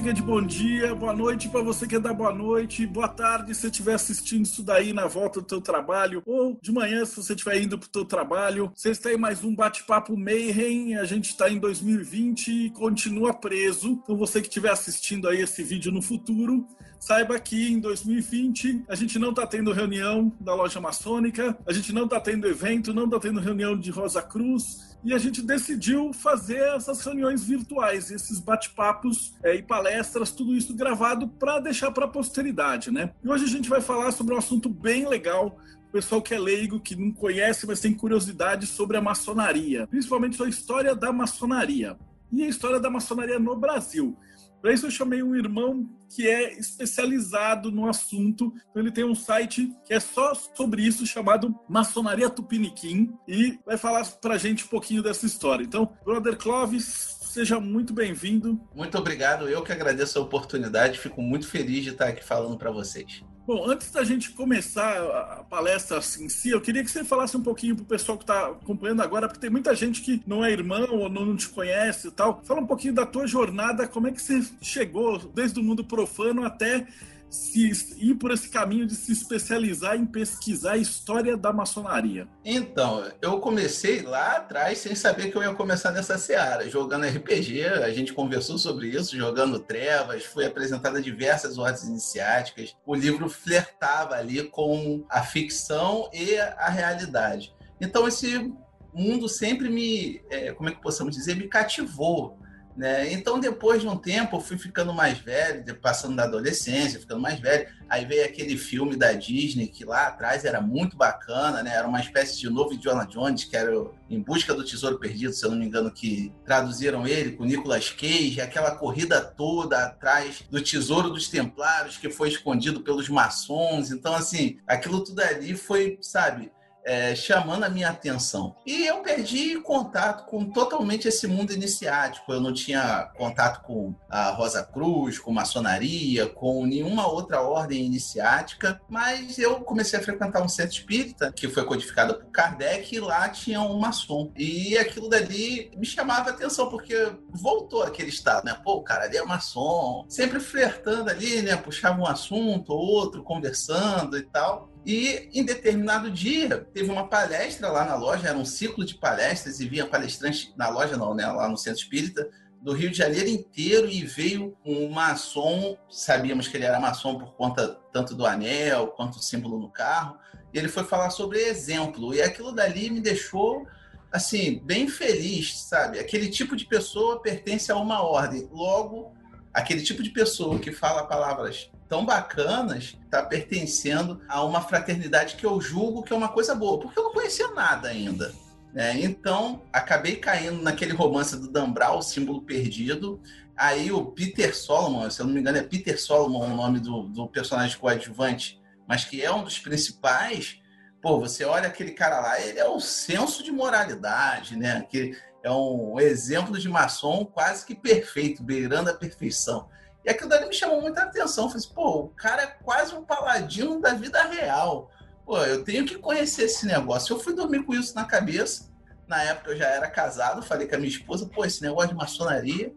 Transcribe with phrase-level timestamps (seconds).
[0.00, 2.86] você que é de bom dia, boa noite para você que é da boa noite,
[2.86, 6.72] boa tarde se você estiver assistindo isso daí na volta do teu trabalho, ou de
[6.72, 8.72] manhã se você estiver indo para o teu trabalho.
[8.74, 14.00] Vocês têm mais um bate-papo Mayhem, a gente está em 2020 e continua preso.
[14.02, 16.66] Então você que estiver assistindo aí esse vídeo no futuro,
[17.00, 21.92] saiba que em 2020 a gente não está tendo reunião da loja maçônica, a gente
[21.92, 26.12] não está tendo evento, não está tendo reunião de Rosa Cruz, e a gente decidiu
[26.12, 32.04] fazer essas reuniões virtuais, esses bate-papos é, e palestras, tudo isso gravado para deixar para
[32.04, 33.10] a posteridade, né?
[33.24, 36.38] E hoje a gente vai falar sobre um assunto bem legal, o pessoal que é
[36.38, 41.12] leigo, que não conhece, mas tem curiosidade sobre a maçonaria, principalmente sobre a história da
[41.12, 41.96] maçonaria
[42.30, 44.16] e a história da maçonaria no Brasil.
[44.60, 48.52] Para isso eu chamei um irmão que é especializado no assunto.
[48.70, 53.76] Então ele tem um site que é só sobre isso, chamado Maçonaria Tupiniquim, e vai
[53.76, 55.64] falar para a gente um pouquinho dessa história.
[55.64, 58.60] Então, Brother Clovis, seja muito bem-vindo.
[58.74, 62.70] Muito obrigado, eu que agradeço a oportunidade, fico muito feliz de estar aqui falando para
[62.70, 63.22] vocês.
[63.50, 67.42] Bom, antes da gente começar a palestra em si, eu queria que você falasse um
[67.42, 70.86] pouquinho pro pessoal que está acompanhando agora, porque tem muita gente que não é irmão
[70.92, 72.40] ou não te conhece e tal.
[72.44, 76.44] Fala um pouquinho da tua jornada, como é que você chegou desde o mundo profano
[76.44, 76.86] até
[77.30, 82.26] se ir por esse caminho de se especializar em pesquisar a história da maçonaria?
[82.44, 87.64] Então, eu comecei lá atrás sem saber que eu ia começar nessa seara, jogando RPG,
[87.66, 92.76] a gente conversou sobre isso, jogando trevas, foi apresentada diversas ordens iniciáticas.
[92.84, 97.54] O livro flertava ali com a ficção e a realidade.
[97.80, 98.52] Então, esse
[98.92, 102.39] mundo sempre me, é, como é que possamos dizer, me cativou
[102.80, 103.12] né?
[103.12, 107.38] Então, depois de um tempo, eu fui ficando mais velho, passando da adolescência, ficando mais
[107.38, 107.68] velho.
[107.90, 111.74] Aí veio aquele filme da Disney, que lá atrás era muito bacana, né?
[111.74, 113.70] Era uma espécie de novo Indiana Jones, que era
[114.08, 117.90] Em Busca do Tesouro Perdido, se eu não me engano, que traduziram ele com Nicolas
[117.90, 123.90] Cage, aquela corrida toda atrás do Tesouro dos Templários, que foi escondido pelos maçons.
[123.90, 126.50] Então, assim, aquilo tudo ali foi, sabe
[126.84, 128.54] é, chamando a minha atenção.
[128.66, 132.32] E eu perdi contato com totalmente esse mundo iniciático.
[132.32, 138.80] Eu não tinha contato com a Rosa Cruz, com maçonaria, com nenhuma outra ordem iniciática,
[138.88, 143.28] mas eu comecei a frequentar um centro espírita que foi codificado por Kardec e lá
[143.28, 144.32] tinha um maçom.
[144.36, 148.56] E aquilo dali me chamava a atenção, porque voltou aquele estado, né?
[148.64, 151.56] Pô, o cara ali é maçom, sempre flertando ali, né?
[151.56, 154.70] Puxava um assunto, outro, conversando e tal.
[154.84, 159.60] E em determinado dia, teve uma palestra lá na loja, era um ciclo de palestras,
[159.60, 161.26] e vinha palestrante na loja, não, né?
[161.26, 162.28] Lá no Centro Espírita,
[162.62, 167.34] do Rio de Janeiro inteiro, e veio um maçom, sabíamos que ele era maçom por
[167.34, 170.18] conta tanto do anel quanto do símbolo no carro,
[170.52, 173.66] e ele foi falar sobre exemplo, e aquilo dali me deixou
[174.12, 175.98] assim, bem feliz, sabe?
[175.98, 178.48] Aquele tipo de pessoa pertence a uma ordem.
[178.50, 179.14] Logo,
[179.54, 185.44] aquele tipo de pessoa que fala palavras tão bacanas está pertencendo a uma fraternidade que
[185.44, 188.32] eu julgo que é uma coisa boa, porque eu não conhecia nada ainda.
[188.72, 189.00] Né?
[189.00, 193.20] Então, acabei caindo naquele romance do Dan o símbolo perdido.
[193.56, 197.02] Aí o Peter Solomon, se eu não me engano, é Peter Solomon o nome do,
[197.08, 200.60] do personagem coadjuvante, mas que é um dos principais.
[201.02, 204.86] Pô, você olha aquele cara lá, ele é o senso de moralidade, né?
[204.88, 209.68] Que é um exemplo de maçom quase que perfeito, beirando a perfeição.
[210.10, 211.44] E aquilo dali me chamou muita atenção.
[211.44, 214.90] Eu falei assim, pô, o cara é quase um paladino da vida real.
[215.24, 217.14] Pô, eu tenho que conhecer esse negócio.
[217.14, 218.68] Eu fui dormir com isso na cabeça.
[219.06, 221.94] Na época eu já era casado, falei com a minha esposa, pô, esse negócio de
[221.94, 222.72] maçonaria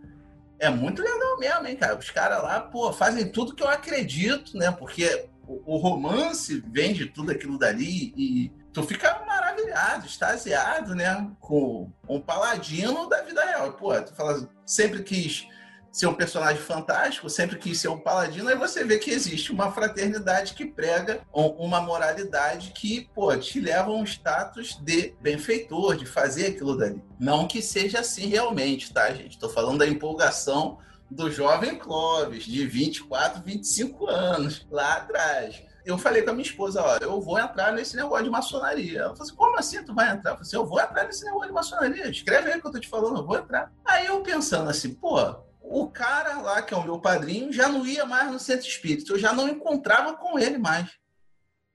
[0.60, 1.98] é muito legal mesmo, hein, cara?
[1.98, 4.72] Os caras lá, pô, fazem tudo que eu acredito, né?
[4.72, 11.32] Porque o, o romance vem de tudo aquilo dali e tu fica maravilhado, extasiado, né?
[11.40, 13.74] Com um paladino da vida real.
[13.74, 15.48] Pô, tu fala, sempre quis
[15.94, 19.72] ser um personagem fantástico, sempre quis ser um paladino, aí você vê que existe uma
[19.72, 26.08] fraternidade que prega uma moralidade que, pô, te leva a um status de benfeitor, de
[26.08, 27.02] fazer aquilo dali.
[27.20, 29.34] Não que seja assim realmente, tá, gente?
[29.34, 30.80] Estou falando da empolgação
[31.12, 36.82] do jovem Clóvis, de 24, 25 anos, lá atrás eu falei com a minha esposa,
[36.82, 39.00] olha, eu vou entrar nesse negócio de maçonaria.
[39.00, 40.32] Ela falou assim, como assim tu vai entrar?
[40.32, 42.10] Eu falei assim, eu vou entrar nesse negócio de maçonaria.
[42.10, 43.70] Escreve aí o que eu tô te falando, eu vou entrar.
[43.84, 47.86] Aí eu pensando assim, pô, o cara lá, que é o meu padrinho, já não
[47.86, 49.14] ia mais no centro espírita.
[49.14, 50.92] Eu já não encontrava com ele mais.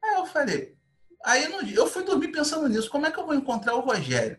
[0.05, 0.79] Aí eu falei,
[1.25, 2.91] Aí eu fui dormir pensando nisso.
[2.91, 4.39] Como é que eu vou encontrar o Rogério?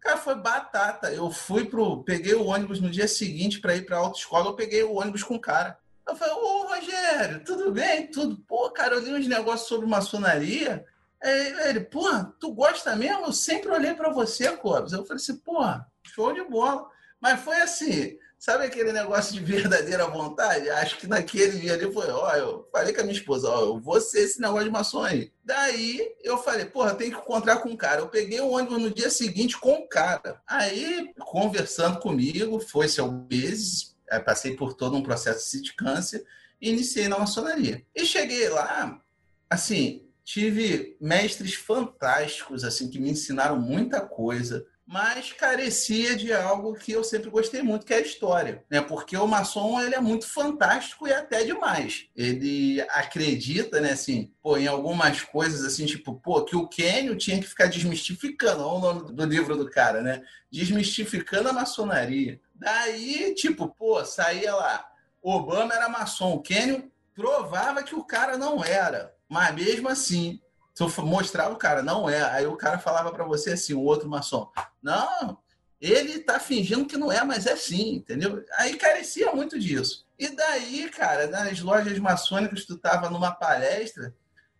[0.00, 1.12] Cara, foi batata.
[1.12, 2.02] Eu fui pro.
[2.04, 5.34] Peguei o ônibus no dia seguinte para ir pra autoescola, eu peguei o ônibus com
[5.34, 5.78] o cara.
[6.06, 8.10] Eu falei, ô Rogério, tudo bem?
[8.10, 8.38] Tudo.
[8.46, 10.84] Pô, cara, eu li uns negócios sobre maçonaria.
[11.22, 12.08] Aí ele, pô,
[12.40, 13.26] tu gosta mesmo?
[13.26, 14.92] Eu sempre olhei para você, Cobes.
[14.92, 15.60] Eu falei assim, pô,
[16.04, 16.88] show de bola.
[17.20, 18.16] Mas foi assim,
[18.46, 20.70] sabe aquele negócio de verdadeira vontade?
[20.70, 23.80] Acho que naquele dia ali foi, ó, eu falei com a minha esposa, ó, eu
[23.80, 25.32] vou ser esse negócio de maçom aí.
[25.44, 28.02] Daí eu falei, porra, tem que encontrar com o cara.
[28.02, 30.40] Eu peguei o ônibus no dia seguinte com o cara.
[30.46, 36.22] Aí, conversando comigo, foi-se alguns meses, passei por todo um processo de sindicância
[36.60, 37.84] e iniciei na maçonaria.
[37.92, 39.02] E cheguei lá,
[39.50, 46.92] assim, tive mestres fantásticos, assim, que me ensinaram muita coisa, mas carecia de algo que
[46.92, 48.80] eu sempre gostei muito, que é a história, né?
[48.80, 52.06] Porque o maçom, ele é muito fantástico e até demais.
[52.14, 57.40] Ele acredita, né, assim, pô, em algumas coisas, assim, tipo, pô, que o Kenio tinha
[57.40, 60.22] que ficar desmistificando, olha o nome do livro do cara, né?
[60.50, 62.40] Desmistificando a maçonaria.
[62.54, 64.88] Daí, tipo, pô, saía lá,
[65.20, 69.12] Obama era maçom, o Kenio provava que o cara não era.
[69.28, 70.40] Mas mesmo assim,
[70.76, 72.22] se eu mostrava o cara, não é.
[72.22, 74.50] Aí o cara falava para você assim, o outro maçom,
[74.82, 75.38] não,
[75.80, 78.44] ele tá fingindo que não é, mas é sim, entendeu?
[78.58, 80.06] Aí carecia muito disso.
[80.18, 84.14] E daí, cara, nas lojas maçônicas, tu tava numa palestra,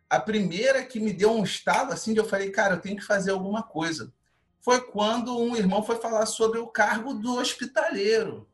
[0.09, 3.05] a primeira que me deu um estalo assim, de eu falei, cara, eu tenho que
[3.05, 4.13] fazer alguma coisa.
[4.61, 8.49] Foi quando um irmão foi falar sobre o cargo do hospitaleiro.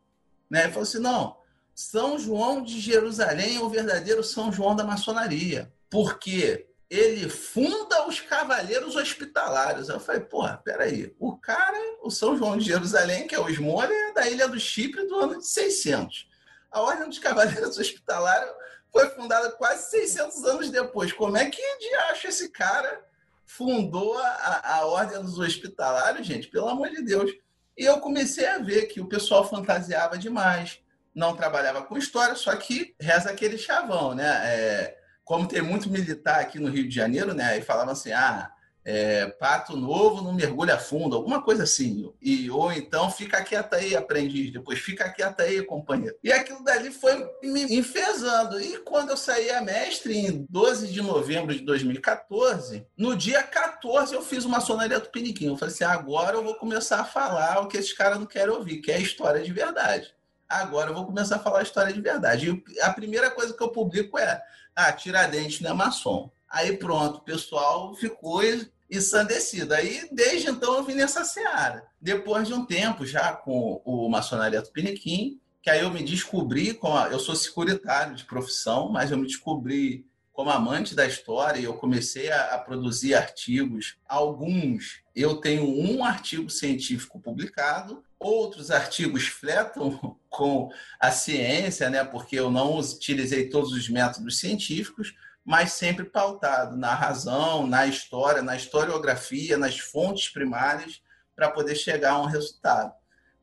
[0.50, 0.64] Né?
[0.64, 1.36] Ele falou assim: não,
[1.74, 8.20] São João de Jerusalém é o verdadeiro São João da maçonaria porque ele funda os
[8.20, 9.88] cavaleiros hospitalários.
[9.88, 13.90] Eu falei, porra, peraí, o cara, o São João de Jerusalém, que é o Esmola,
[13.90, 16.28] é da Ilha do Chipre do ano de 600.
[16.70, 18.52] A Ordem dos Cavaleiros Hospitalários
[18.92, 21.10] foi fundada quase 600 anos depois.
[21.14, 23.02] Como é que de acha esse cara
[23.46, 26.48] fundou a, a Ordem dos Hospitalários, gente?
[26.48, 27.32] Pelo amor de Deus.
[27.74, 30.78] E eu comecei a ver que o pessoal fantasiava demais,
[31.14, 34.42] não trabalhava com história, só que reza aquele chavão, né?
[34.44, 37.58] É, como tem muito militar aqui no Rio de Janeiro, né?
[37.58, 38.50] E falavam assim, ah,
[38.84, 42.12] é, pato novo não mergulha fundo, alguma coisa assim.
[42.20, 46.16] E, ou então, fica quieta aí, aprendiz, depois fica quieta aí, companheiro.
[46.22, 48.60] E aquilo dali foi me enfesando.
[48.60, 54.14] E quando eu saí a mestre, em 12 de novembro de 2014, no dia 14
[54.14, 55.46] eu fiz uma sonaria do Piniquim.
[55.46, 58.52] Eu falei assim, agora eu vou começar a falar o que esses caras não querem
[58.52, 60.12] ouvir, que é a história de verdade.
[60.48, 62.62] Agora eu vou começar a falar a história de verdade.
[62.68, 64.42] E a primeira coisa que eu publico é
[64.74, 66.30] ah, Tiradentes não é maçom.
[66.48, 68.42] Aí pronto, o pessoal ficou
[68.90, 69.72] ensandecido.
[69.74, 71.84] Aí, desde então, eu vim nessa seara.
[72.00, 76.94] Depois de um tempo, já com o Maçonaria Tupiniquim, que aí eu me descobri, com
[76.94, 81.64] a, eu sou securitário de profissão, mas eu me descobri como amante da história e
[81.64, 83.96] eu comecei a, a, produzir artigos.
[84.08, 90.70] Alguns eu tenho um artigo científico publicado, outros artigos fletam com
[91.00, 92.04] a ciência, né?
[92.04, 95.14] Porque eu não utilizei todos os métodos científicos,
[95.44, 101.02] mas sempre pautado na razão, na história, na historiografia, nas fontes primárias
[101.34, 102.92] para poder chegar a um resultado.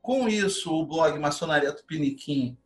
[0.01, 2.57] Com isso, o blog Maçonaria Tupiniquim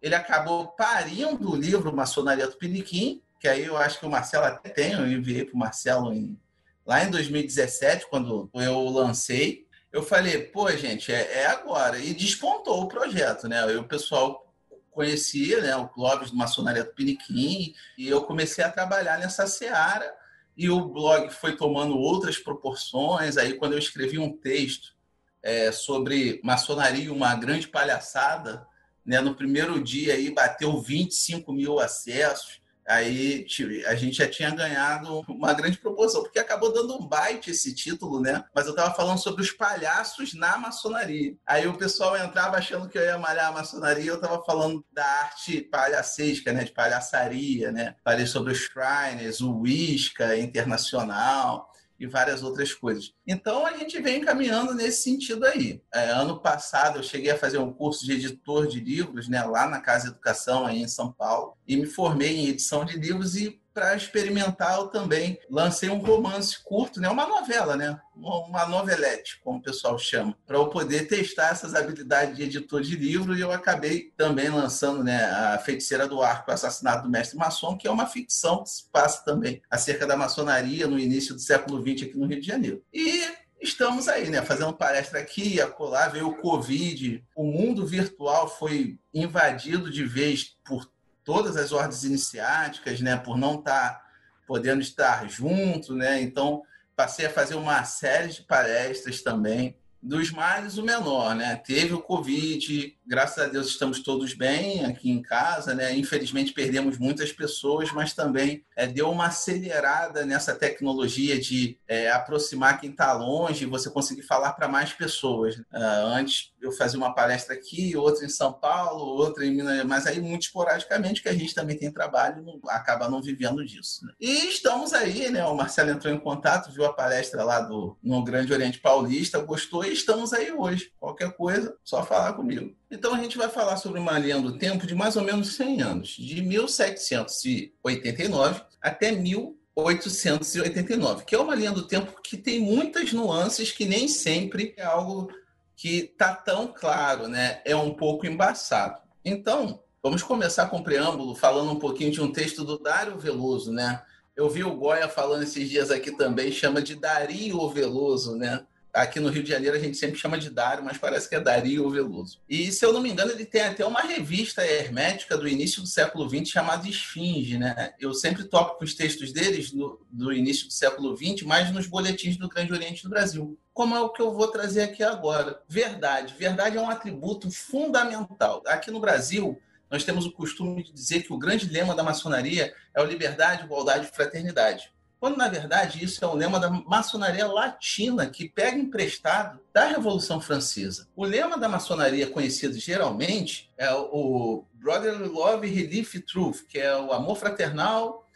[0.00, 4.70] ele acabou parindo o livro Maçonaria Tupiniquim, que aí eu acho que o Marcelo até
[4.70, 6.38] tem, eu enviei para o Marcelo em,
[6.86, 9.66] lá em 2017, quando eu lancei.
[9.92, 11.98] Eu falei, pô, gente, é, é agora.
[11.98, 13.64] E despontou o projeto, né?
[13.64, 14.46] Aí o pessoal
[14.90, 20.12] conhecia né, o Clóvis do Maçonaria do Piniquim, e eu comecei a trabalhar nessa seara,
[20.56, 23.36] e o blog foi tomando outras proporções.
[23.36, 24.94] Aí, quando eu escrevi um texto
[25.42, 28.66] é, sobre maçonaria, uma grande palhaçada,
[29.04, 32.59] né, no primeiro dia aí bateu 25 mil acessos
[32.90, 33.46] aí
[33.86, 38.20] a gente já tinha ganhado uma grande proporção, porque acabou dando um byte esse título,
[38.20, 38.44] né?
[38.54, 41.34] Mas eu estava falando sobre os palhaços na maçonaria.
[41.46, 45.04] Aí o pessoal entrava achando que eu ia malhar a maçonaria, eu estava falando da
[45.04, 46.64] arte palhacesca, né?
[46.64, 47.94] De palhaçaria, né?
[48.04, 51.69] Falei sobre os Shriners, o Whisca Internacional
[52.00, 53.12] e várias outras coisas.
[53.26, 55.82] Então a gente vem caminhando nesse sentido aí.
[55.92, 59.68] É, ano passado eu cheguei a fazer um curso de editor de livros, né, lá
[59.68, 63.59] na Casa Educação aí em São Paulo, e me formei em edição de livros e
[63.72, 67.08] para experimentar, eu também lancei um romance curto, né?
[67.08, 68.00] uma novela, né?
[68.14, 72.96] uma novelete, como o pessoal chama, para eu poder testar essas habilidades de editor de
[72.96, 77.38] livro e eu acabei também lançando né, a Feiticeira do Arco, o Assassinato do Mestre
[77.38, 81.40] Maçom, que é uma ficção que se passa também acerca da maçonaria no início do
[81.40, 82.82] século XX aqui no Rio de Janeiro.
[82.92, 83.22] E
[83.60, 84.42] estamos aí, né?
[84.42, 90.90] Fazendo palestra aqui, acolá, veio o Covid, o mundo virtual foi invadido de vez por
[91.30, 94.04] todas as ordens iniciáticas, né, por não estar tá
[94.48, 96.20] podendo estar junto, né?
[96.20, 96.60] Então,
[96.96, 101.54] passei a fazer uma série de palestras também dos males o menor, né?
[101.54, 105.92] Teve o Covid, graças a Deus estamos todos bem aqui em casa, né?
[105.96, 112.80] Infelizmente perdemos muitas pessoas, mas também é, deu uma acelerada nessa tecnologia de é, aproximar
[112.80, 115.56] quem está longe e você conseguir falar para mais pessoas.
[115.56, 120.06] Uh, antes eu fazia uma palestra aqui, outra em São Paulo, outra em Minas, mas
[120.06, 124.06] aí muito esporadicamente, que a gente também tem trabalho, não, acaba não vivendo disso.
[124.06, 124.12] Né?
[124.20, 125.44] E estamos aí, né?
[125.46, 129.84] O Marcelo entrou em contato, viu a palestra lá do no Grande Oriente Paulista, gostou
[129.84, 130.92] e estamos aí hoje.
[130.96, 132.78] Qualquer coisa, só falar comigo.
[132.90, 135.82] Então a gente vai falar sobre uma linha do tempo de mais ou menos 100
[135.82, 143.70] anos, de 1789 até 1889, que é uma linha do tempo que tem muitas nuances
[143.70, 145.30] que nem sempre é algo
[145.76, 147.62] que tá tão claro, né?
[147.64, 149.00] É um pouco embaçado.
[149.24, 153.72] Então, vamos começar com o preâmbulo falando um pouquinho de um texto do Dário Veloso,
[153.72, 154.02] né?
[154.34, 158.66] Eu vi o Goya falando esses dias aqui também, chama de Dario Veloso, né?
[158.92, 161.40] Aqui no Rio de Janeiro a gente sempre chama de Dário, mas parece que é
[161.40, 162.40] Dario Veloso.
[162.48, 165.88] E se eu não me engano, ele tem até uma revista hermética do início do
[165.88, 167.94] século XX chamada Esfinge, né?
[167.98, 171.86] Eu sempre topo com os textos deles do, do início do século XX, mais nos
[171.86, 175.62] boletins do Grande Oriente do Brasil como é o que eu vou trazer aqui agora.
[175.66, 176.34] Verdade.
[176.36, 178.62] Verdade é um atributo fundamental.
[178.66, 179.58] Aqui no Brasil,
[179.90, 183.64] nós temos o costume de dizer que o grande lema da maçonaria é o liberdade,
[183.64, 184.92] igualdade e fraternidade.
[185.20, 190.40] Quando, na verdade, isso é o lema da maçonaria latina, que pega emprestado da Revolução
[190.40, 191.06] Francesa.
[191.14, 197.12] O lema da maçonaria conhecido geralmente é o Brotherly Love, Relief, Truth, que é o
[197.12, 198.26] amor fraternal,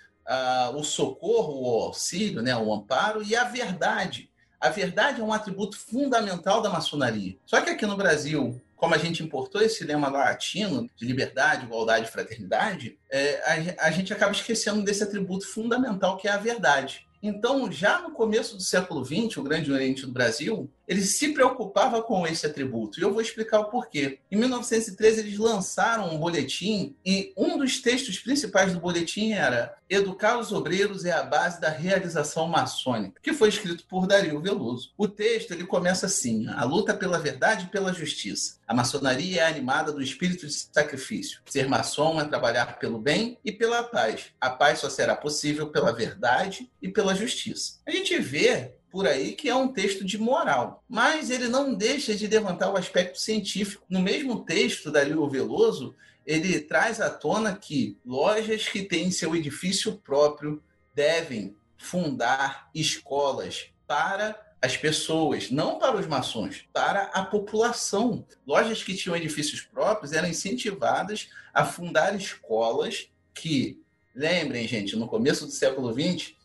[0.74, 4.30] o socorro, o auxílio, né, o amparo e a verdade
[4.64, 7.36] a verdade é um atributo fundamental da maçonaria.
[7.44, 12.08] Só que aqui no Brasil, como a gente importou esse lema latino de liberdade, igualdade
[12.08, 17.06] e fraternidade, é, a, a gente acaba esquecendo desse atributo fundamental que é a verdade.
[17.22, 22.02] Então, já no começo do século XX, o Grande Oriente do Brasil, ele se preocupava
[22.02, 22.98] com esse atributo.
[22.98, 24.18] E eu vou explicar o porquê.
[24.30, 30.38] Em 1913, eles lançaram um boletim e um dos textos principais do boletim era Educar
[30.38, 34.92] os obreiros é a base da realização maçônica, que foi escrito por Dario Veloso.
[34.96, 38.58] O texto ele começa assim: a luta pela verdade e pela justiça.
[38.66, 41.40] A maçonaria é animada do espírito de sacrifício.
[41.46, 44.32] Ser maçom é trabalhar pelo bem e pela paz.
[44.40, 47.78] A paz só será possível pela verdade e pela justiça.
[47.86, 52.14] A gente vê por aí que é um texto de moral, mas ele não deixa
[52.14, 53.84] de levantar o aspecto científico.
[53.90, 59.34] No mesmo texto da Lio Veloso, ele traz à tona que lojas que têm seu
[59.34, 60.62] edifício próprio
[60.94, 68.24] devem fundar escolas para as pessoas, não para os maçons, para a população.
[68.46, 73.82] Lojas que tinham edifícios próprios eram incentivadas a fundar escolas que,
[74.14, 76.36] lembrem, gente, no começo do século XX,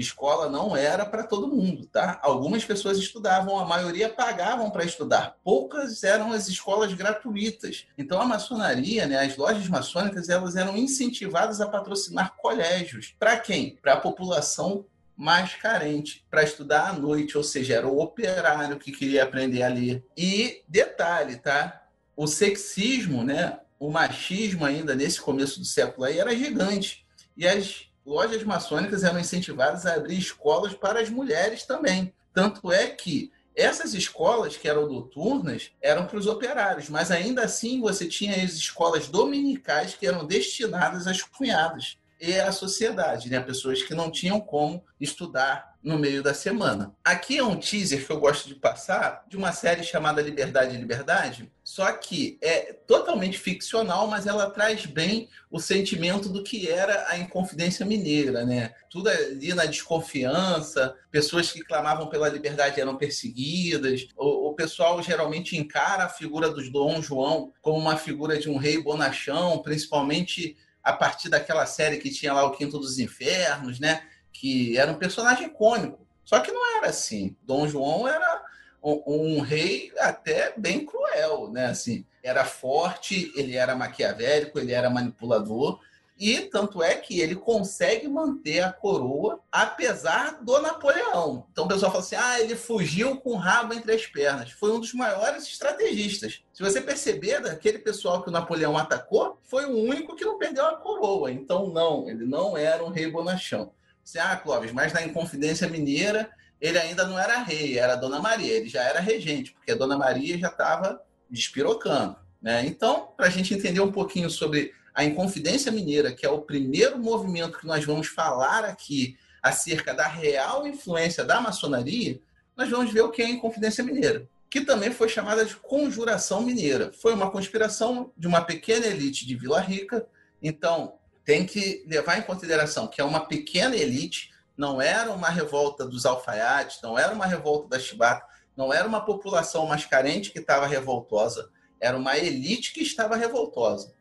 [0.00, 2.20] escola não era para todo mundo, tá?
[2.22, 5.36] Algumas pessoas estudavam, a maioria pagavam para estudar.
[5.42, 7.86] Poucas eram as escolas gratuitas.
[7.96, 13.14] Então a maçonaria, né, as lojas maçônicas, elas eram incentivadas a patrocinar colégios.
[13.18, 13.78] Para quem?
[13.80, 14.84] Para a população
[15.16, 19.68] mais carente para estudar à noite, ou seja, era o operário que queria aprender a
[19.68, 20.04] ler.
[20.14, 21.84] E detalhe, tá?
[22.14, 27.06] O sexismo, né, o machismo ainda nesse começo do século aí era gigante.
[27.34, 32.14] E as lojas maçônicas eram incentivadas a abrir escolas para as mulheres também.
[32.32, 37.80] Tanto é que essas escolas, que eram noturnas, eram para os operários, mas ainda assim
[37.80, 43.40] você tinha as escolas dominicais que eram destinadas às cunhadas e à sociedade, né?
[43.40, 46.92] pessoas que não tinham como estudar no meio da semana.
[47.04, 50.78] Aqui é um teaser que eu gosto de passar de uma série chamada Liberdade e
[50.78, 57.06] Liberdade, só que é totalmente ficcional, mas ela traz bem o sentimento do que era
[57.08, 58.74] a Inconfidência Mineira, né?
[58.90, 65.56] Tudo ali na desconfiança, pessoas que clamavam pela liberdade eram perseguidas, o, o pessoal geralmente
[65.56, 70.92] encara a figura do Dom João como uma figura de um rei bonachão, principalmente a
[70.92, 74.02] partir daquela série que tinha lá o Quinto dos Infernos, né?
[74.40, 76.06] Que era um personagem cômico.
[76.24, 77.36] Só que não era assim.
[77.42, 78.44] Dom João era
[78.82, 81.66] um, um, rei até bem cruel, né?
[81.66, 85.80] Assim, era forte, ele era maquiavélico, ele era manipulador.
[86.18, 91.46] E tanto é que ele consegue manter a coroa apesar do Napoleão.
[91.52, 94.50] Então o pessoal fala assim: ah, ele fugiu com o rabo entre as pernas.
[94.50, 96.42] Foi um dos maiores estrategistas.
[96.54, 100.64] Se você perceber, daquele pessoal que o Napoleão atacou, foi o único que não perdeu
[100.64, 101.30] a coroa.
[101.30, 103.72] Então, não, ele não era um rei bonachão.
[104.06, 108.52] Você, ah, Clóvis, mas na Inconfidência Mineira ele ainda não era rei, era Dona Maria,
[108.52, 112.16] ele já era regente, porque a Dona Maria já estava despirocando.
[112.40, 112.64] Né?
[112.66, 116.96] Então, para a gente entender um pouquinho sobre a Inconfidência Mineira, que é o primeiro
[117.00, 122.20] movimento que nós vamos falar aqui acerca da real influência da maçonaria,
[122.56, 126.42] nós vamos ver o que é a Inconfidência Mineira, que também foi chamada de Conjuração
[126.42, 126.92] Mineira.
[127.02, 130.06] Foi uma conspiração de uma pequena elite de Vila Rica.
[130.40, 130.94] Então,
[131.26, 136.06] tem que levar em consideração que é uma pequena elite, não era uma revolta dos
[136.06, 138.24] alfaiates, não era uma revolta da chibata,
[138.56, 143.94] não era uma população mais carente que estava revoltosa, era uma elite que estava revoltosa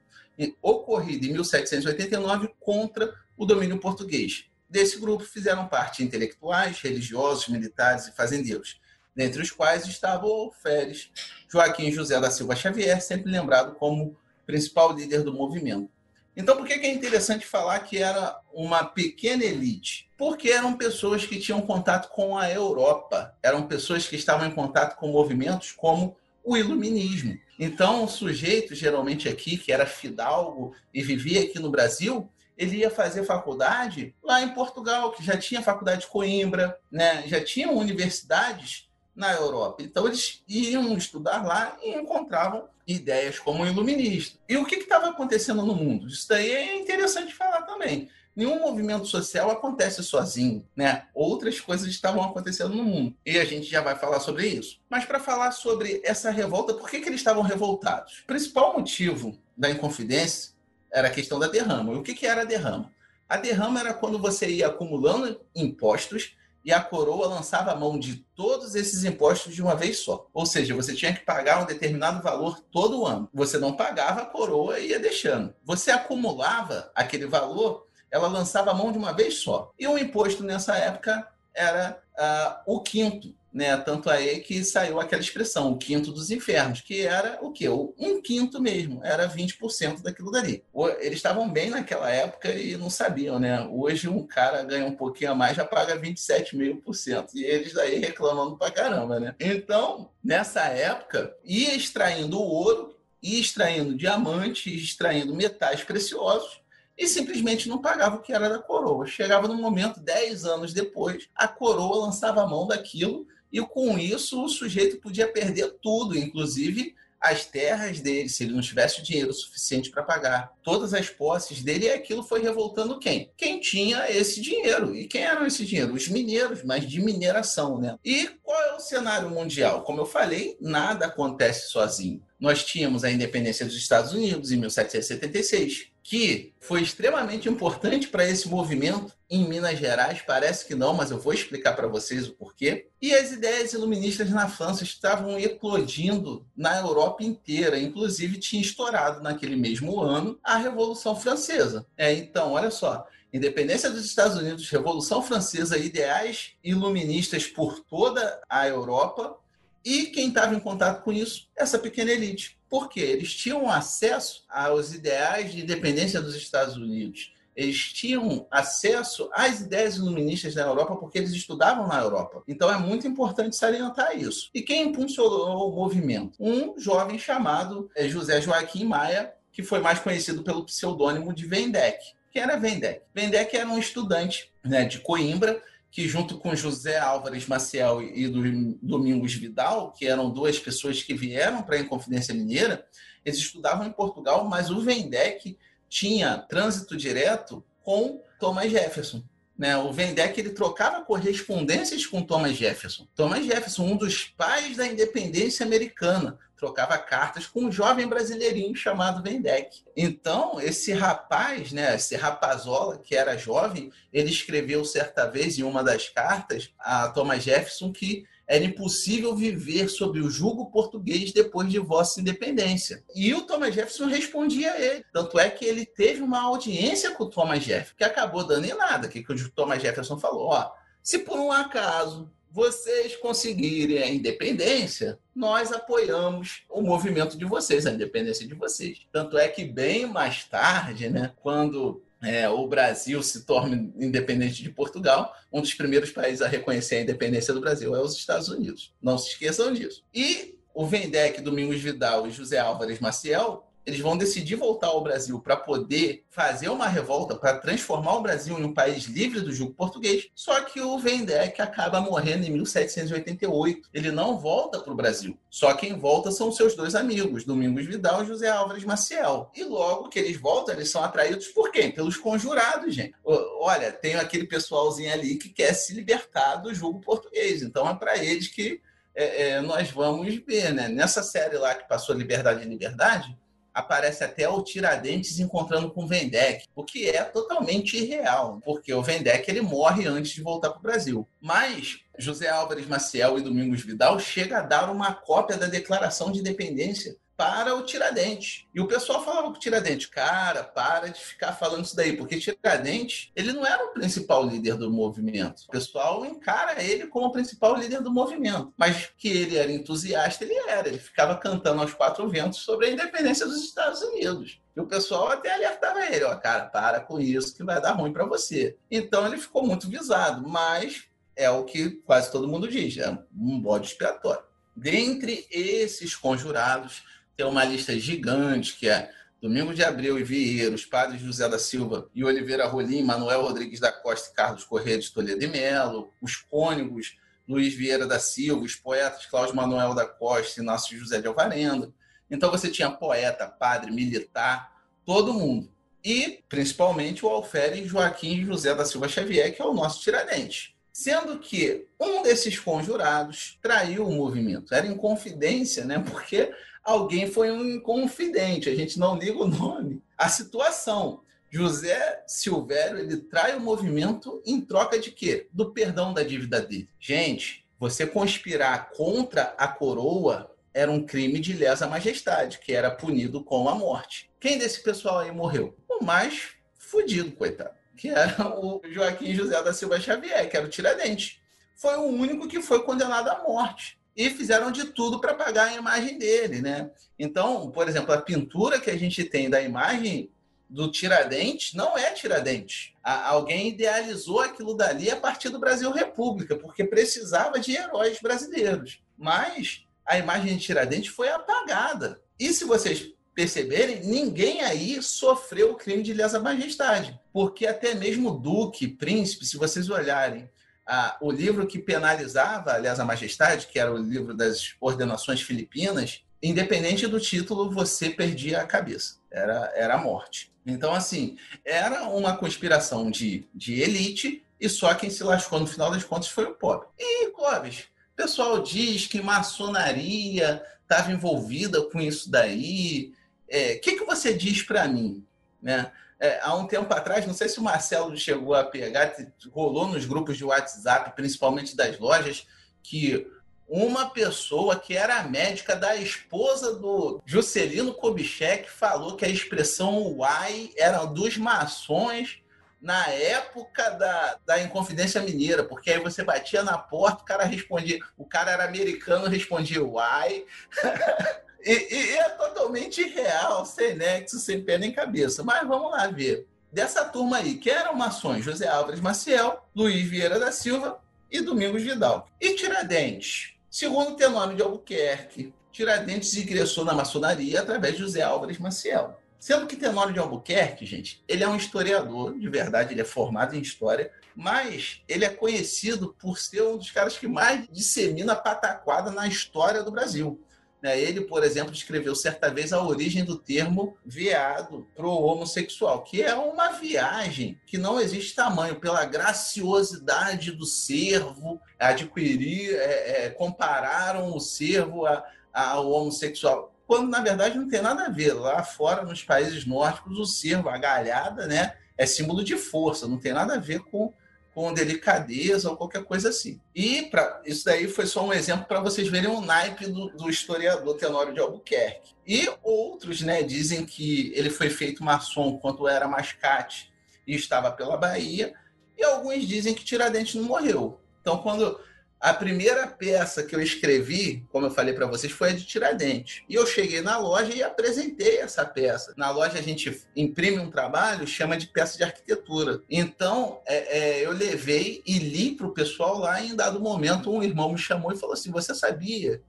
[0.62, 4.46] ocorrida em 1789 contra o domínio português.
[4.70, 8.80] Desse grupo fizeram parte intelectuais, religiosos, militares e fazendeiros,
[9.16, 11.10] dentre os quais estava o Alferes
[11.50, 15.90] Joaquim José da Silva Xavier, sempre lembrado como principal líder do movimento.
[16.38, 20.10] Então, por que é interessante falar que era uma pequena elite?
[20.18, 24.98] Porque eram pessoas que tinham contato com a Europa, eram pessoas que estavam em contato
[24.98, 27.38] com movimentos como o iluminismo.
[27.58, 32.90] Então, o sujeito, geralmente aqui, que era fidalgo e vivia aqui no Brasil, ele ia
[32.90, 37.24] fazer faculdade lá em Portugal, que já tinha faculdade de Coimbra, né?
[37.28, 39.82] já tinham universidades na Europa.
[39.82, 44.38] Então, eles iam estudar lá e encontravam ideias como iluminista.
[44.48, 46.08] E o que estava acontecendo no mundo?
[46.08, 48.10] Isso daí é interessante falar também.
[48.36, 51.06] Nenhum movimento social acontece sozinho, né?
[51.14, 53.16] Outras coisas estavam acontecendo no mundo.
[53.26, 54.80] E a gente já vai falar sobre isso.
[54.90, 58.20] Mas para falar sobre essa revolta, por que, que eles estavam revoltados?
[58.24, 60.52] O principal motivo da Inconfidência
[60.92, 61.94] era a questão da derrama.
[61.94, 62.92] E o que, que era a derrama?
[63.28, 66.36] A derrama era quando você ia acumulando impostos
[66.66, 70.28] e a coroa lançava a mão de todos esses impostos de uma vez só.
[70.34, 73.30] Ou seja, você tinha que pagar um determinado valor todo ano.
[73.34, 75.54] Você não pagava, a coroa ia deixando.
[75.64, 79.74] Você acumulava aquele valor ela lançava a mão de uma vez só.
[79.78, 83.78] E o imposto nessa época era uh, o quinto, né?
[83.78, 87.70] Tanto aí que saiu aquela expressão, o quinto dos infernos, que era o quê?
[87.70, 90.62] Um quinto mesmo, era 20% daquilo dali.
[91.00, 93.66] Eles estavam bem naquela época e não sabiam, né?
[93.72, 97.30] Hoje um cara ganha um pouquinho a mais, já paga 27,5%.
[97.34, 99.34] E eles daí reclamando pra caramba, né?
[99.40, 106.60] Então, nessa época, ia extraindo ouro, ia extraindo diamante, ia extraindo metais preciosos,
[106.98, 109.08] e simplesmente não pagava o que era da coroa.
[109.08, 114.44] Chegava no momento, 10 anos depois, a coroa lançava a mão daquilo e com isso
[114.44, 119.90] o sujeito podia perder tudo, inclusive as terras dele, se ele não tivesse dinheiro suficiente
[119.90, 123.32] para pagar todas as posses dele, e aquilo foi revoltando quem?
[123.38, 124.94] Quem tinha esse dinheiro.
[124.94, 125.94] E quem eram esse dinheiro?
[125.94, 127.98] Os mineiros, mas de mineração, né?
[128.04, 129.84] E qual é o cenário mundial?
[129.84, 132.22] Como eu falei, nada acontece sozinho.
[132.38, 138.48] Nós tínhamos a independência dos Estados Unidos em 1776 que foi extremamente importante para esse
[138.48, 142.90] movimento em Minas Gerais, parece que não, mas eu vou explicar para vocês o porquê.
[143.02, 149.56] E as ideias iluministas na França estavam eclodindo na Europa inteira, inclusive tinha estourado naquele
[149.56, 151.88] mesmo ano a Revolução Francesa.
[151.98, 158.68] É, então, olha só, independência dos Estados Unidos, Revolução Francesa, ideais iluministas por toda a
[158.68, 159.40] Europa,
[159.84, 161.48] e quem estava em contato com isso?
[161.58, 167.34] Essa pequena elite porque eles tinham acesso aos ideais de independência dos Estados Unidos.
[167.56, 172.44] Eles tinham acesso às ideias iluministas na Europa porque eles estudavam na Europa.
[172.46, 174.50] Então é muito importante salientar isso.
[174.54, 176.36] E quem impulsionou o movimento?
[176.38, 182.04] Um jovem chamado eh, José Joaquim Maia, que foi mais conhecido pelo pseudônimo de Vendek.
[182.30, 183.04] Quem era Vendek?
[183.14, 185.64] Vendek era um estudante né, de Coimbra
[185.96, 191.14] que junto com José Álvares Maciel e do Domingos Vidal, que eram duas pessoas que
[191.14, 192.86] vieram para a Inconfidência Mineira,
[193.24, 199.24] eles estudavam em Portugal, mas o Vendec tinha trânsito direto com Thomas Jefferson.
[199.58, 199.78] Né?
[199.78, 203.08] O Vendec ele trocava correspondências com Thomas Jefferson.
[203.16, 209.22] Thomas Jefferson, um dos pais da independência americana, trocava cartas com um jovem brasileirinho chamado
[209.22, 209.84] Vendec.
[209.96, 215.84] Então, esse rapaz, né, esse rapazola que era jovem, ele escreveu certa vez em uma
[215.84, 221.80] das cartas a Thomas Jefferson que era impossível viver sob o jugo português depois de
[221.80, 223.04] vossa independência.
[223.16, 225.04] E o Thomas Jefferson respondia a ele.
[225.12, 228.74] Tanto é que ele teve uma audiência com o Thomas Jefferson, que acabou dando em
[228.76, 229.08] nada.
[229.08, 230.50] O que, que o Thomas Jefferson falou?
[230.50, 237.86] Ó, se por um acaso vocês conseguirem a independência, nós apoiamos o movimento de vocês,
[237.86, 239.02] a independência de vocês.
[239.12, 244.70] Tanto é que bem mais tarde, né, quando é, o Brasil se torna independente de
[244.70, 248.94] Portugal, um dos primeiros países a reconhecer a independência do Brasil é os Estados Unidos.
[249.02, 250.06] Não se esqueçam disso.
[250.14, 255.40] E o Vendec, Domingos Vidal e José Álvares Maciel eles vão decidir voltar ao Brasil
[255.40, 259.74] para poder fazer uma revolta, para transformar o Brasil em um país livre do jugo
[259.74, 260.28] português.
[260.34, 263.90] Só que o Vendek acaba morrendo em 1788.
[263.94, 265.38] Ele não volta para o Brasil.
[265.50, 269.52] Só quem volta são seus dois amigos, Domingos Vidal e José Álvares Maciel.
[269.56, 271.92] E logo que eles voltam, eles são atraídos por quem?
[271.92, 273.14] Pelos conjurados, gente.
[273.24, 277.62] Olha, tem aquele pessoalzinho ali que quer se libertar do jugo português.
[277.62, 278.82] Então é para eles que
[279.16, 280.90] é, é, nós vamos ver, né?
[280.90, 283.36] Nessa série lá que passou Liberdade e Liberdade,
[283.76, 289.04] aparece até o Tiradentes encontrando com o Vendek, o que é totalmente irreal, porque o
[289.04, 291.28] Vendek ele morre antes de voltar para o Brasil.
[291.42, 296.40] Mas José Álvares Maciel e Domingos Vidal chega a dar uma cópia da Declaração de
[296.40, 298.66] Independência para o Tiradentes.
[298.74, 302.40] E o pessoal falava com o Tiradentes, cara, para de ficar falando isso daí, porque
[302.40, 305.64] Tiradentes, ele não era o principal líder do movimento.
[305.68, 308.74] O pessoal encara ele como o principal líder do movimento.
[308.78, 310.88] Mas que ele era entusiasta, ele era.
[310.88, 314.62] Ele ficava cantando aos quatro ventos sobre a independência dos Estados Unidos.
[314.76, 318.12] E o pessoal até alertava ele, ó, cara, para com isso que vai dar ruim
[318.12, 318.78] para você.
[318.92, 323.60] Então ele ficou muito visado, mas é o que quase todo mundo diz, é um
[323.60, 324.44] bode expiatório.
[324.76, 327.04] Dentre esses conjurados,
[327.36, 331.60] tem uma lista gigante que é Domingos de Abreu e Vieira, os padres José da
[331.60, 336.12] Silva e Oliveira Rolim, Manuel Rodrigues da Costa e Carlos Corrêa de Toledo e Melo,
[336.22, 337.18] os cônigos
[337.48, 341.94] Luiz Vieira da Silva, os poetas Cláudio Manuel da Costa e Inácio José de Alvarenga.
[342.30, 344.72] Então você tinha poeta, padre, militar,
[345.06, 345.70] todo mundo.
[346.04, 350.76] E, principalmente, o alferes Joaquim José da Silva Xavier, que é o nosso tiradente.
[350.92, 354.74] Sendo que um desses conjurados traiu o movimento.
[354.74, 356.00] Era em confidência, né?
[356.00, 356.52] Porque
[356.86, 360.02] alguém foi um inconfidente, a gente não liga o nome.
[360.16, 361.22] A situação.
[361.50, 365.48] José Silvério, ele trai o movimento em troca de quê?
[365.54, 366.90] Do perdão da dívida dele.
[367.00, 373.42] Gente, você conspirar contra a coroa era um crime de lesa majestade, que era punido
[373.42, 374.30] com a morte.
[374.38, 375.74] Quem desse pessoal aí morreu?
[375.88, 380.70] O mais fudido, coitado, que era o Joaquim José da Silva Xavier, que era o
[380.70, 381.40] Tiradentes.
[381.74, 385.74] Foi o único que foi condenado à morte e fizeram de tudo para pagar a
[385.74, 386.90] imagem dele, né?
[387.20, 390.30] Então, por exemplo, a pintura que a gente tem da imagem
[390.70, 392.94] do Tiradentes não é Tiradentes.
[393.04, 399.00] alguém idealizou aquilo dali a partir do Brasil República, porque precisava de heróis brasileiros.
[399.18, 402.22] Mas a imagem de Tiradentes foi apagada.
[402.40, 408.32] E se vocês perceberem, ninguém aí sofreu o crime de lesa majestade, porque até mesmo
[408.32, 410.50] Duque, Príncipe, se vocês olharem
[410.86, 416.24] ah, o livro que penalizava a lesa majestade, que era o livro das ordenações filipinas,
[416.42, 419.16] independente do título, você perdia a cabeça.
[419.32, 420.54] Era, era a morte.
[420.66, 425.92] Então, assim, era uma conspiração de, de elite e só quem se lascou no final
[425.92, 426.88] das contas foi o pobre.
[426.98, 433.12] E, Clóvis, o pessoal diz que maçonaria estava envolvida com isso daí.
[433.12, 433.16] O
[433.50, 435.26] é, que, que você diz para mim?
[435.62, 435.92] Né?
[436.20, 439.14] É, há um tempo atrás, não sei se o Marcelo chegou a pegar,
[439.52, 442.48] rolou nos grupos de WhatsApp, principalmente das lojas,
[442.82, 443.28] que
[443.68, 450.72] uma pessoa que era médica da esposa do Juscelino Kubitschek falou que a expressão uai
[450.78, 452.40] era dos maçons
[452.80, 457.98] na época da, da Inconfidência Mineira, porque aí você batia na porta, o cara respondia,
[458.16, 460.46] o cara era americano, respondia uai.
[461.66, 465.44] E, e, é totalmente real, sem nexo, sem pé nem cabeça.
[465.44, 466.48] Mas vamos lá ver.
[466.72, 471.00] Dessa turma aí, que eram maçons José Álvares Maciel, Luiz Vieira da Silva
[471.32, 472.28] e Domingos Vidal.
[472.40, 473.54] E Tiradentes?
[473.70, 479.20] Segundo Tenório de Albuquerque, Tiradentes ingressou na maçonaria através de José Álvares Maciel.
[479.40, 483.56] Sendo que Tenório de Albuquerque, gente, ele é um historiador, de verdade, ele é formado
[483.56, 489.12] em história, mas ele é conhecido por ser um dos caras que mais dissemina pataquada
[489.12, 490.40] na história do Brasil.
[490.82, 491.00] Né?
[491.00, 496.22] Ele, por exemplo, escreveu certa vez a origem do termo veado para o homossexual, que
[496.22, 504.36] é uma viagem que não existe tamanho, pela graciosidade do servo, adquirir, é, é, compararam
[504.36, 508.34] o servo a, ao homossexual quando na verdade não tem nada a ver.
[508.34, 513.18] Lá fora, nos países nórdicos, o servo, a galhada, né, é símbolo de força, não
[513.18, 514.14] tem nada a ver com
[514.56, 516.62] com delicadeza ou qualquer coisa assim.
[516.74, 520.30] E pra, isso daí foi só um exemplo para vocês verem o naipe do, do,
[520.30, 522.16] historiador Tenório de Albuquerque.
[522.26, 526.90] E outros né, dizem que ele foi feito maçom quando era mascate
[527.28, 528.54] e estava pela Bahia,
[528.98, 531.02] e alguns dizem que Tiradentes não morreu.
[531.20, 531.78] Então, quando
[532.26, 536.42] a primeira peça que eu escrevi, como eu falei para vocês, foi a de Tiradentes.
[536.50, 539.14] E eu cheguei na loja e apresentei essa peça.
[539.16, 542.82] Na loja a gente imprime um trabalho, chama de peça de arquitetura.
[542.90, 546.42] Então é, é, eu levei e li para o pessoal lá.
[546.42, 549.40] E em dado momento, um irmão me chamou e falou assim: Você sabia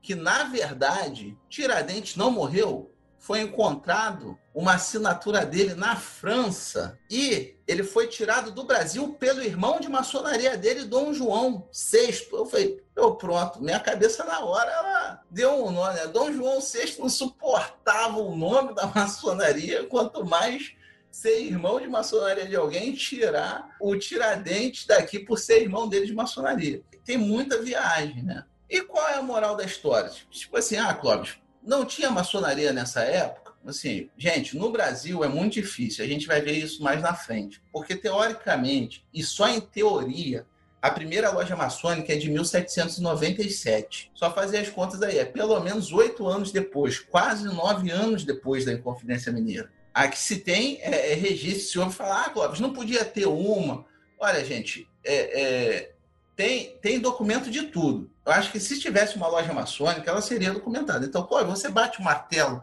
[0.00, 2.92] que na verdade Tiradentes não morreu?
[3.22, 9.80] foi encontrado uma assinatura dele na França e ele foi tirado do Brasil pelo irmão
[9.80, 12.28] de maçonaria dele, Dom João VI.
[12.32, 15.94] Eu falei, eu pronto, minha cabeça na hora ela deu um nome.
[15.94, 16.06] Né?
[16.08, 20.74] Dom João VI não suportava o nome da maçonaria, quanto mais
[21.10, 26.14] ser irmão de maçonaria de alguém, tirar o Tiradentes daqui por ser irmão dele de
[26.14, 26.82] maçonaria.
[27.04, 28.44] Tem muita viagem, né?
[28.68, 30.10] E qual é a moral da história?
[30.30, 33.41] Tipo assim, ah, Clóvis, não tinha maçonaria nessa época?
[33.64, 37.62] Assim, gente, no Brasil é muito difícil, a gente vai ver isso mais na frente.
[37.72, 40.44] Porque, teoricamente, e só em teoria,
[40.80, 44.10] a primeira loja maçônica é de 1797.
[44.14, 48.64] Só fazer as contas aí, é pelo menos oito anos depois, quase nove anos depois
[48.64, 49.70] da Inconfidência Mineira.
[49.94, 53.26] A que se tem é, é registro, se ouve falar, ah, Clóvis, não podia ter
[53.26, 53.84] uma.
[54.18, 55.92] Olha, gente, é, é,
[56.34, 58.10] tem, tem documento de tudo.
[58.26, 61.06] Eu acho que se tivesse uma loja maçônica, ela seria documentada.
[61.06, 62.62] Então, pô, você bate o martelo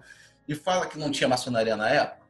[0.50, 2.28] e fala que não tinha maçonaria na época?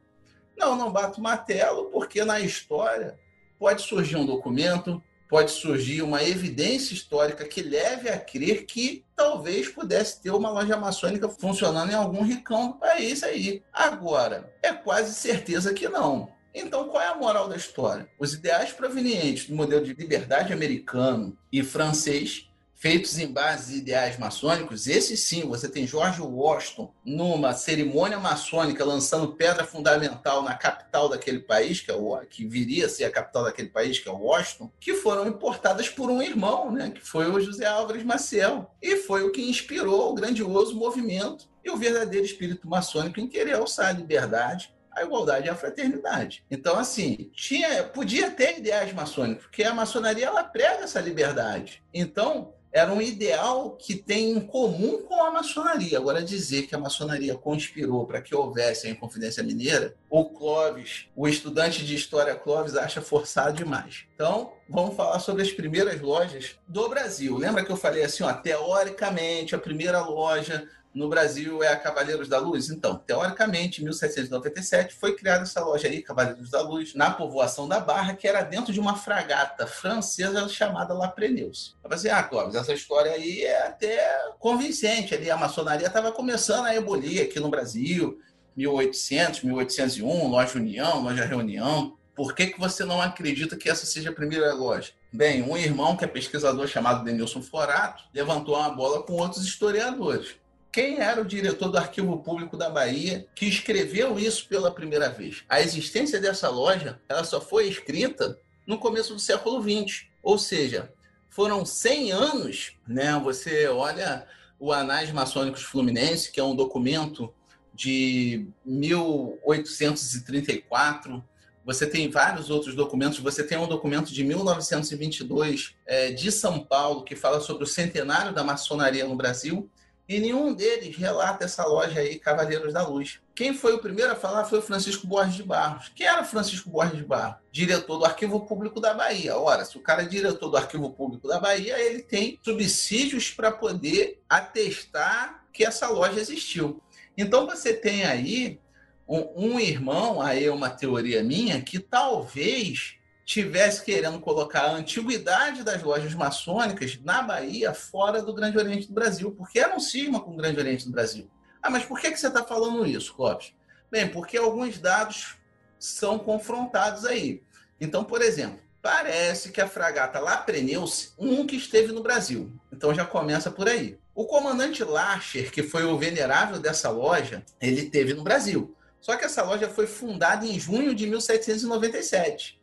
[0.54, 3.18] Não, não bato martelo, porque na história
[3.58, 9.68] pode surgir um documento, pode surgir uma evidência histórica que leve a crer que talvez
[9.68, 13.62] pudesse ter uma loja maçônica funcionando em algum ricão do país aí.
[13.72, 16.30] Agora, é quase certeza que não.
[16.54, 18.10] Então, qual é a moral da história?
[18.18, 22.49] Os ideais provenientes do modelo de liberdade americano e francês
[22.80, 28.82] feitos em base de ideais maçônicos, esse sim, você tem George Washington numa cerimônia maçônica
[28.82, 33.10] lançando pedra fundamental na capital daquele país, que, é o, que viria a ser a
[33.10, 37.30] capital daquele país, que é Washington, que foram importadas por um irmão, né, que foi
[37.30, 42.24] o José Álvares Maciel, e foi o que inspirou o grandioso movimento e o verdadeiro
[42.24, 46.44] espírito maçônico em querer alçar a liberdade a igualdade e a fraternidade.
[46.50, 51.80] Então, assim, tinha, podia ter ideais maçônicos, porque a maçonaria ela prega essa liberdade.
[51.94, 55.98] Então, era um ideal que tem em comum com a maçonaria.
[55.98, 61.26] Agora, dizer que a maçonaria conspirou para que houvesse a Inconfidência Mineira, o Clóvis, o
[61.26, 64.04] estudante de história Clóvis, acha forçado demais.
[64.14, 67.36] Então, vamos falar sobre as primeiras lojas do Brasil.
[67.36, 72.28] Lembra que eu falei assim, ó, teoricamente, a primeira loja no Brasil é a Cavaleiros
[72.28, 72.68] da Luz?
[72.68, 77.78] Então, teoricamente, em 1797 foi criada essa loja aí, Cavaleiros da Luz, na povoação da
[77.78, 81.74] Barra, que era dentro de uma fragata francesa chamada La Preneuse.
[81.82, 86.10] Eu falei assim, ah, Clóvis, essa história aí é até convincente ali, a maçonaria estava
[86.10, 88.18] começando a ebolir aqui no Brasil,
[88.56, 91.96] 1800, 1801, Loja União, Loja Reunião.
[92.14, 94.90] Por que, que você não acredita que essa seja a primeira loja?
[95.12, 100.40] Bem, um irmão que é pesquisador chamado Denilson Forato levantou uma bola com outros historiadores
[100.72, 105.44] quem era o diretor do Arquivo Público da Bahia que escreveu isso pela primeira vez.
[105.48, 110.92] A existência dessa loja ela só foi escrita no começo do século XX, ou seja,
[111.28, 113.18] foram 100 anos, né?
[113.24, 114.26] Você olha
[114.58, 117.32] o Anais Maçônicos Fluminense, que é um documento
[117.74, 121.24] de 1834.
[121.64, 123.20] Você tem vários outros documentos.
[123.20, 128.34] Você tem um documento de 1922 é, de São Paulo que fala sobre o centenário
[128.34, 129.70] da maçonaria no Brasil.
[130.10, 133.20] E nenhum deles relata essa loja aí, Cavaleiros da Luz.
[133.32, 135.92] Quem foi o primeiro a falar foi o Francisco Borges de Barros.
[135.94, 137.36] Quem era o Francisco Borges de Barros?
[137.52, 139.36] Diretor do Arquivo Público da Bahia.
[139.36, 143.52] Ora, se o cara é diretor do Arquivo Público da Bahia, ele tem subsídios para
[143.52, 146.82] poder atestar que essa loja existiu.
[147.16, 148.58] Então você tem aí
[149.06, 152.96] um, um irmão, aí é uma teoria minha, que talvez
[153.30, 158.92] tivesse querendo colocar a antiguidade das lojas maçônicas na Bahia fora do Grande Oriente do
[158.92, 161.30] Brasil, porque era um cisma com o Grande Oriente do Brasil.
[161.62, 163.54] Ah, mas por que, que você está falando isso, Clóvis?
[163.88, 165.36] Bem, porque alguns dados
[165.78, 167.40] são confrontados aí.
[167.80, 172.50] Então, por exemplo, parece que a fragata Lapreneuce nunca esteve no Brasil.
[172.72, 173.96] Então já começa por aí.
[174.12, 178.76] O comandante Larcher, que foi o venerável dessa loja, ele teve no Brasil.
[179.00, 182.59] Só que essa loja foi fundada em junho de 1797.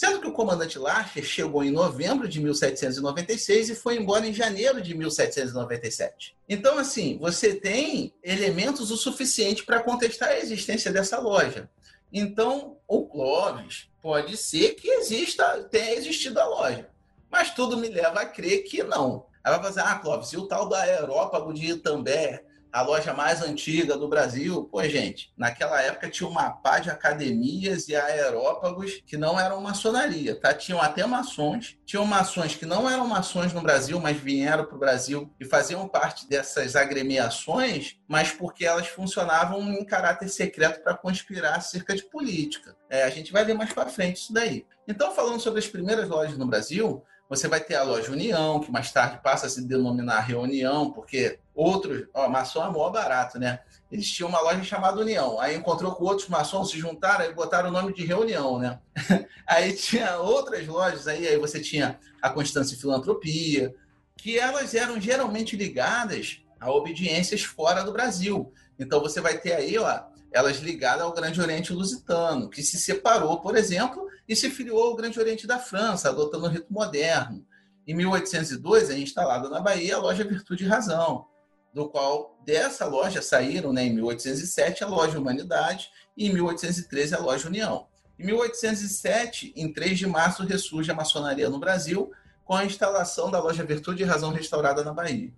[0.00, 4.80] Sendo que o comandante Larcher chegou em novembro de 1796 e foi embora em janeiro
[4.80, 6.34] de 1797.
[6.48, 11.68] Então, assim, você tem elementos o suficiente para contestar a existência dessa loja.
[12.10, 16.88] Então, o Clóvis pode ser que exista, tenha existido a loja.
[17.30, 19.26] Mas tudo me leva a crer que não.
[19.44, 22.42] Aí vai fazer, ah, Clóvis, e o tal da Aerópago de Itambé?
[22.72, 24.64] A loja mais antiga do Brasil.
[24.70, 30.38] Pô, gente, naquela época tinha uma pá de academias e aerópagos que não eram maçonaria,
[30.38, 30.54] tá?
[30.54, 34.78] Tinham até maçons, tinham maçons que não eram maçons no Brasil, mas vieram para o
[34.78, 41.56] Brasil e faziam parte dessas agremiações, mas porque elas funcionavam em caráter secreto para conspirar
[41.56, 42.76] acerca de política.
[42.88, 44.66] É, a gente vai ver mais para frente isso daí.
[44.86, 48.72] Então, falando sobre as primeiras lojas no Brasil, Você vai ter a loja União, que
[48.72, 53.60] mais tarde passa a se denominar Reunião, porque outros, ó, maçom é mó barato, né?
[53.88, 55.38] Eles tinham uma loja chamada União.
[55.38, 58.80] Aí encontrou com outros maçons, se juntaram e botaram o nome de Reunião, né?
[59.46, 63.72] aí tinha outras lojas, aí, aí você tinha a Constância Filantropia,
[64.16, 68.52] que elas eram geralmente ligadas a obediências fora do Brasil.
[68.76, 73.40] Então você vai ter aí, ó, elas ligadas ao Grande Oriente Lusitano, que se separou,
[73.40, 77.44] por exemplo, e se filiou ao Grande Oriente da França, adotando o rito moderno.
[77.84, 81.26] Em 1802, é instalada na Bahia a loja Virtude e Razão,
[81.74, 87.18] do qual dessa loja saíram, né, em 1807, a loja Humanidade e em 1813 a
[87.18, 87.88] loja União.
[88.16, 92.12] Em 1807, em 3 de março, ressurge a maçonaria no Brasil
[92.44, 95.34] com a instalação da loja Virtude e Razão restaurada na Bahia.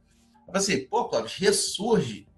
[0.46, 2.28] Eu falei assim, pô, Clóvis, ressurge.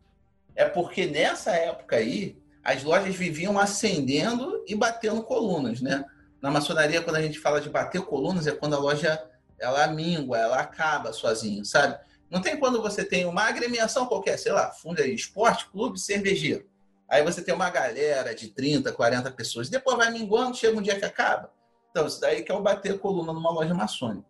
[0.55, 6.05] É porque nessa época aí, as lojas viviam ascendendo e batendo colunas, né?
[6.45, 9.19] Na maçonaria, quando a gente fala de bater colunas, é quando a loja
[9.59, 11.99] ela mingua, ela acaba sozinho, sabe?
[12.31, 16.69] Não tem quando você tem uma agremiação qualquer, sei lá, fundo aí, esporte, clube, cervejeiro.
[17.09, 19.71] Aí você tem uma galera de 30, 40 pessoas.
[19.71, 21.51] Depois vai minguando, chega um dia que acaba.
[21.91, 24.29] Então, isso daí que é o bater coluna numa loja maçônica.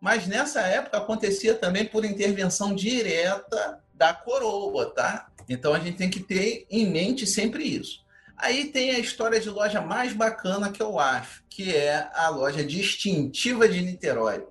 [0.00, 5.26] Mas nessa época acontecia também por intervenção direta da coroa, tá?
[5.48, 8.06] Então a gente tem que ter em mente sempre isso.
[8.38, 12.64] Aí tem a história de loja mais bacana que eu acho, que é a loja
[12.64, 14.46] distintiva de Niterói.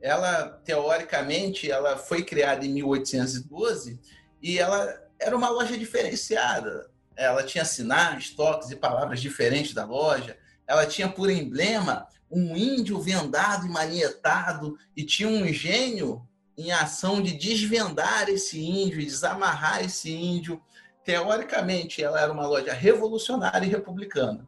[0.00, 4.00] Ela, teoricamente, ela foi criada em 1812
[4.40, 6.88] e ela era uma loja diferenciada.
[7.16, 10.36] Ela tinha sinais, toques e palavras diferentes da loja.
[10.64, 16.26] Ela tinha por emblema um índio vendado e manietado e tinha um gênio
[16.56, 20.62] em ação de desvendar esse índio e desamarrar esse índio
[21.04, 24.46] teoricamente, ela era uma loja revolucionária e republicana.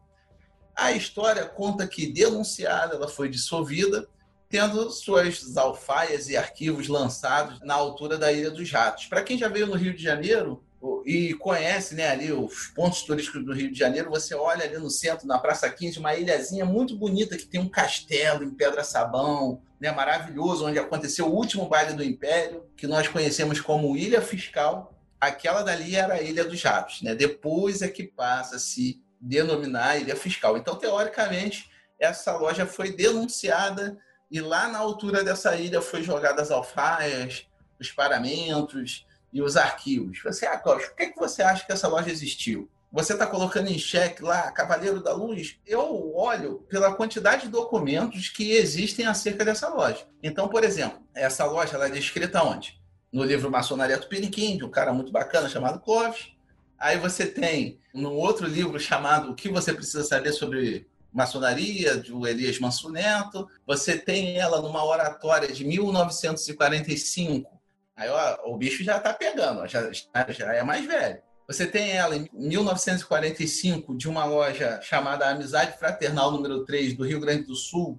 [0.75, 4.09] A história conta que, denunciada, ela foi dissolvida,
[4.49, 9.07] tendo suas alfaias e arquivos lançados na altura da Ilha dos Ratos.
[9.07, 10.63] Para quem já veio no Rio de Janeiro
[11.05, 14.91] e conhece né, ali os pontos turísticos do Rio de Janeiro, você olha ali no
[14.91, 19.91] centro, na Praça 15, uma ilhazinha muito bonita que tem um castelo em pedra-sabão, né,
[19.91, 24.94] maravilhoso, onde aconteceu o último baile do Império, que nós conhecemos como Ilha Fiscal,
[25.27, 27.15] aquela dali era a Ilha dos Ratos, né?
[27.15, 30.57] Depois é que passa a se denominar Ilha Fiscal.
[30.57, 33.99] Então, teoricamente, essa loja foi denunciada
[34.31, 37.47] e lá na altura dessa ilha foi jogadas as alfaias,
[37.81, 40.21] os paramentos e os arquivos.
[40.23, 42.69] Você, ah, Cláudio, por que, que você acha que essa loja existiu?
[42.93, 45.59] Você está colocando em xeque lá, Cavaleiro da Luz?
[45.67, 50.07] Eu olho pela quantidade de documentos que existem acerca dessa loja.
[50.23, 52.81] Então, por exemplo, essa loja ela é descrita onde?
[53.15, 56.33] No livro Maçonaria Tupiniquim, de um cara muito bacana chamado Clóvis.
[56.77, 62.27] Aí você tem no outro livro chamado O que você precisa saber sobre maçonaria, do
[62.27, 63.49] Elias Manso Neto.
[63.65, 67.49] Você tem ela numa oratória de 1945.
[67.95, 71.23] Aí ó, o bicho já está pegando, já, já é mais velho.
[71.47, 77.21] Você tem ela em 1945 de uma loja chamada Amizade Fraternal número 3 do Rio
[77.21, 77.97] Grande do Sul,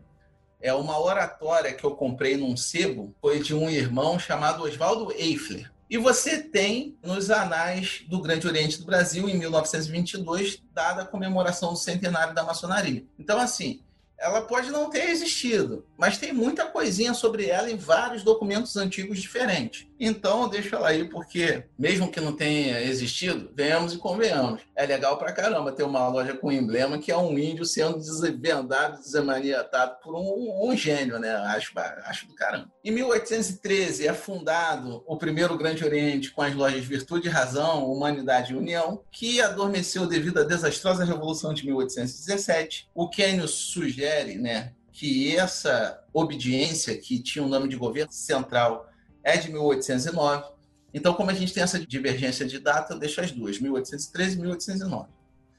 [0.65, 5.71] é uma oratória que eu comprei num sebo, foi de um irmão chamado Oswaldo Eifler.
[5.87, 11.73] E você tem nos anais do Grande Oriente do Brasil, em 1922, dada a comemoração
[11.73, 13.05] do centenário da maçonaria.
[13.19, 13.81] Então, assim,
[14.17, 19.19] ela pode não ter existido, mas tem muita coisinha sobre ela em vários documentos antigos
[19.19, 19.87] diferentes.
[19.99, 24.61] Então, deixa ela aí, porque mesmo que não tenha existido, venhamos e convenhamos.
[24.75, 28.99] É legal pra caramba ter uma loja com emblema que é um índio sendo desvendado,
[28.99, 31.33] desemaniatado por um, um, gênio, né?
[31.35, 31.71] Acho,
[32.05, 32.69] acho do caramba.
[32.83, 38.53] Em 1813 é fundado o primeiro Grande Oriente com as lojas Virtude e Razão, Humanidade
[38.53, 42.89] e União, que adormeceu devido à desastrosa Revolução de 1817.
[42.93, 44.04] O Quênio sugere,
[44.37, 48.89] né, que essa obediência, que tinha o nome de governo central,
[49.23, 50.53] é de 1809.
[50.93, 54.39] Então, como a gente tem essa divergência de data, eu deixo as duas, 1813 e
[54.39, 55.09] 1809.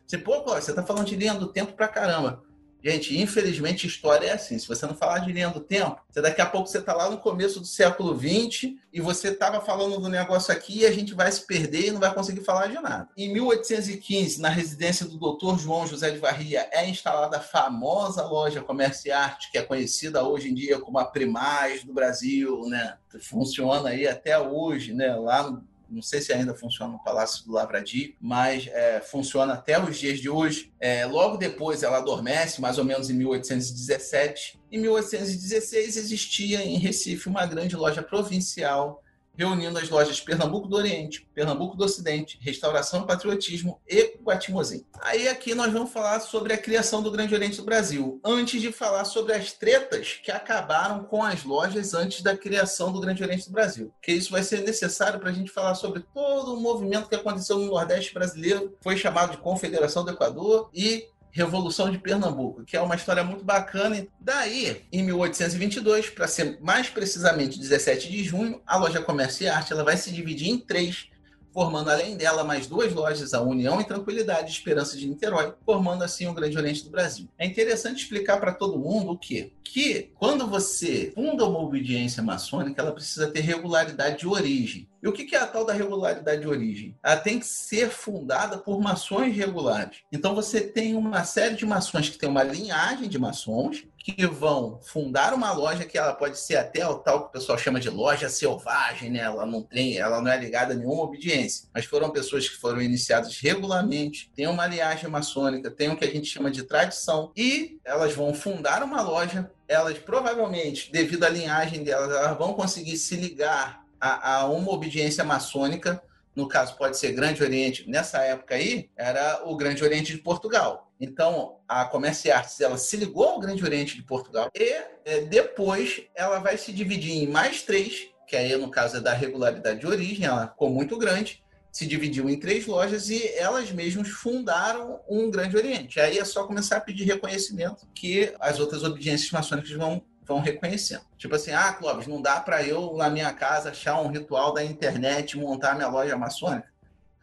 [0.07, 2.43] Você, pô, você está falando de linha do tempo pra caramba.
[2.83, 4.59] Gente, infelizmente, história é assim.
[4.59, 7.11] Se você não falar de linha do tempo, você daqui a pouco você está lá
[7.11, 11.15] no começo do século XX e você estava falando do negócio aqui e a gente
[11.15, 13.09] vai se perder e não vai conseguir falar de nada.
[13.17, 15.59] Em 1815, na residência do Dr.
[15.59, 20.23] João José de Varria, é instalada a famosa loja Comércio e Arte, que é conhecida
[20.23, 22.97] hoje em dia como a Primaz do Brasil, né?
[23.21, 25.15] Funciona aí até hoje, né?
[25.17, 29.81] Lá no não sei se ainda funciona no Palácio do Lavradio, mas é, funciona até
[29.83, 30.73] os dias de hoje.
[30.81, 34.59] É, logo depois ela adormece, mais ou menos em 1817.
[34.71, 39.03] Em 1816 existia em Recife uma grande loja provincial
[39.37, 44.85] reunindo as lojas Pernambuco do Oriente, Pernambuco do Ocidente, Restauração e Patriotismo e Guatimozim.
[45.01, 48.73] Aí aqui nós vamos falar sobre a criação do Grande Oriente do Brasil, antes de
[48.73, 53.47] falar sobre as tretas que acabaram com as lojas antes da criação do Grande Oriente
[53.47, 53.93] do Brasil.
[54.03, 57.59] Que isso vai ser necessário para a gente falar sobre todo o movimento que aconteceu
[57.59, 62.81] no Nordeste brasileiro, foi chamado de Confederação do Equador e Revolução de Pernambuco, que é
[62.81, 64.07] uma história muito bacana.
[64.19, 69.71] Daí, em 1822, para ser mais precisamente 17 de junho, a loja Comércio e Arte
[69.71, 71.09] ela vai se dividir em três,
[71.57, 76.27] formando além dela mais duas lojas, a União e Tranquilidade Esperança de Niterói, formando assim
[76.27, 77.31] o Grande Oriente do Brasil.
[77.39, 79.53] É interessante explicar para todo mundo o quê?
[79.65, 84.87] Que quando você funda uma obediência maçônica, ela precisa ter regularidade de origem.
[85.03, 86.95] E o que é a tal da regularidade de origem?
[87.03, 90.01] Ela tem que ser fundada por maçons regulares.
[90.13, 94.79] Então você tem uma série de maçons que tem uma linhagem de maçons que vão
[94.83, 97.91] fundar uma loja que ela pode ser até o tal que o pessoal chama de
[97.91, 99.19] loja selvagem, né?
[99.19, 101.69] Ela não tem, ela não é ligada a nenhuma obediência.
[101.75, 106.11] Mas foram pessoas que foram iniciadas regularmente, tem uma linhagem maçônica, tem o que a
[106.11, 111.83] gente chama de tradição e elas vão fundar uma loja elas provavelmente, devido à linhagem
[111.83, 116.01] delas, elas vão conseguir se ligar a, a uma obediência maçônica,
[116.37, 120.86] no caso pode ser Grande Oriente, nessa época aí, era o Grande Oriente de Portugal.
[121.01, 124.63] Então, a Comércio Artes ela se ligou ao Grande Oriente de Portugal e
[125.05, 129.13] é, depois ela vai se dividir em mais três, que aí no caso é da
[129.13, 134.09] regularidade de origem, ela ficou muito grande, se dividiu em três lojas e elas mesmas
[134.09, 136.01] fundaram um Grande Oriente.
[136.01, 141.03] Aí é só começar a pedir reconhecimento que as outras obediências maçônicas vão vão reconhecendo.
[141.17, 144.65] Tipo assim, ah, Clóvis, não dá para eu, na minha casa, achar um ritual da
[144.65, 146.69] internet montar minha loja maçônica?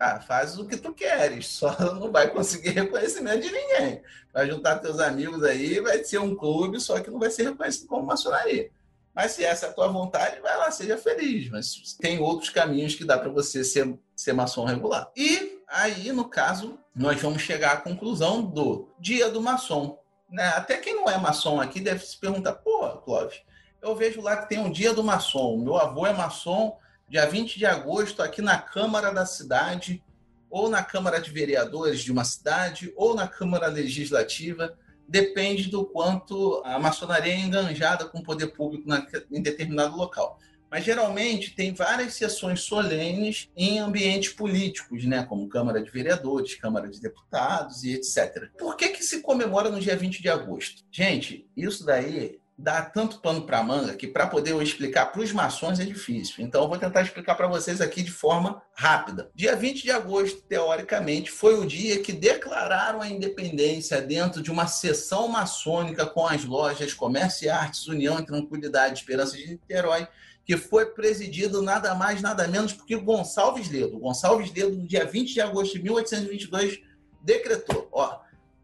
[0.04, 4.02] Cara, faz o que tu queres, só não vai conseguir reconhecimento de ninguém.
[4.34, 7.88] Vai juntar teus amigos aí, vai ser um clube, só que não vai ser reconhecido
[7.88, 8.70] como maçonaria.
[9.16, 11.50] Mas se essa é a tua vontade, vai lá, seja feliz.
[11.50, 15.10] Mas tem outros caminhos que dá para você ser, ser maçom regular.
[15.16, 19.98] E aí, no caso, nós vamos chegar à conclusão do dia do maçom.
[20.30, 20.46] Né?
[20.50, 23.42] Até quem não é maçom aqui deve se perguntar, pô, Clóvis,
[23.82, 25.58] eu vejo lá que tem um dia do maçom.
[25.60, 26.78] Meu avô é maçom,
[27.08, 30.04] dia 20 de agosto, aqui na Câmara da cidade,
[30.50, 34.78] ou na Câmara de Vereadores de uma cidade, ou na Câmara Legislativa.
[35.08, 40.40] Depende do quanto a maçonaria é enganjada com o poder público na, em determinado local
[40.74, 46.90] mas geralmente tem várias sessões solenes em ambientes políticos, né, como Câmara de Vereadores, Câmara
[46.90, 48.50] de Deputados e etc.
[48.58, 50.82] Por que, que se comemora no dia 20 de agosto?
[50.92, 55.32] Gente, isso daí dá tanto pano para manga que para poder eu explicar para os
[55.32, 56.44] maçons é difícil.
[56.44, 59.30] Então eu vou tentar explicar para vocês aqui de forma rápida.
[59.34, 64.68] Dia 20 de agosto, teoricamente, foi o dia que declararam a independência dentro de uma
[64.68, 70.08] sessão maçônica com as lojas Comércio e Artes, União e Tranquilidade, Esperança de Niterói
[70.46, 73.98] que foi presidido nada mais, nada menos que Gonçalves Ledo.
[73.98, 76.82] Gonçalves Ledo, no dia 20 de agosto de 1822,
[77.22, 78.20] decretou: ó,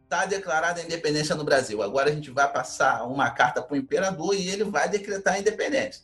[0.09, 1.83] está declarada a independência no Brasil.
[1.83, 5.39] Agora a gente vai passar uma carta para o imperador e ele vai decretar a
[5.39, 6.03] independência.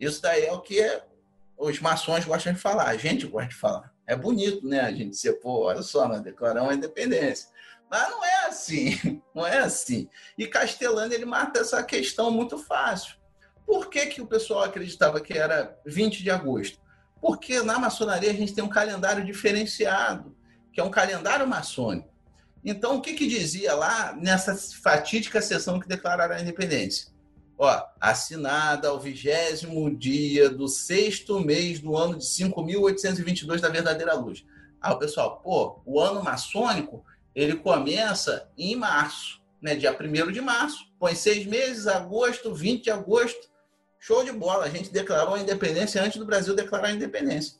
[0.00, 1.00] Isso daí é o que
[1.56, 3.94] os maçons gostam de falar, a gente gosta de falar.
[4.04, 4.80] É bonito, né?
[4.80, 7.48] A gente dizer, pô, olha só, nós declaramos a independência.
[7.88, 10.08] Mas não é assim, não é assim.
[10.36, 13.14] E Castelano, ele mata essa questão muito fácil.
[13.64, 16.80] Por que, que o pessoal acreditava que era 20 de agosto?
[17.20, 20.36] Porque na maçonaria a gente tem um calendário diferenciado,
[20.72, 22.09] que é um calendário maçônico.
[22.64, 27.10] Então, o que, que dizia lá nessa fatídica sessão que declararam a independência?
[27.58, 34.44] Ó, assinada ao vigésimo dia do sexto mês do ano de 5.822 da verdadeira luz.
[34.80, 37.04] Ah, o pessoal, pô, o ano maçônico,
[37.34, 39.74] ele começa em março, né?
[39.74, 43.50] Dia 1 de março, põe seis meses, agosto, 20 de agosto,
[44.00, 47.58] Show de bola, a gente declarou a independência antes do Brasil declarar a independência.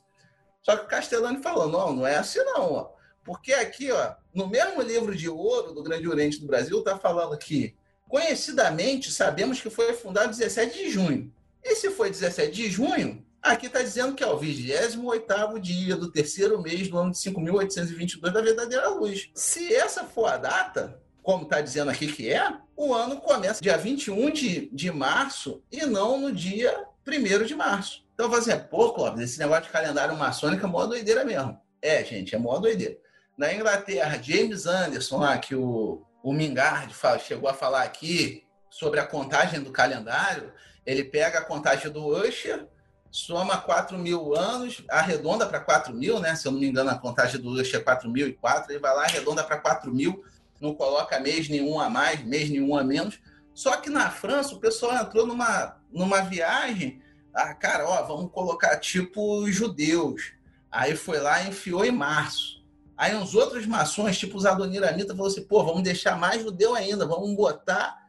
[0.63, 2.73] Só que o Castellani falou: não, não é assim não.
[2.73, 2.89] Ó.
[3.23, 7.37] Porque aqui, ó, no mesmo livro de ouro do Grande Oriente do Brasil, está falando
[7.37, 7.75] que,
[8.07, 11.33] conhecidamente, sabemos que foi fundado 17 de junho.
[11.63, 16.11] E se foi 17 de junho, aqui está dizendo que é o 28 dia do
[16.11, 19.29] terceiro mês do ano de 5.822 da verdadeira luz.
[19.35, 23.77] Se essa for a data, como está dizendo aqui que é, o ano começa dia
[23.77, 28.03] 21 de, de março e não no dia 1 de março.
[28.13, 31.59] Então, eu assim, pô, Clóvis, esse negócio de calendário maçônico é mó doideira mesmo.
[31.81, 32.97] É, gente, é mó doideira.
[33.41, 38.99] Na Inglaterra, James Anderson, lá, que o, o Mingard fala, chegou a falar aqui sobre
[38.99, 40.53] a contagem do calendário,
[40.85, 42.67] ele pega a contagem do Usher,
[43.09, 46.35] soma 4 mil anos, arredonda para 4 mil, né?
[46.35, 48.79] Se eu não me engano, a contagem do Usher é 4 mil e 4, ele
[48.79, 50.23] vai lá, arredonda para 4 mil,
[50.59, 53.19] não coloca mês nenhum a mais, mês nenhum a menos.
[53.55, 57.01] Só que na França o pessoal entrou numa, numa viagem
[57.33, 60.31] Ah, cara, ó, vamos colocar tipo judeus.
[60.69, 62.60] Aí foi lá e enfiou em março.
[63.01, 67.03] Aí uns outros maçons, tipo os Adoniramita, falou assim: pô, vamos deixar mais judeu ainda,
[67.03, 67.99] vamos botar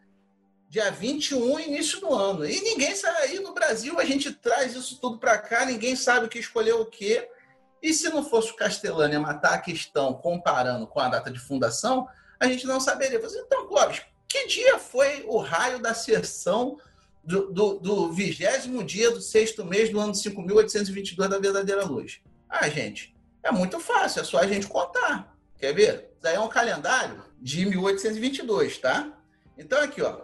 [0.69, 2.45] dia 21, início do ano.
[2.45, 6.27] E ninguém sabe, aí no Brasil a gente traz isso tudo para cá, ninguém sabe
[6.27, 7.27] o que escolheu o quê.
[7.83, 12.07] E se não fosse o Castelânia matar a questão comparando com a data de fundação,
[12.39, 13.19] a gente não saberia.
[13.19, 16.79] Então, Clóvis, que dia foi o raio da sessão
[17.25, 22.21] do vigésimo dia do sexto mês do ano 5.822 da verdadeira luz?
[22.47, 25.37] Ah, gente, é muito fácil, é só a gente contar.
[25.59, 26.11] Quer ver?
[26.19, 29.13] Isso aí é um calendário de 1822, tá?
[29.57, 30.23] Então, aqui, ó.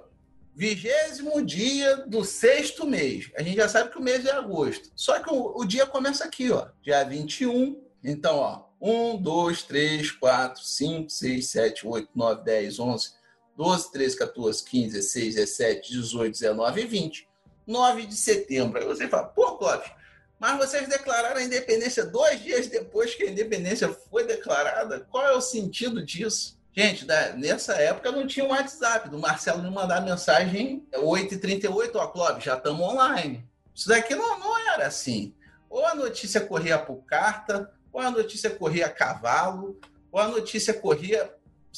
[0.54, 3.30] Vigésimo dia do sexto mês.
[3.36, 4.90] A gente já sabe que o mês é agosto.
[4.96, 6.68] Só que o, o dia começa aqui, ó.
[6.82, 7.80] Dia 21.
[8.02, 8.68] Então, ó.
[8.80, 13.12] 1, 2, 3, 4, 5, 6, 7, 8, 9, 10, 11,
[13.56, 17.28] 12, 13, 14, 15, 16, 17, 18, 19 e 20.
[17.66, 18.78] 9 de setembro.
[18.78, 19.90] Aí você fala, pô, Clóvis,
[20.38, 25.06] mas vocês declararam a independência dois dias depois que a independência foi declarada.
[25.10, 26.56] Qual é o sentido disso?
[26.72, 27.04] Gente,
[27.36, 29.08] nessa época não tinha o WhatsApp.
[29.08, 33.44] Do Marcelo me mandar mensagem 8h38, ó, Clóvis, já estamos online.
[33.74, 35.34] Isso daqui não, não era assim.
[35.68, 39.78] Ou a notícia corria por carta, ou a notícia corria a cavalo,
[40.12, 41.28] ou a notícia corria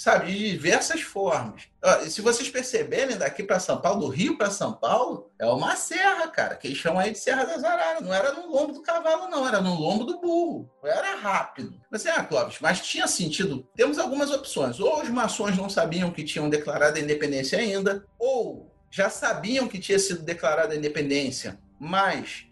[0.01, 1.64] sabe, de diversas formas.
[2.09, 6.26] Se vocês perceberem, daqui para São Paulo, do Rio para São Paulo, é uma serra,
[6.28, 8.01] cara, que eles chamam aí de Serra das Araras.
[8.01, 10.70] Não era no lombo do cavalo, não, era no lombo do burro.
[10.82, 11.78] Era rápido.
[11.90, 13.68] Você, ah, Clóvis, mas tinha sentido.
[13.76, 14.80] Temos algumas opções.
[14.80, 19.78] Ou os maçons não sabiam que tinham declarado a independência ainda, ou já sabiam que
[19.78, 22.46] tinha sido declarada a independência, mas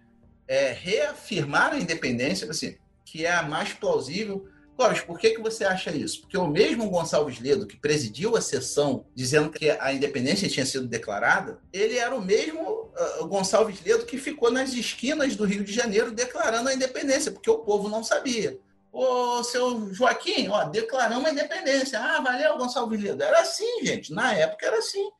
[0.46, 2.76] é, reafirmaram a independência, assim,
[3.06, 4.46] que é a mais plausível
[4.78, 6.20] Clóvis, por que, que você acha isso?
[6.20, 10.86] Porque o mesmo Gonçalves Ledo, que presidiu a sessão dizendo que a independência tinha sido
[10.86, 15.72] declarada, ele era o mesmo uh, Gonçalves Ledo que ficou nas esquinas do Rio de
[15.72, 18.56] Janeiro declarando a independência, porque o povo não sabia.
[18.92, 21.98] Ô, seu Joaquim, ó, declaramos a independência.
[21.98, 23.20] Ah, valeu, Gonçalves Ledo.
[23.20, 24.12] Era assim, gente.
[24.12, 25.10] Na época era assim.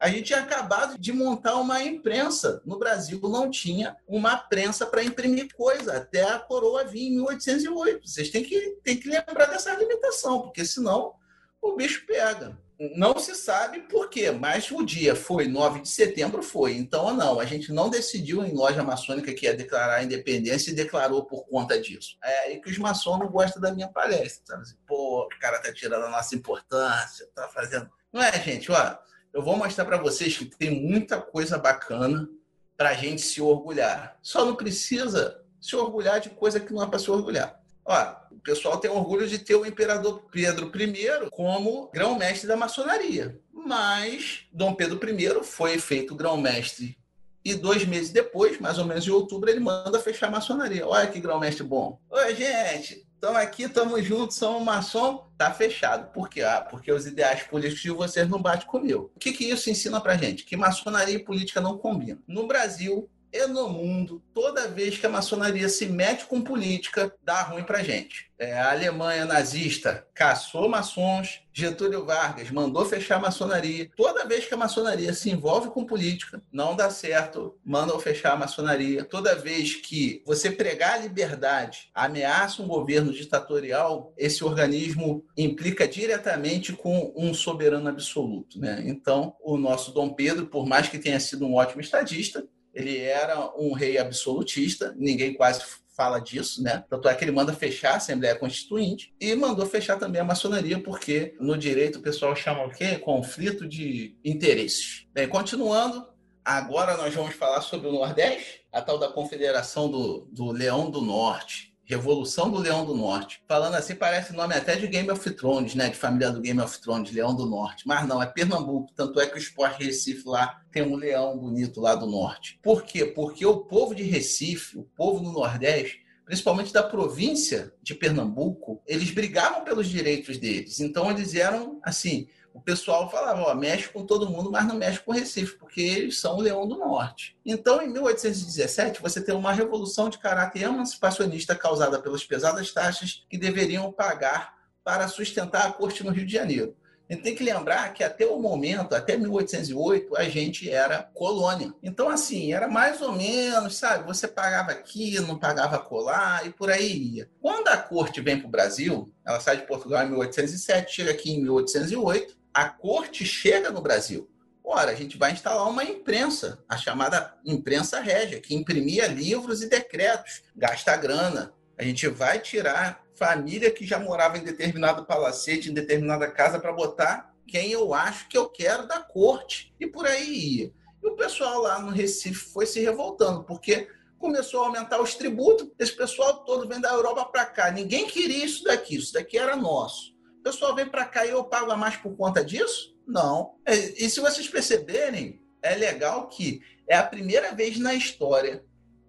[0.00, 2.62] A gente tinha acabado de montar uma imprensa.
[2.64, 8.08] No Brasil não tinha uma prensa para imprimir coisa, até a coroa vir em 1808.
[8.08, 11.12] Vocês têm que, têm que lembrar dessa limitação, porque senão
[11.60, 12.58] o bicho pega.
[12.96, 16.72] Não se sabe por quê, mas o dia foi 9 de setembro, foi.
[16.72, 20.74] Então, não, a gente não decidiu em loja maçônica que ia declarar a independência e
[20.74, 22.16] declarou por conta disso.
[22.24, 24.46] É aí que os maçons não gostam da minha palestra.
[24.46, 24.62] Sabe?
[24.62, 27.90] Assim, Pô, o cara tá tirando a nossa importância, tá fazendo.
[28.10, 28.72] Não é, gente?
[28.72, 28.98] Olha,
[29.32, 32.28] eu vou mostrar para vocês que tem muita coisa bacana
[32.76, 34.18] para a gente se orgulhar.
[34.22, 37.60] Só não precisa se orgulhar de coisa que não é para se orgulhar.
[37.84, 43.38] Ó, o pessoal tem orgulho de ter o imperador Pedro I como grão-mestre da maçonaria.
[43.52, 46.98] Mas Dom Pedro I foi feito grão-mestre
[47.44, 50.86] e dois meses depois, mais ou menos em outubro, ele manda fechar a maçonaria.
[50.86, 52.00] Olha que grão-mestre bom.
[52.10, 56.10] Oi, gente, Estamos aqui, estamos juntos, somos maçom, tá fechado.
[56.10, 56.40] Por quê?
[56.40, 59.12] Ah, porque os ideais políticos de vocês não batem comigo.
[59.14, 60.42] O que, que isso ensina pra gente?
[60.42, 62.18] Que maçonaria e política não combinam.
[62.26, 67.42] No Brasil, e no mundo, toda vez que a maçonaria se mete com política, dá
[67.42, 68.30] ruim pra gente.
[68.38, 73.90] É, a Alemanha nazista caçou maçons, Getúlio Vargas mandou fechar a maçonaria.
[73.94, 78.36] Toda vez que a maçonaria se envolve com política, não dá certo, mandam fechar a
[78.36, 79.04] maçonaria.
[79.04, 86.72] Toda vez que você pregar a liberdade, ameaça um governo ditatorial, esse organismo implica diretamente
[86.72, 88.58] com um soberano absoluto.
[88.58, 88.82] Né?
[88.86, 92.42] Então, o nosso Dom Pedro, por mais que tenha sido um ótimo estadista,
[92.74, 95.62] ele era um rei absolutista, ninguém quase
[96.00, 96.82] fala disso, né?
[96.88, 100.82] Tanto é que ele manda fechar a Assembleia Constituinte e mandou fechar também a maçonaria,
[100.82, 102.96] porque no direito o pessoal chama o quê?
[102.96, 105.06] Conflito de interesses.
[105.12, 106.06] Bem, continuando,
[106.42, 111.02] agora nós vamos falar sobre o Nordeste, a tal da Confederação do, do Leão do
[111.02, 111.69] Norte.
[111.90, 113.42] Revolução do Leão do Norte.
[113.48, 115.88] Falando assim, parece nome até de Game of Thrones, né?
[115.88, 117.82] De família do Game of Thrones, Leão do Norte.
[117.84, 118.92] Mas não, é Pernambuco.
[118.94, 122.60] Tanto é que o Sport Recife lá tem um leão bonito lá do norte.
[122.62, 123.04] Por quê?
[123.04, 129.10] Porque o povo de Recife, o povo do Nordeste, principalmente da província de Pernambuco, eles
[129.10, 130.78] brigavam pelos direitos deles.
[130.78, 135.00] Então eles eram assim, o pessoal falava, ó, mexe com todo mundo, mas não mexe
[135.00, 137.36] com o Recife, porque eles são o Leão do Norte.
[137.44, 143.38] Então, em 1817, você tem uma revolução de caráter emancipacionista causada pelas pesadas taxas que
[143.38, 146.76] deveriam pagar para sustentar a corte no Rio de Janeiro.
[147.08, 151.74] A gente tem que lembrar que até o momento, até 1808, a gente era colônia.
[151.82, 154.06] Então, assim, era mais ou menos, sabe?
[154.06, 157.30] Você pagava aqui, não pagava colar e por aí ia.
[157.40, 161.32] Quando a corte vem para o Brasil, ela sai de Portugal em 1807, chega aqui
[161.32, 164.28] em 1808, a corte chega no Brasil.
[164.62, 169.68] Ora, a gente vai instalar uma imprensa, a chamada imprensa régia, que imprimia livros e
[169.68, 171.52] decretos, gasta grana.
[171.76, 176.72] A gente vai tirar família que já morava em determinado palacete, em determinada casa, para
[176.72, 179.74] botar quem eu acho que eu quero da corte.
[179.80, 180.72] E por aí ia.
[181.02, 183.88] E o pessoal lá no Recife foi se revoltando, porque
[184.18, 185.68] começou a aumentar os tributos.
[185.78, 187.70] Esse pessoal todo vem da Europa para cá.
[187.70, 190.09] Ninguém queria isso daqui, isso daqui era nosso.
[190.40, 192.96] O pessoal vem para cá e eu pago a mais por conta disso?
[193.06, 193.56] Não.
[193.66, 198.64] É, e se vocês perceberem, é legal que é a primeira vez na história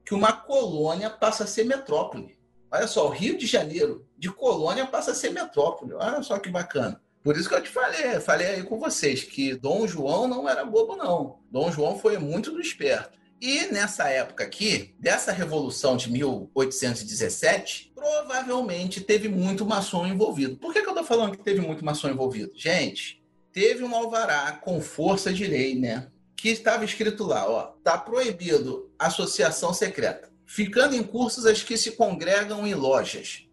[0.06, 2.38] que uma colônia passa a ser metrópole.
[2.70, 5.94] Olha só, o Rio de Janeiro, de colônia, passa a ser metrópole.
[5.94, 7.02] Olha só que bacana.
[7.24, 10.66] Por isso que eu te falei, falei aí com vocês, que Dom João não era
[10.66, 11.40] bobo, não.
[11.50, 13.18] Dom João foi muito do esperto.
[13.42, 20.58] E nessa época aqui, dessa revolução de 1817, provavelmente teve muito maçom envolvido.
[20.58, 22.52] Por que, que eu estou falando que teve muito maçom envolvido?
[22.56, 23.20] Gente,
[23.52, 26.12] teve um alvará com força de lei, né?
[26.38, 31.94] Que estava escrito lá, ó, tá proibido associação secreta, ficando em cursos as que se
[31.94, 33.48] congregam em lojas.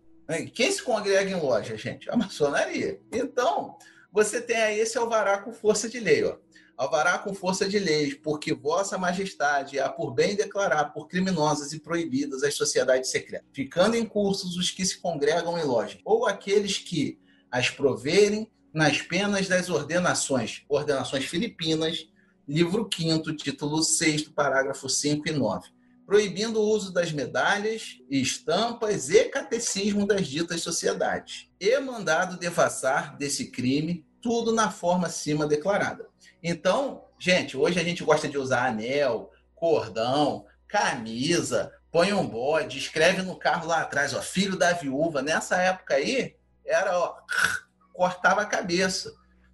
[0.52, 2.10] Quem se congrega em lojas, gente?
[2.10, 3.00] A maçonaria.
[3.10, 3.78] Então,
[4.12, 6.36] você tem aí esse alvará com força de lei, ó
[6.78, 11.80] alvará com força de leis, porque vossa majestade há por bem declarar por criminosas e
[11.80, 16.78] proibidas as sociedades secretas, ficando em cursos os que se congregam em loja, ou aqueles
[16.78, 17.18] que
[17.50, 22.08] as proverem nas penas das ordenações, ordenações filipinas,
[22.46, 25.70] livro 5 título 6 parágrafo 5 e 9,
[26.06, 33.50] proibindo o uso das medalhas, estampas e catecismo das ditas sociedades, e mandado devassar desse
[33.50, 36.08] crime tudo na forma acima declarada
[36.42, 43.22] então, gente, hoje a gente gosta de usar anel, cordão, camisa, põe um bode, escreve
[43.22, 45.22] no carro lá atrás, ó, filho da viúva.
[45.22, 47.16] Nessa época aí, era, ó,
[47.92, 49.12] cortava a cabeça.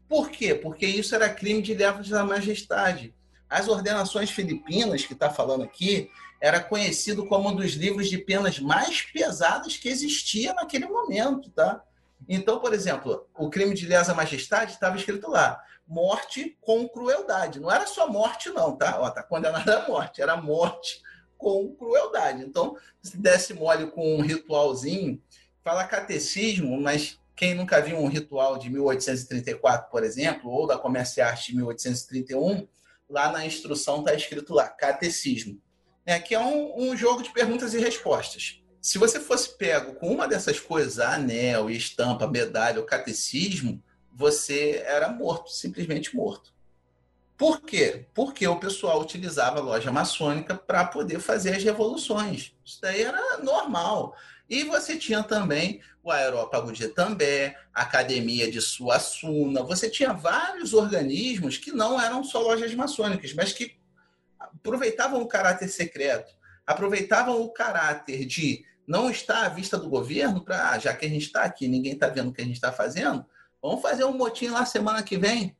[0.09, 0.55] Por quê?
[0.55, 3.15] Porque isso era crime de leva da majestade.
[3.49, 6.11] As ordenações filipinas, que está falando aqui,
[6.41, 11.83] era conhecido como um dos livros de penas mais pesadas que existia naquele momento, tá?
[12.29, 17.61] Então, por exemplo, o crime de lesa majestade estava escrito lá: morte com crueldade.
[17.61, 19.01] Não era só morte, não, tá?
[19.01, 21.03] Ó, tá condenada à morte, era morte
[21.37, 22.43] com crueldade.
[22.43, 25.21] Então, se desse mole com um ritualzinho,
[25.63, 31.25] fala catecismo, mas quem nunca viu um ritual de 1834, por exemplo, ou da Comércio
[31.25, 32.67] Arte de 1831,
[33.09, 35.61] lá na instrução está escrito lá, catecismo.
[36.07, 38.61] É, que é um, um jogo de perguntas e respostas.
[38.81, 43.83] Se você fosse pego com uma dessas coisas, anel, estampa, medalha ou catecismo,
[44.15, 46.55] você era morto, simplesmente morto.
[47.37, 48.07] Por quê?
[48.15, 52.55] Porque o pessoal utilizava a loja maçônica para poder fazer as revoluções.
[52.65, 54.17] Isso daí era normal.
[54.49, 59.65] E você tinha também o Aerópago de També, a Academia de Suassuna.
[59.65, 63.75] Você tinha vários organismos que não eram só lojas maçônicas, mas que
[64.39, 66.33] aproveitavam o caráter secreto,
[66.65, 71.09] aproveitavam o caráter de não estar à vista do governo para, ah, já que a
[71.09, 73.25] gente está aqui, ninguém está vendo o que a gente está fazendo,
[73.65, 75.57] Vamos fazer um motim lá semana que vem.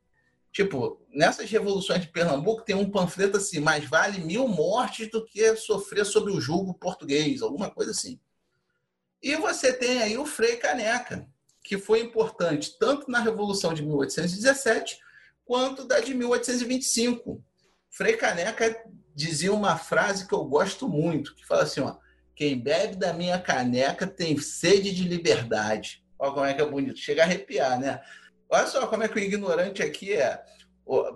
[0.53, 5.55] Tipo, nessas revoluções de Pernambuco tem um panfleto assim, mais vale mil mortes do que
[5.55, 8.19] sofrer sob o julgo português, alguma coisa assim.
[9.23, 11.27] E você tem aí o Frei Caneca,
[11.63, 14.99] que foi importante tanto na Revolução de 1817
[15.43, 17.43] quanto da de 1825.
[17.89, 18.85] Frei Caneca
[19.15, 21.97] dizia uma frase que eu gosto muito, que fala assim, ó,
[22.35, 26.04] quem bebe da minha caneca tem sede de liberdade.
[26.17, 26.97] Olha como é que é bonito.
[26.99, 28.01] Chega a arrepiar, né?
[28.49, 30.41] Olha só como é que o ignorante aqui é.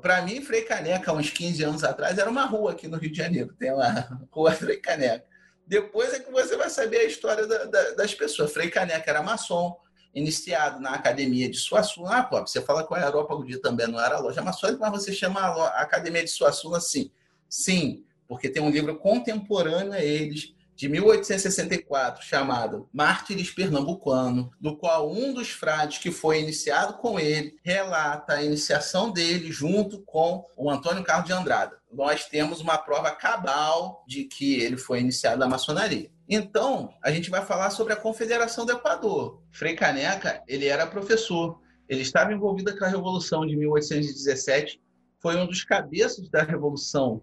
[0.01, 3.17] Para mim, Frei Caneca, uns 15 anos atrás, era uma rua aqui no Rio de
[3.17, 3.53] Janeiro.
[3.53, 5.25] Tem uma rua Frei Caneca.
[5.65, 8.51] Depois é que você vai saber a história da, da, das pessoas.
[8.51, 9.77] Frei Caneca era maçom,
[10.13, 12.17] iniciado na academia de Suassuna.
[12.17, 15.13] Ah, pô, você fala com a Aerópago de também não era loja maçônica, mas você
[15.13, 17.11] chama a, academia de Suassuna assim.
[17.47, 25.11] Sim, porque tem um livro contemporâneo a eles, de 1864, chamado Mártires Pernambucano, do qual
[25.11, 30.71] um dos frades que foi iniciado com ele relata a iniciação dele junto com o
[30.71, 31.77] Antônio Carlos de Andrada.
[31.91, 36.09] Nós temos uma prova cabal de que ele foi iniciado na maçonaria.
[36.29, 39.43] Então, a gente vai falar sobre a Confederação do Equador.
[39.51, 41.59] Frei Caneca, ele era professor,
[41.89, 44.81] ele estava envolvido com a Revolução de 1817,
[45.21, 47.21] foi um dos cabeças da Revolução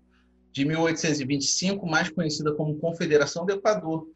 [0.57, 4.09] de 1825, mais conhecida como Confederação do Equador.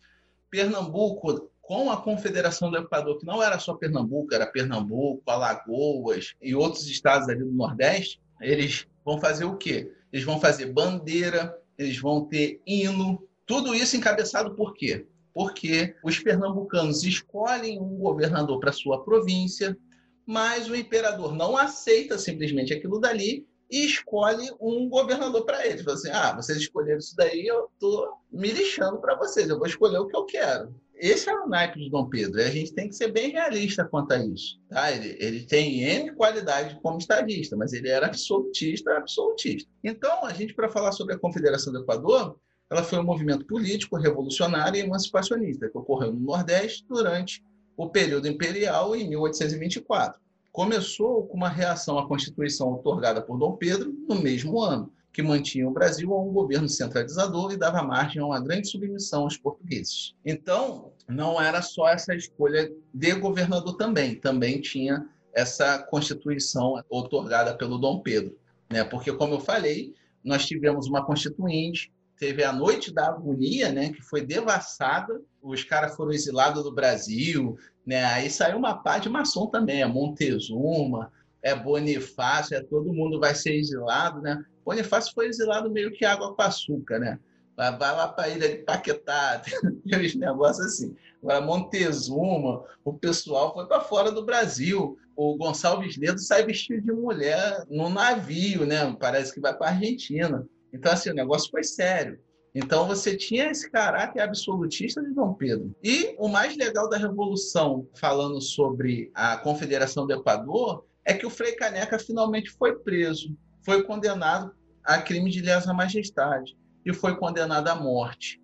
[0.49, 6.55] Pernambuco, com a Confederação do Equador, que não era só Pernambuco, era Pernambuco, Alagoas e
[6.55, 9.93] outros estados ali do Nordeste, eles vão fazer o quê?
[10.11, 15.07] Eles vão fazer bandeira, eles vão ter hino, tudo isso encabeçado por quê?
[15.35, 19.77] Porque os pernambucanos escolhem um governador para sua província,
[20.25, 25.83] mas o imperador não aceita simplesmente aquilo dali e escolhe um governador para eles.
[25.83, 29.67] Fala assim: ah, vocês escolheram isso daí, eu estou me lixando para vocês, eu vou
[29.67, 30.75] escolher o que eu quero.
[30.97, 33.87] Esse é o naipe de Dom Pedro, e a gente tem que ser bem realista
[33.87, 34.61] quanto a isso.
[34.69, 34.93] Tá?
[34.93, 39.71] Ele, ele tem N qualidade como estadista, mas ele era absolutista, absolutista.
[39.83, 42.37] Então, a gente, para falar sobre a Confederação do Equador,
[42.69, 47.43] ela foi um movimento político, revolucionário e emancipacionista que ocorreu no Nordeste durante
[47.77, 50.21] o período imperial em 1824
[50.61, 55.67] começou com uma reação à Constituição otorgada por Dom Pedro no mesmo ano, que mantinha
[55.67, 60.15] o Brasil a um governo centralizador e dava margem a uma grande submissão aos portugueses.
[60.23, 67.79] Então, não era só essa escolha de governador também, também tinha essa Constituição otorgada pelo
[67.79, 68.37] Dom Pedro,
[68.69, 68.85] né?
[68.85, 71.91] Porque como eu falei, nós tivemos uma constituinte,
[72.21, 77.57] teve a Noite da Agonia, né, que foi devassada, os caras foram exilados do Brasil,
[77.85, 78.05] né?
[78.05, 81.11] Aí saiu uma pá de maçom também, é Montezuma,
[81.43, 84.45] é Bonifácio, é todo mundo vai ser exilado, né?
[84.63, 87.19] Bonifácio foi exilado meio que água com açúcar, né?
[87.57, 89.41] Vai, vai lá para a ilha de Paquetá,
[89.87, 90.95] aqueles negócios assim.
[91.23, 94.99] Agora, Montezuma, o pessoal foi para fora do Brasil.
[95.17, 98.95] O Gonçalves Neto sai vestido de mulher no navio, né?
[99.01, 100.47] Parece que vai para a Argentina.
[100.73, 102.19] Então, assim, o negócio foi sério.
[102.55, 105.75] Então você tinha esse caráter absolutista de Dom Pedro.
[105.83, 111.31] E o mais legal da Revolução, falando sobre a Confederação do Equador, é que o
[111.31, 114.53] Frei Caneca finalmente foi preso, foi condenado
[114.85, 118.41] a crime de lesa majestade e foi condenado à morte.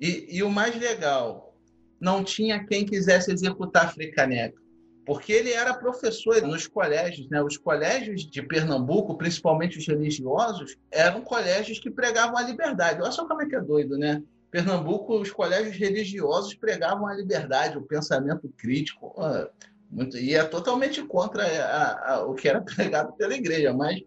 [0.00, 1.56] E, e o mais legal,
[2.00, 4.60] não tinha quem quisesse executar Frei Caneca
[5.04, 7.42] porque ele era professor nos colégios, né?
[7.42, 13.02] Os colégios de Pernambuco, principalmente os religiosos, eram colégios que pregavam a liberdade.
[13.02, 14.22] Olha só como é que é doido, né?
[14.50, 19.14] Pernambuco, os colégios religiosos pregavam a liberdade, o pensamento crítico,
[19.90, 24.00] muito, e é totalmente contra a, a, o que era pregado pela igreja, mas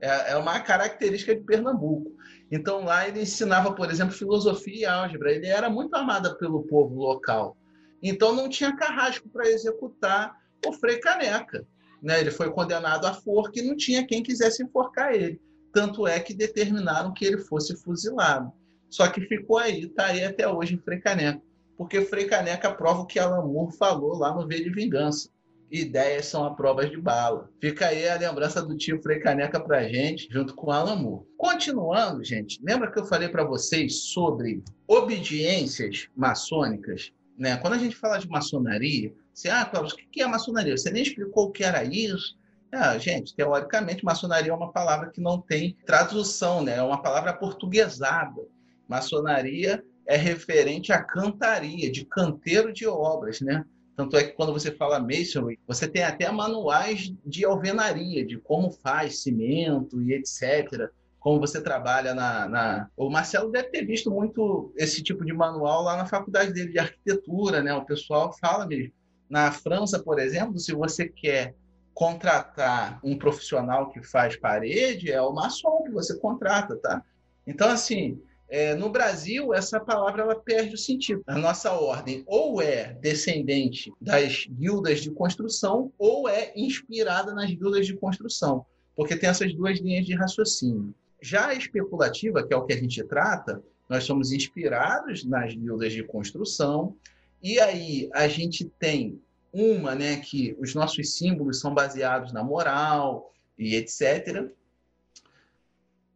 [0.00, 2.12] é, é uma característica de Pernambuco.
[2.50, 5.32] Então lá ele ensinava, por exemplo, filosofia e álgebra.
[5.32, 7.56] Ele era muito amado pelo povo local.
[8.02, 11.66] Então não tinha carrasco para executar o Frei Caneca.
[12.02, 12.20] Né?
[12.20, 15.40] Ele foi condenado à forca e não tinha quem quisesse enforcar ele.
[15.72, 18.52] Tanto é que determinaram que ele fosse fuzilado.
[18.88, 21.40] Só que ficou aí, está aí até hoje em Frei Caneca.
[21.76, 25.30] Porque Frei Caneca prova o que Alan Moore falou lá no V de Vingança.
[25.70, 27.48] Ideias são a provas de bala.
[27.60, 31.24] Fica aí a lembrança do tio Frei Caneca para gente, junto com Alan Moore.
[31.36, 37.12] Continuando, gente, lembra que eu falei para vocês sobre obediências maçônicas?
[37.38, 37.56] Né?
[37.58, 40.76] Quando a gente fala de maçonaria, você, ah, Cláudio, o que é maçonaria?
[40.76, 42.38] Você nem explicou o que era isso.
[42.72, 46.76] Ah, gente, teoricamente, maçonaria é uma palavra que não tem tradução, né?
[46.76, 48.42] é uma palavra portuguesada.
[48.86, 53.64] Maçonaria é referente à cantaria, de canteiro de obras, né?
[53.96, 58.70] Tanto é que quando você fala masonry, você tem até manuais de alvenaria, de como
[58.70, 64.72] faz cimento e etc como você trabalha na, na, O Marcelo deve ter visto muito
[64.74, 67.74] esse tipo de manual lá na faculdade dele de arquitetura, né?
[67.74, 68.90] O pessoal fala mesmo.
[69.30, 71.54] Na França, por exemplo, se você quer
[71.94, 77.02] contratar um profissional que faz parede, é o maçom que você contrata, tá?
[77.46, 81.22] Então, assim, é, no Brasil, essa palavra ela perde o sentido.
[81.26, 87.86] A nossa ordem ou é descendente das guildas de construção ou é inspirada nas guildas
[87.86, 88.66] de construção,
[88.96, 90.92] porque tem essas duas linhas de raciocínio.
[91.22, 95.92] Já a especulativa, que é o que a gente trata, nós somos inspirados nas guildas
[95.92, 96.96] de construção,
[97.42, 99.20] e aí a gente tem
[99.52, 104.50] uma, né, que os nossos símbolos são baseados na moral e etc.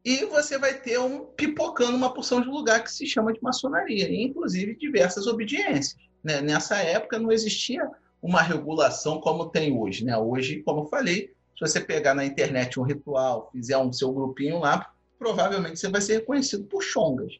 [0.04, 4.08] E você vai ter um pipocando uma porção de lugar que se chama de maçonaria,
[4.12, 5.96] inclusive diversas obediências.
[6.22, 6.40] Né?
[6.40, 7.88] Nessa época não existia
[8.22, 10.04] uma regulação como tem hoje.
[10.04, 10.16] Né?
[10.16, 14.58] Hoje, como eu falei, se você pegar na internet um ritual, fizer um seu grupinho
[14.58, 17.32] lá, provavelmente você vai ser reconhecido por chongas.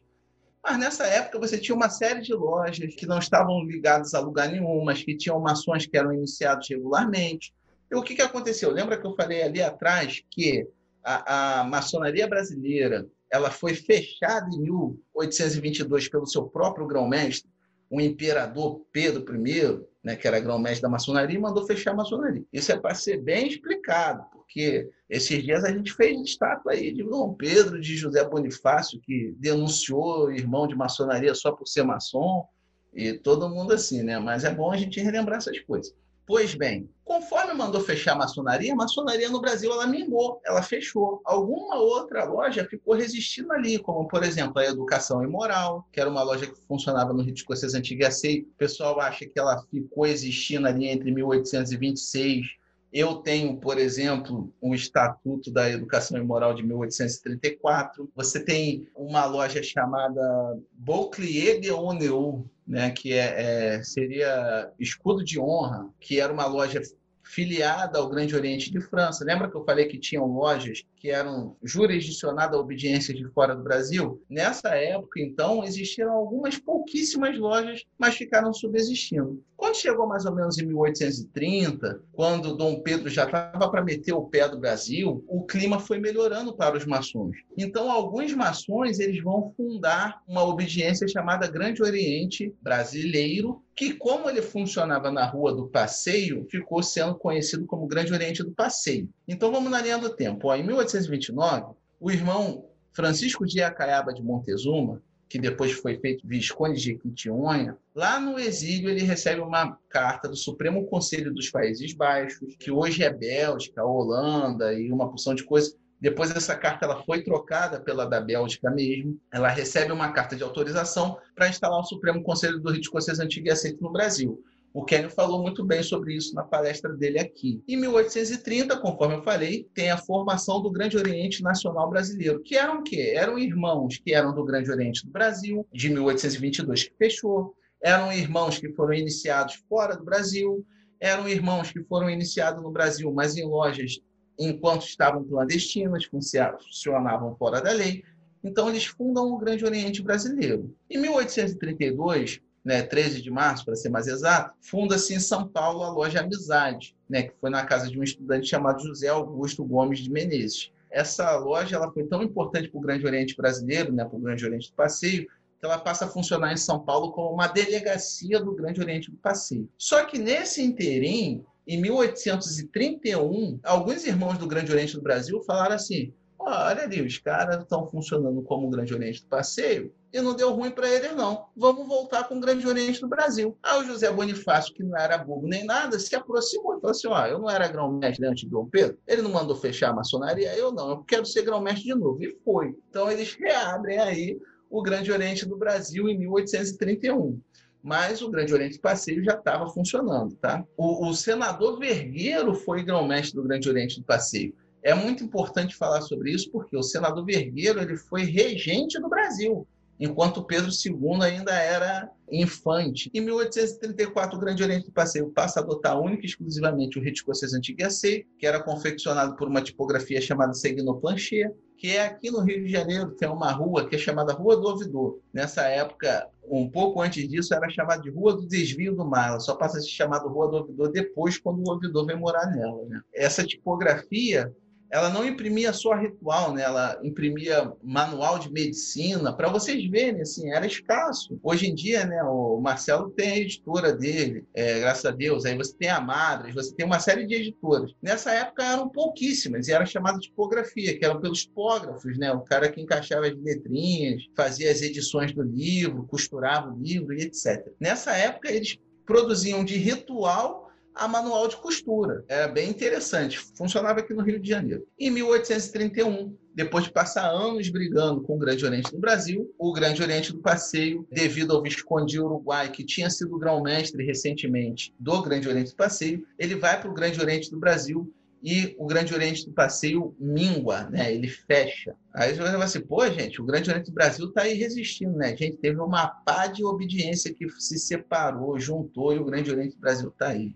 [0.65, 4.49] Mas nessa época você tinha uma série de lojas que não estavam ligadas a lugar
[4.49, 7.53] nenhum, mas que tinham maçons que eram iniciados regularmente.
[7.91, 8.71] E o que, que aconteceu?
[8.71, 10.67] Lembra que eu falei ali atrás que
[11.03, 17.47] a, a maçonaria brasileira ela foi fechada em 1822 pelo seu próprio grão-mestre,
[17.87, 22.43] o imperador Pedro I, né, que era grão-mestre da maçonaria, e mandou fechar a maçonaria.
[22.51, 27.03] Isso é para ser bem explicado, porque esses dias a gente fez estátua aí de
[27.03, 32.47] Dom Pedro, de José Bonifácio, que denunciou irmão de maçonaria só por ser maçom,
[32.93, 34.19] e todo mundo assim, né?
[34.19, 35.93] Mas é bom a gente relembrar essas coisas.
[36.27, 41.21] Pois bem, conforme mandou fechar a maçonaria, a maçonaria no Brasil ela mingou, ela fechou.
[41.23, 46.09] Alguma outra loja ficou resistindo ali, como por exemplo a Educação e Moral, que era
[46.09, 48.45] uma loja que funcionava no Rio de Escocês Antiga C.
[48.47, 52.47] O pessoal acha que ela ficou existindo ali entre 1826
[52.91, 58.09] Eu tenho, por exemplo, o Estatuto da Educação e Moral de 1834.
[58.15, 65.39] Você tem uma loja chamada Bouclier de Honneur, né, que é, é, seria escudo de
[65.39, 66.81] honra, que era uma loja
[67.25, 69.25] filiada ao Grande Oriente de França.
[69.25, 73.63] Lembra que eu falei que tinham lojas que eram jurisdicionadas à obediência de fora do
[73.63, 74.21] Brasil?
[74.29, 79.43] Nessa época, então, existiram algumas pouquíssimas lojas, mas ficaram subsistindo.
[79.57, 84.25] Quando chegou mais ou menos em 1830, quando Dom Pedro já estava para meter o
[84.25, 87.35] pé do Brasil, o clima foi melhorando para os maçons.
[87.57, 94.41] Então, alguns maçons eles vão fundar uma obediência chamada Grande Oriente Brasileiro, que como ele
[94.41, 99.09] funcionava na Rua do Passeio, ficou sendo conhecido como Grande Oriente do Passeio.
[99.27, 100.49] Então vamos na linha do tempo.
[100.49, 106.79] Ó, em 1829, o irmão Francisco de Acaiaba de Montezuma, que depois foi feito Visconde
[106.79, 112.55] de Quitionha, lá no exílio ele recebe uma carta do Supremo Conselho dos Países Baixos,
[112.59, 117.23] que hoje é Bélgica, Holanda e uma porção de coisas, depois essa carta ela foi
[117.23, 119.19] trocada pela da Bélgica mesmo.
[119.31, 123.47] Ela recebe uma carta de autorização para instalar o Supremo Conselho do Rito Escocês Antigo
[123.47, 124.43] e Aceito no Brasil.
[124.75, 127.63] O Kenny falou muito bem sobre isso na palestra dele aqui.
[127.65, 132.79] Em 1830, conforme eu falei, tem a formação do Grande Oriente Nacional Brasileiro, que eram
[132.79, 133.13] o quê?
[133.15, 138.59] Eram irmãos que eram do Grande Oriente do Brasil, de 1822 que fechou, eram irmãos
[138.59, 140.65] que foram iniciados fora do Brasil,
[140.99, 144.01] eram irmãos que foram iniciados no Brasil, mas em lojas
[144.37, 148.03] enquanto estavam clandestinos, funcionavam fora da lei.
[148.43, 150.75] Então, eles fundam o Grande Oriente Brasileiro.
[150.89, 155.91] Em 1832, né, 13 de março, para ser mais exato, funda-se em São Paulo a
[155.91, 160.09] loja Amizade, né, que foi na casa de um estudante chamado José Augusto Gomes de
[160.09, 160.71] Menezes.
[160.89, 164.43] Essa loja ela foi tão importante para o Grande Oriente Brasileiro, né, para o Grande
[164.43, 165.27] Oriente do Passeio,
[165.59, 169.17] que ela passa a funcionar em São Paulo como uma delegacia do Grande Oriente do
[169.17, 169.69] Passeio.
[169.77, 176.13] Só que nesse interim, em 1831, alguns irmãos do Grande Oriente do Brasil falaram assim:
[176.37, 180.53] olha ali, os caras estão funcionando como o Grande Oriente do Passeio e não deu
[180.53, 181.45] ruim para eles, não.
[181.55, 183.57] Vamos voltar com o Grande Oriente do Brasil.
[183.61, 187.07] Aí o José Bonifácio, que não era bobo nem nada, se aproximou e falou assim:
[187.07, 190.55] ó, eu não era grão-mestre antes de Dom Pedro, ele não mandou fechar a maçonaria,
[190.55, 192.23] eu não, eu quero ser grão-mestre de novo.
[192.23, 192.75] E foi.
[192.89, 197.39] Então eles reabrem aí o Grande Oriente do Brasil em 1831
[197.85, 200.35] mas o Grande Oriente Passeio já estava funcionando.
[200.37, 200.65] Tá?
[200.75, 204.55] O, o senador Vergueiro foi grão-mestre do Grande Oriente do Passeio.
[204.85, 209.67] É muito importante falar sobre isso porque o senador Vergueiro ele foi regente do Brasil
[209.99, 213.09] enquanto Pedro II ainda era infante.
[213.11, 217.15] Em 1834, o Grande Oriente do Passeio passa a adotar única e exclusivamente o rito
[217.15, 222.63] escocês e que era confeccionado por uma tipografia chamada Seguinoplancher, que é aqui no Rio
[222.63, 225.19] de Janeiro, tem uma rua que é chamada Rua do Ouvidor.
[225.33, 229.29] Nessa época, um pouco antes disso, era chamada de Rua do Desvio do Mar.
[229.29, 232.45] Ela só passa a ser chamada Rua do Ouvidor depois, quando o ouvidor vem morar
[232.47, 232.85] nela.
[232.85, 233.01] Né?
[233.13, 234.53] Essa tipografia
[234.95, 236.63] ela não imprimia só ritual, né?
[236.63, 241.37] ela imprimia manual de medicina, para vocês verem, assim, era escasso.
[241.43, 245.57] Hoje em dia, né, o Marcelo tem a editora dele, é, graças a Deus, aí
[245.57, 247.91] você tem a Madras, você tem uma série de editoras.
[248.01, 252.31] Nessa época eram pouquíssimas, e era chamada de tipografia, que eram pelos tipógrafos, né?
[252.31, 257.23] o cara que encaixava as letrinhas, fazia as edições do livro, costurava o livro e
[257.23, 257.67] etc.
[257.81, 260.64] Nessa época, eles produziam de ritual
[260.95, 262.23] a manual de costura.
[262.27, 263.37] Era bem interessante.
[263.55, 264.87] Funcionava aqui no Rio de Janeiro.
[264.97, 270.01] Em 1831, depois de passar anos brigando com o Grande Oriente do Brasil, o Grande
[270.01, 275.71] Oriente do Passeio, devido ao Visconde Uruguai, que tinha sido grão-mestre recentemente do Grande Oriente
[275.71, 279.51] do Passeio, ele vai para o Grande Oriente do Brasil e o Grande Oriente do
[279.51, 281.11] Passeio mingua, né?
[281.13, 281.95] ele fecha.
[282.13, 285.33] Aí você vai assim, pô, gente, o Grande Oriente do Brasil está aí resistindo, né?
[285.33, 289.75] A gente teve uma pá de obediência que se separou, juntou, e o Grande Oriente
[289.75, 290.55] do Brasil está aí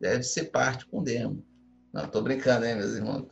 [0.00, 1.44] deve ser parte com demo.
[1.92, 3.26] Não, estou brincando, hein, meus irmãos?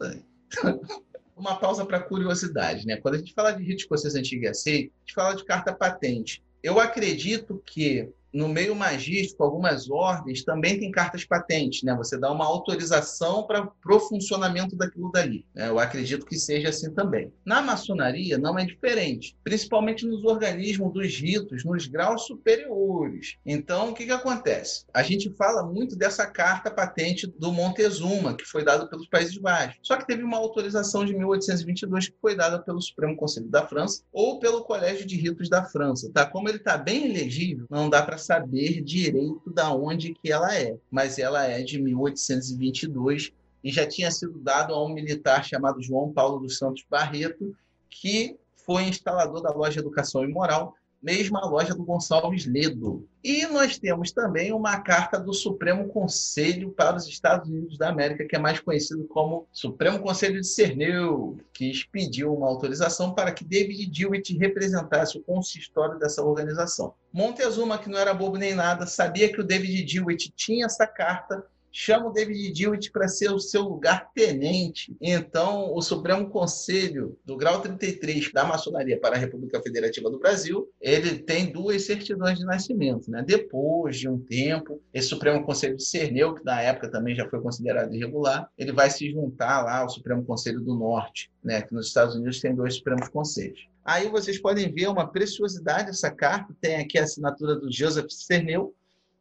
[1.37, 2.97] Uma pausa para curiosidade, né?
[2.97, 6.43] Quando a gente fala de rito escocês antigo e a gente fala de carta patente.
[6.63, 11.95] Eu acredito que no meio magístico, algumas ordens também têm cartas patentes, né?
[11.97, 15.47] Você dá uma autorização para o funcionamento daquilo dali.
[15.55, 15.69] Né?
[15.69, 17.33] Eu acredito que seja assim também.
[17.47, 23.37] Na maçonaria não é diferente, principalmente nos organismos dos ritos, nos graus superiores.
[23.47, 24.85] Então, o que, que acontece?
[24.93, 29.79] A gente fala muito dessa carta patente do Montezuma, que foi dada pelos Países Baixos.
[29.83, 34.03] Só que teve uma autorização de 1822 que foi dada pelo Supremo Conselho da França
[34.13, 36.11] ou pelo Colégio de Ritos da França.
[36.13, 36.27] Tá?
[36.27, 40.77] Como ele está bem elegível, não dá para saber direito da onde que ela é,
[40.91, 46.13] mas ela é de 1822 e já tinha sido dado a um militar chamado João
[46.13, 47.57] Paulo dos Santos Barreto,
[47.89, 50.75] que foi instalador da loja Educação e Moral
[51.05, 53.07] mesma loja do Gonçalves Ledo.
[53.23, 58.25] E nós temos também uma carta do Supremo Conselho para os Estados Unidos da América,
[58.25, 63.45] que é mais conhecido como Supremo Conselho de Cerneu, que pediu uma autorização para que
[63.45, 66.95] David Dewitt representasse o consistório dessa organização.
[67.13, 71.45] Montezuma, que não era bobo nem nada, sabia que o David Dewitt tinha essa carta
[71.77, 74.97] chama o David Dewitt para ser o seu lugar tenente.
[75.01, 80.71] Então, o Supremo Conselho do grau 33 da maçonaria para a República Federativa do Brasil,
[80.81, 83.11] ele tem duas certidões de nascimento.
[83.11, 83.25] Né?
[83.27, 87.41] Depois de um tempo, esse Supremo Conselho de Cerneu, que na época também já foi
[87.41, 91.61] considerado irregular, ele vai se juntar lá ao Supremo Conselho do Norte, né?
[91.61, 93.69] que nos Estados Unidos tem dois Supremos Conselhos.
[93.85, 98.75] Aí vocês podem ver uma preciosidade essa carta, tem aqui a assinatura do Joseph Cerneu,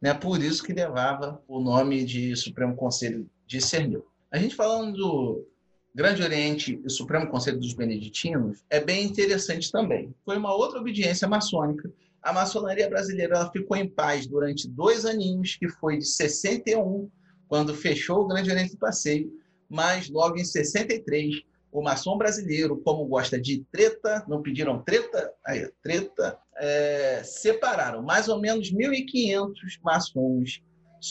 [0.04, 0.12] né?
[0.12, 4.04] Por isso que levava o nome de Supremo Conselho de Cernil.
[4.30, 5.48] A gente falando do
[5.94, 10.14] Grande Oriente e Supremo Conselho dos Beneditinos é bem interessante também.
[10.22, 11.90] Foi uma outra obediência maçônica.
[12.22, 17.10] A maçonaria brasileira ficou em paz durante dois aninhos, que foi de 61,
[17.48, 19.32] quando fechou o Grande Oriente do Passeio,
[19.70, 21.36] mas logo em 63
[21.74, 25.34] o maçom brasileiro, como gosta de treta, não pediram treta?
[25.44, 29.52] Aí, treta, é, separaram mais ou menos 1.500
[29.82, 30.62] maçons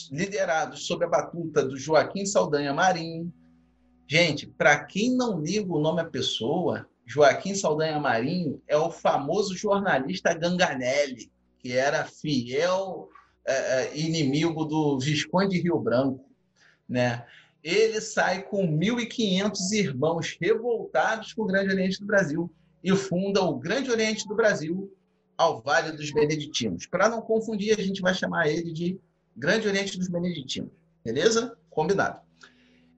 [0.09, 3.31] liderados sob a batuta do Joaquim Saldanha Marinho.
[4.07, 9.57] Gente, para quem não liga o nome à pessoa, Joaquim Saldanha Marinho é o famoso
[9.57, 13.09] jornalista Ganganelli, que era fiel
[13.45, 16.25] é, é inimigo do Visconde de Rio Branco,
[16.87, 17.25] né?
[17.63, 22.51] Ele sai com 1.500 irmãos revoltados com o Grande Oriente do Brasil
[22.83, 24.93] e funda o Grande Oriente do Brasil
[25.37, 26.85] ao Vale dos Beneditinos.
[26.85, 28.99] Para não confundir, a gente vai chamar ele de
[29.35, 30.71] Grande Oriente dos Beneditinos.
[31.03, 31.57] Beleza?
[31.69, 32.19] Combinado.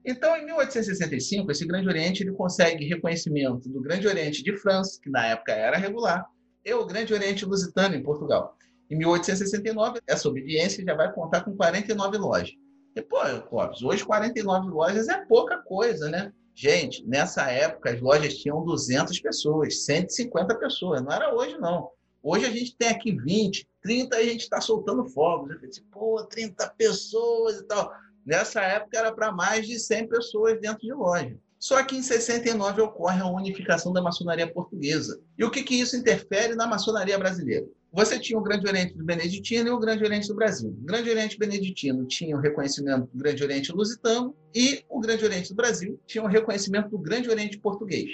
[0.04, 5.10] Então, em 1865, esse Grande Oriente ele consegue reconhecimento do Grande Oriente de França, que
[5.10, 6.26] na época era regular,
[6.64, 8.56] e o Grande Oriente Lusitano, em Portugal.
[8.90, 12.54] Em 1869, essa obediência já vai contar com 49 lojas.
[12.96, 13.18] E, pô,
[13.50, 16.32] Clóvis, hoje 49 lojas é pouca coisa, né?
[16.54, 21.02] Gente, nessa época as lojas tinham 200 pessoas, 150 pessoas.
[21.02, 21.90] Não era hoje, não.
[22.22, 25.50] Hoje a gente tem aqui 20, 30 a gente está soltando fogos.
[25.50, 27.92] Eu disse, pô, 30 pessoas e tal.
[28.24, 31.36] Nessa época era para mais de 100 pessoas dentro de loja.
[31.58, 35.20] Só que em 69 ocorre a unificação da maçonaria portuguesa.
[35.38, 37.66] E o que, que isso interfere na maçonaria brasileira?
[37.92, 40.68] Você tinha o Grande Oriente do Beneditino e o Grande Oriente do Brasil.
[40.68, 45.48] O Grande Oriente Beneditino tinha o reconhecimento do Grande Oriente Lusitano e o Grande Oriente
[45.48, 48.10] do Brasil tinha o reconhecimento do Grande Oriente Português.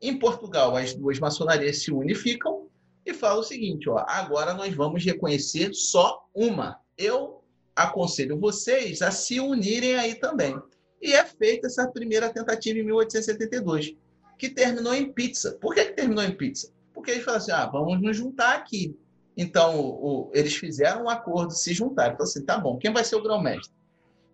[0.00, 2.68] Em Portugal, as duas maçonarias se unificam
[3.04, 6.78] e falam o seguinte: ó, agora nós vamos reconhecer só uma.
[6.96, 7.44] Eu
[7.76, 10.58] aconselho vocês a se unirem aí também.
[11.00, 13.96] E é feita essa primeira tentativa em 1872,
[14.38, 15.52] que terminou em pizza.
[15.60, 16.70] Por que, que terminou em pizza?
[16.92, 18.96] Porque eles falaram assim: ah, vamos nos juntar aqui.
[19.36, 22.14] Então, o, eles fizeram um acordo, se juntaram.
[22.14, 23.72] Então, assim, tá bom, quem vai ser o grão-mestre?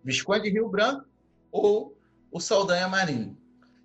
[0.03, 1.05] Visconde de Rio Branco
[1.51, 1.95] ou
[2.31, 3.37] o Saldanha Marinho?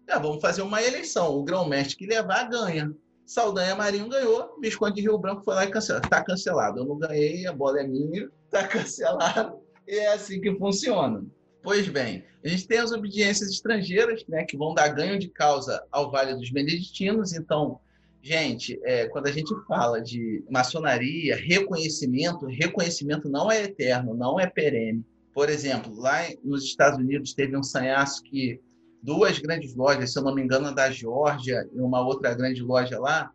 [0.09, 1.35] Ah, vamos fazer uma eleição.
[1.37, 2.93] O grão-mestre que levar, ganha.
[3.25, 6.03] Saldanha Marinho ganhou, Visconde de Rio Branco foi lá e cancelou.
[6.03, 6.81] Está cancelado.
[6.81, 9.61] Eu não ganhei, a bola é minha, está cancelado.
[9.87, 11.25] E é assim que funciona.
[11.63, 15.83] Pois bem, a gente tem as obediências estrangeiras, né, que vão dar ganho de causa
[15.93, 17.33] ao Vale dos Beneditinos.
[17.33, 17.81] Então,
[18.25, 24.47] Gente, é, quando a gente fala de maçonaria, reconhecimento, reconhecimento não é eterno, não é
[24.47, 25.05] perene.
[25.35, 28.61] Por exemplo, lá nos Estados Unidos teve um sanhaço que
[29.03, 32.97] duas grandes lojas, se eu não me engano, da Geórgia e uma outra grande loja
[33.01, 33.33] lá,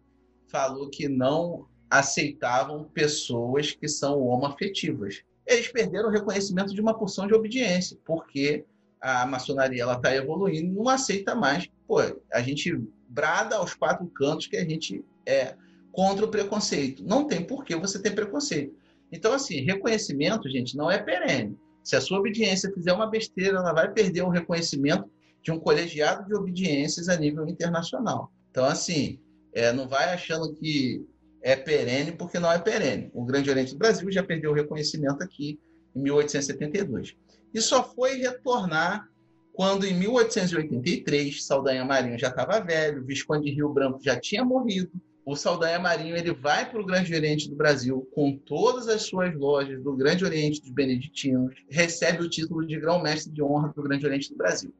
[0.47, 5.21] falou que não aceitavam pessoas que são homoafetivas.
[5.48, 8.66] Eles perderam o reconhecimento de uma porção de obediência, porque
[9.00, 11.70] a maçonaria ela está evoluindo, não aceita mais.
[11.88, 12.00] Pô,
[12.32, 12.78] a gente
[13.08, 15.56] brada aos quatro cantos que a gente é
[15.91, 17.04] contra o preconceito.
[17.04, 18.76] Não tem por que você ter preconceito.
[19.12, 21.58] Então, assim, reconhecimento, gente, não é perene.
[21.82, 25.10] Se a sua obediência fizer uma besteira, ela vai perder o reconhecimento
[25.41, 28.32] de um colegiado de obediências a nível internacional.
[28.52, 29.18] Então, assim,
[29.54, 31.06] é, não vai achando que
[31.41, 33.09] é perene, porque não é perene.
[33.13, 35.59] O Grande Oriente do Brasil já perdeu o reconhecimento aqui
[35.95, 37.15] em 1872.
[37.53, 39.09] E só foi retornar
[39.53, 44.91] quando em 1883 Saldanha Marinho já estava velho, Visconde de Rio Branco já tinha morrido.
[45.25, 49.35] O Saldanha Marinho ele vai para o Grande Oriente do Brasil com todas as suas
[49.35, 54.05] lojas do Grande Oriente dos Beneditinos, recebe o título de grão-mestre de honra do Grande
[54.05, 54.73] Oriente do Brasil.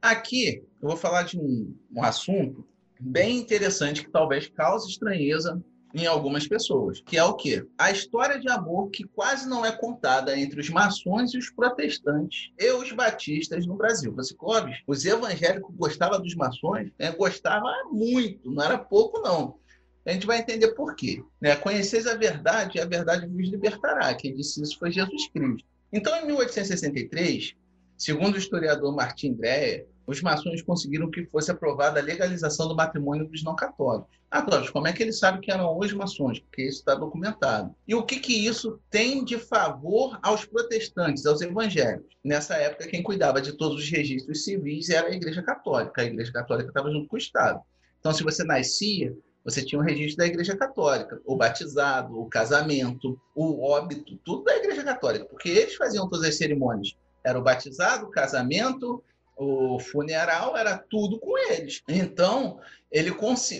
[0.00, 2.64] Aqui eu vou falar de um, um assunto
[3.00, 5.62] bem interessante que talvez cause estranheza
[5.94, 7.66] em algumas pessoas, que é o quê?
[7.78, 12.50] A história de amor que quase não é contada entre os maçons e os protestantes
[12.58, 14.14] e os batistas no Brasil.
[14.14, 17.12] Você, Clóvis, os evangélicos gostavam dos maçons, né?
[17.12, 19.58] gostava muito, não era pouco não.
[20.04, 21.22] A gente vai entender por quê.
[21.40, 21.56] Né?
[21.56, 24.14] Conheceis a verdade e a verdade vos libertará.
[24.14, 25.66] Quem disse isso foi Jesus Cristo.
[25.92, 27.56] Então, em 1863,
[27.96, 33.26] segundo o historiador Martin Dreyer, os maçons conseguiram que fosse aprovada a legalização do matrimônio
[33.26, 34.16] dos não católicos.
[34.30, 36.38] Agora, como é que eles sabem que eram os maçons?
[36.40, 37.74] Porque isso está documentado.
[37.86, 42.14] E o que, que isso tem de favor aos protestantes, aos evangélicos?
[42.24, 46.02] Nessa época, quem cuidava de todos os registros civis era a Igreja Católica.
[46.02, 47.60] A Igreja Católica estava junto com o Estado.
[47.98, 53.18] Então, se você nascia, você tinha um registro da Igreja Católica, o batizado, o casamento,
[53.34, 56.96] o óbito, tudo da Igreja Católica, porque eles faziam todas as cerimônias.
[57.24, 59.02] Era o batizado, o casamento,
[59.36, 61.82] o funeral, era tudo com eles.
[61.88, 62.58] Então,
[62.90, 63.14] ele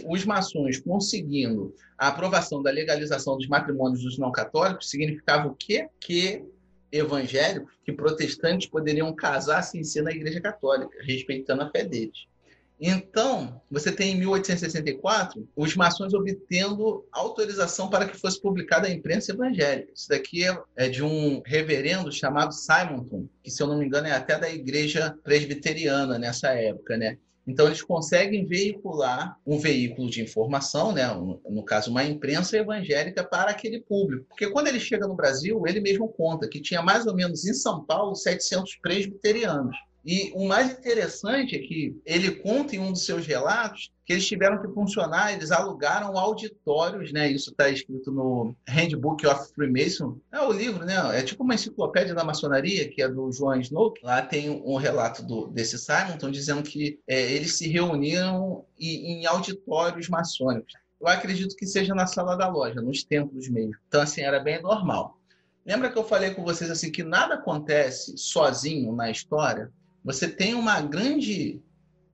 [0.08, 5.88] os maçons conseguindo a aprovação da legalização dos matrimônios dos não católicos significava o quê?
[6.00, 6.42] Que
[6.90, 12.26] evangélicos, que protestantes poderiam casar sem ser na Igreja Católica, respeitando a fé deles.
[12.78, 19.32] Então, você tem em 1864 os maçons obtendo autorização para que fosse publicada a imprensa
[19.32, 19.92] evangélica.
[19.94, 24.08] Isso daqui é, é de um reverendo chamado Simonton, que, se eu não me engano,
[24.08, 27.16] é até da igreja presbiteriana nessa época, né?
[27.46, 31.06] Então, eles conseguem veicular um veículo de informação, né?
[31.48, 34.26] no caso, uma imprensa evangélica, para aquele público.
[34.28, 37.54] Porque quando ele chega no Brasil, ele mesmo conta que tinha mais ou menos em
[37.54, 39.76] São Paulo 700 presbiterianos.
[40.06, 44.24] E o mais interessante é que ele conta em um dos seus relatos que eles
[44.24, 47.28] tiveram que funcionar, eles alugaram auditórios, né?
[47.28, 50.16] Isso está escrito no Handbook of Freemason.
[50.30, 50.94] É o livro, né?
[51.18, 53.94] É tipo uma enciclopédia da maçonaria, que é do João Snow.
[54.00, 59.26] Lá tem um relato do, desse Simonton dizendo que é, eles se reuniram em, em
[59.26, 60.72] auditórios maçônicos.
[61.00, 63.74] Eu acredito que seja na sala da loja, nos templos mesmo.
[63.88, 65.18] Então, assim, era bem normal.
[65.66, 69.72] Lembra que eu falei com vocês assim que nada acontece sozinho na história?
[70.06, 71.60] Você tem uma grande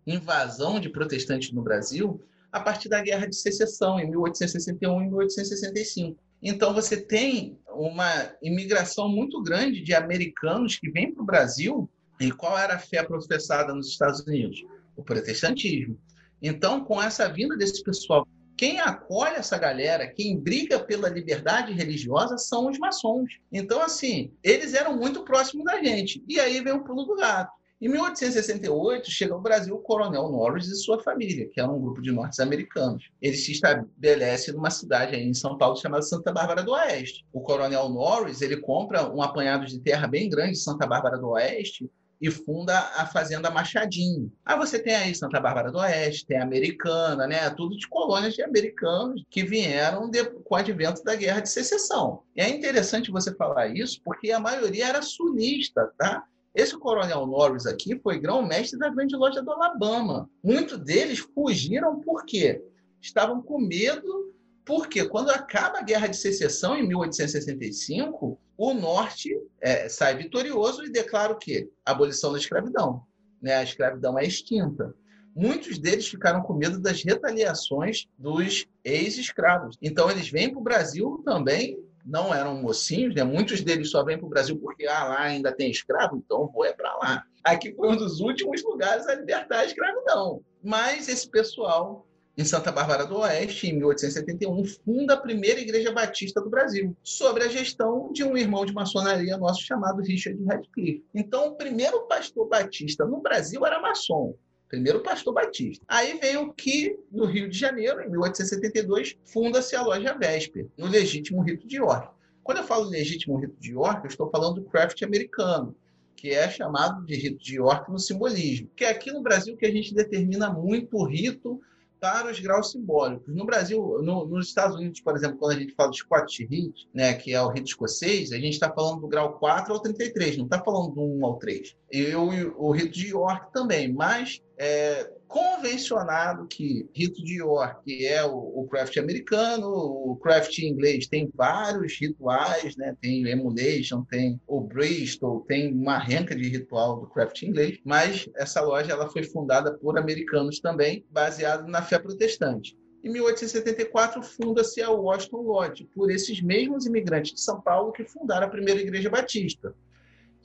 [0.06, 6.18] invasão de protestantes no Brasil a partir da Guerra de Secessão, em 1861 e 1865.
[6.42, 11.88] Então, você tem uma imigração muito grande de americanos que vêm para o Brasil.
[12.18, 14.64] E qual era a fé professada nos Estados Unidos?
[14.96, 16.00] O protestantismo.
[16.40, 18.26] Então, com essa vinda desse pessoal,
[18.56, 23.38] quem acolhe essa galera, quem briga pela liberdade religiosa são os maçons.
[23.52, 26.24] Então, assim, eles eram muito próximos da gente.
[26.26, 27.52] E aí vem o pulo do gato.
[27.82, 32.00] Em 1868, chega ao Brasil o Coronel Norris e sua família, que era um grupo
[32.00, 33.10] de norte-americanos.
[33.20, 37.26] Ele se estabelece numa cidade aí em São Paulo chamada Santa Bárbara do Oeste.
[37.32, 41.30] O Coronel Norris ele compra um apanhado de terra bem grande em Santa Bárbara do
[41.30, 44.32] Oeste e funda a Fazenda Machadinho.
[44.46, 47.50] Aí você tem aí Santa Bárbara do Oeste, tem Americana, né?
[47.50, 52.22] Tudo de colônias de americanos que vieram de, com o advento da Guerra de Secessão.
[52.36, 56.22] E é interessante você falar isso porque a maioria era sunista, tá?
[56.54, 60.28] Esse coronel Norris aqui foi grão-mestre da grande loja do Alabama.
[60.44, 62.62] Muitos deles fugiram por quê?
[63.00, 64.34] Estavam com medo,
[64.64, 69.30] porque quando acaba a Guerra de Secessão, em 1865, o Norte
[69.60, 71.70] é, sai vitorioso e declara o quê?
[71.86, 73.02] A abolição da escravidão.
[73.40, 73.54] Né?
[73.54, 74.94] A escravidão é extinta.
[75.34, 79.78] Muitos deles ficaram com medo das retaliações dos ex-escravos.
[79.80, 83.22] Então, eles vêm para o Brasil também não eram mocinhos, né?
[83.24, 86.64] muitos deles só vêm para o Brasil porque ah, lá ainda tem escravo, então vou
[86.64, 87.24] é para lá.
[87.44, 90.42] Aqui foi um dos últimos lugares a libertar a escravidão.
[90.62, 96.40] Mas esse pessoal, em Santa Bárbara do Oeste, em 1871, funda a primeira igreja batista
[96.40, 101.04] do Brasil, sobre a gestão de um irmão de maçonaria nosso chamado Richard Radcliffe.
[101.14, 104.34] Então, o primeiro pastor batista no Brasil era maçom
[104.72, 105.84] primeiro pastor batista.
[105.86, 110.86] Aí vem o que, no Rio de Janeiro, em 1872, funda-se a loja Vesper, no
[110.86, 112.08] legítimo rito de York.
[112.42, 115.76] Quando eu falo legítimo rito de York, eu estou falando do craft americano,
[116.16, 119.66] que é chamado de rito de York no simbolismo, que é aqui no Brasil que
[119.66, 121.60] a gente determina muito o rito
[122.02, 123.32] para os graus simbólicos.
[123.32, 126.88] No Brasil, no, nos Estados Unidos, por exemplo, quando a gente fala do Scottish Rite,
[126.92, 130.36] né, que é o rito escocês, a gente está falando do grau 4 ao 33,
[130.38, 131.76] não está falando do 1 ao 3.
[131.92, 138.24] E o, o rito de York também, mas é convencionado que rito de York é
[138.24, 142.96] o, o craft americano, o craft inglês tem vários rituais, né?
[143.00, 148.60] tem emulation, tem o Bristol, tem uma renca de ritual do craft inglês, mas essa
[148.60, 152.78] loja ela foi fundada por americanos também, baseado na fé protestante.
[153.02, 158.46] Em 1874, funda-se a Washington Lodge, por esses mesmos imigrantes de São Paulo que fundaram
[158.46, 159.74] a primeira igreja batista.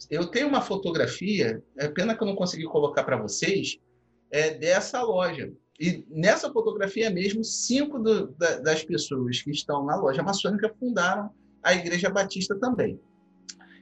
[0.10, 3.78] Eu tenho uma fotografia, é pena que eu não consegui colocar para vocês,
[4.32, 5.52] é, dessa loja.
[5.80, 11.30] E nessa fotografia mesmo, cinco do, da, das pessoas que estão na loja maçônica fundaram
[11.62, 13.00] a Igreja Batista também.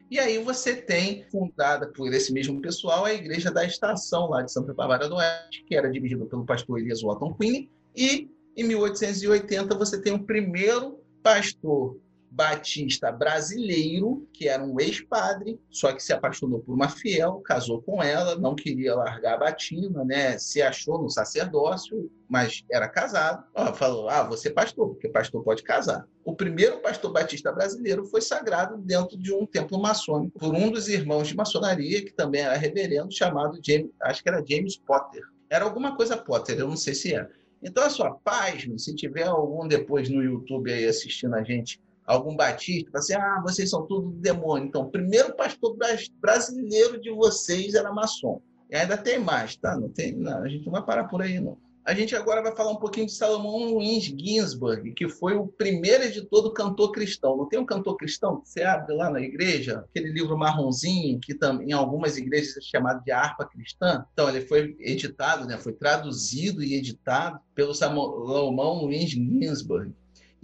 [0.09, 4.51] E aí você tem, fundada por esse mesmo pessoal, a Igreja da Estação, lá de
[4.51, 9.75] Santa Bárbara do Oeste, que era dirigida pelo pastor Elias Watton Quinn, e Em 1880,
[9.75, 11.99] você tem o primeiro pastor
[12.35, 18.03] batista brasileiro, que era um ex-padre, só que se apaixonou por uma fiel, casou com
[18.03, 20.37] ela, não queria largar a batina, né?
[20.37, 23.45] Se achou no sacerdócio, mas era casado.
[23.75, 26.05] Falou: "Ah, você pastor, porque pastor pode casar".
[26.25, 30.89] O primeiro pastor batista brasileiro foi sagrado dentro de um templo maçônico por um dos
[30.89, 35.23] irmãos de maçonaria, que também era reverendo, chamado James, acho que era James Potter.
[35.49, 37.29] Era alguma coisa Potter, eu não sei se é.
[37.63, 42.35] Então, a sua paz, se tiver algum depois no YouTube aí assistindo a gente algum
[42.35, 44.67] batista, fala assim, ah, vocês são tudo demônio.
[44.67, 45.75] Então, o primeiro pastor
[46.21, 48.41] brasileiro de vocês era maçom.
[48.69, 49.75] E ainda tem mais, tá?
[49.77, 51.57] Não tem, não, a gente não vai parar por aí, não.
[51.85, 56.03] A gente agora vai falar um pouquinho de Salomão Luiz Ginsburg, que foi o primeiro
[56.03, 57.37] editor do Cantor Cristão.
[57.37, 59.85] Não tem um Cantor Cristão que você abre lá na igreja?
[59.87, 64.03] Aquele livro marronzinho, que em algumas igrejas é chamado de Harpa Cristã.
[64.13, 65.59] Então, ele foi editado, né?
[65.59, 69.93] foi traduzido e editado pelo Salomão Luiz Ginsburg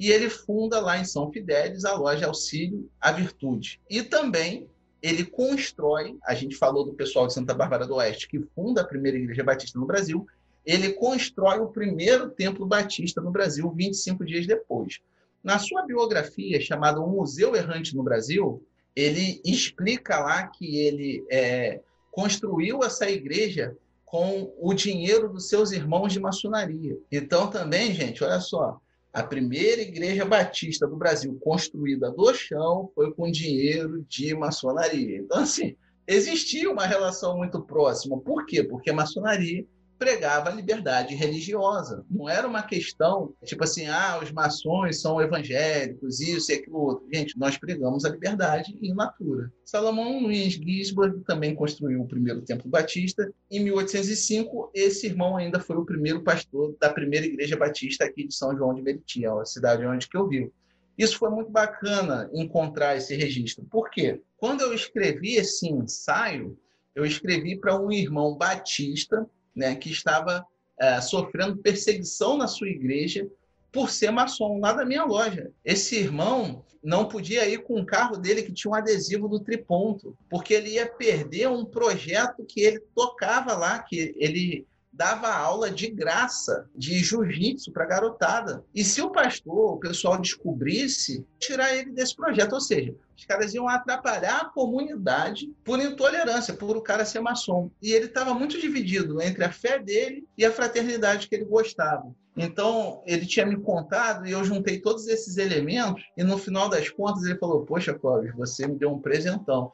[0.01, 3.79] e ele funda lá em São Fidélis a loja Auxílio à Virtude.
[3.87, 4.67] E também
[4.99, 8.83] ele constrói, a gente falou do pessoal de Santa Bárbara do Oeste, que funda a
[8.83, 10.25] primeira igreja batista no Brasil,
[10.65, 14.99] ele constrói o primeiro templo batista no Brasil 25 dias depois.
[15.43, 18.65] Na sua biografia, chamada O Museu Errante no Brasil,
[18.95, 21.79] ele explica lá que ele é,
[22.11, 26.97] construiu essa igreja com o dinheiro dos seus irmãos de maçonaria.
[27.11, 28.81] Então, também, gente, olha só,
[29.13, 35.17] a primeira igreja batista do Brasil construída do chão foi com dinheiro de maçonaria.
[35.17, 35.75] Então, assim,
[36.07, 38.19] existia uma relação muito próxima.
[38.19, 38.63] Por quê?
[38.63, 39.65] Porque a maçonaria
[40.01, 42.03] pregava a liberdade religiosa.
[42.09, 47.07] Não era uma questão tipo assim, ah, os maçons são evangélicos, isso e aquilo outro.
[47.13, 49.53] Gente, nós pregamos a liberdade in natura.
[49.63, 53.31] Salomão Luiz Gisborne também construiu o primeiro templo batista.
[53.51, 58.33] Em 1805, esse irmão ainda foi o primeiro pastor da primeira igreja batista aqui de
[58.33, 60.51] São João de Meriti, a cidade onde que eu vivo.
[60.97, 63.63] Isso foi muito bacana encontrar esse registro.
[63.65, 64.19] Por quê?
[64.35, 66.57] Quando eu escrevi esse ensaio,
[66.95, 70.45] eu escrevi para um irmão batista né, que estava
[70.79, 73.27] é, sofrendo perseguição na sua igreja
[73.71, 75.51] por ser maçom, lá da minha loja.
[75.63, 80.17] Esse irmão não podia ir com o carro dele que tinha um adesivo do triponto,
[80.29, 84.65] porque ele ia perder um projeto que ele tocava lá, que ele
[85.01, 88.63] dava aula de graça de jiu-jitsu para garotada.
[88.73, 93.51] E se o pastor, o pessoal descobrisse, tirar ele desse projeto, ou seja, os caras
[93.55, 97.71] iam atrapalhar a comunidade por intolerância, por o cara ser maçom.
[97.81, 102.13] E ele estava muito dividido entre a fé dele e a fraternidade que ele gostava.
[102.37, 106.03] Então, ele tinha me contado e eu juntei todos esses elementos.
[106.15, 109.73] E no final das contas, ele falou: Poxa, Clóvis, você me deu um presentão.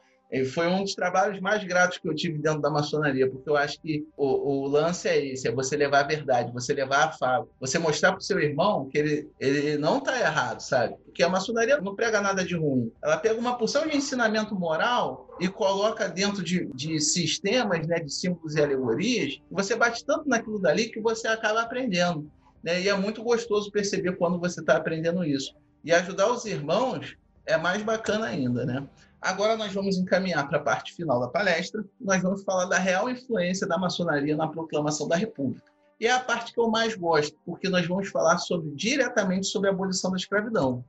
[0.52, 3.80] Foi um dos trabalhos mais gratos que eu tive dentro da maçonaria, porque eu acho
[3.80, 7.46] que o, o lance é esse: é você levar a verdade, você levar a fala,
[7.58, 10.96] você mostrar para o seu irmão que ele, ele não está errado, sabe?
[11.04, 12.92] Porque a maçonaria não prega nada de ruim.
[13.02, 18.12] Ela pega uma porção de ensinamento moral e coloca dentro de, de sistemas, né, de
[18.12, 22.30] símbolos e alegorias, você bate tanto naquilo dali que você acaba aprendendo.
[22.62, 22.82] Né?
[22.82, 25.54] E é muito gostoso perceber quando você está aprendendo isso.
[25.82, 28.86] E ajudar os irmãos é mais bacana ainda, né?
[29.20, 31.84] Agora nós vamos encaminhar para a parte final da palestra.
[32.00, 35.66] Nós vamos falar da real influência da maçonaria na proclamação da República.
[36.00, 39.68] E é a parte que eu mais gosto, porque nós vamos falar sobre, diretamente sobre
[39.68, 40.84] a abolição da escravidão.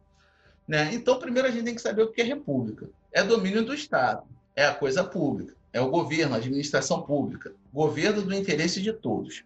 [0.68, 0.94] Né?
[0.94, 2.88] Então, primeiro a gente tem que saber o que é república.
[3.12, 4.24] É domínio do Estado,
[4.56, 9.44] é a coisa pública, é o governo, a administração pública, governo do interesse de todos.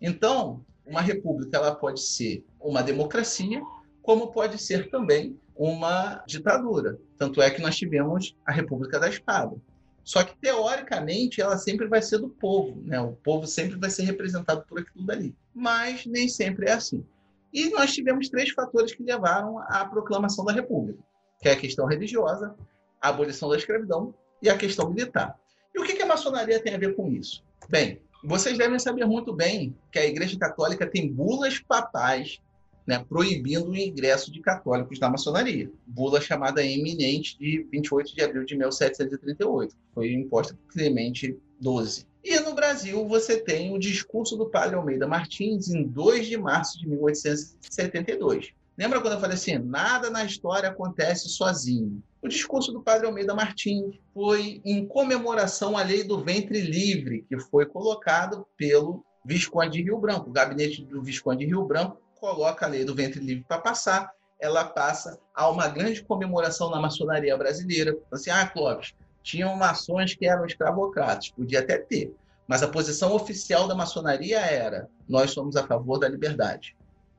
[0.00, 3.62] Então, uma república ela pode ser uma democracia,
[4.02, 6.98] como pode ser também uma ditadura.
[7.18, 9.56] Tanto é que nós tivemos a República da Espada.
[10.04, 13.00] Só que, teoricamente, ela sempre vai ser do povo, né?
[13.00, 15.34] O povo sempre vai ser representado por aquilo dali.
[15.54, 17.04] Mas nem sempre é assim.
[17.52, 20.98] E nós tivemos três fatores que levaram à proclamação da República,
[21.40, 22.56] que é a questão religiosa,
[23.00, 25.38] a abolição da escravidão e a questão militar.
[25.74, 27.44] E o que a maçonaria tem a ver com isso?
[27.68, 32.40] Bem, vocês devem saber muito bem que a Igreja Católica tem bulas papais
[32.86, 35.70] né, proibindo o ingresso de católicos na maçonaria.
[35.86, 42.06] Bula chamada eminente de 28 de abril de 1738, foi imposta por Clemente XII.
[42.24, 46.78] E no Brasil você tem o discurso do padre Almeida Martins em 2 de março
[46.78, 48.52] de 1872.
[48.78, 52.02] Lembra quando eu falei assim, nada na história acontece sozinho?
[52.22, 57.38] O discurso do padre Almeida Martins foi em comemoração à lei do ventre livre, que
[57.38, 60.30] foi colocado pelo Visconde de Rio Branco.
[60.30, 64.12] O gabinete do Visconde de Rio Branco coloca a lei do ventre livre para passar,
[64.38, 67.98] ela passa a uma grande comemoração na maçonaria brasileira.
[68.12, 68.94] Assim, ah, Clóvis,
[69.24, 72.14] tinham maçons que eram escravocratas, podia até ter,
[72.46, 76.76] mas a posição oficial da maçonaria era: nós somos a favor da liberdade.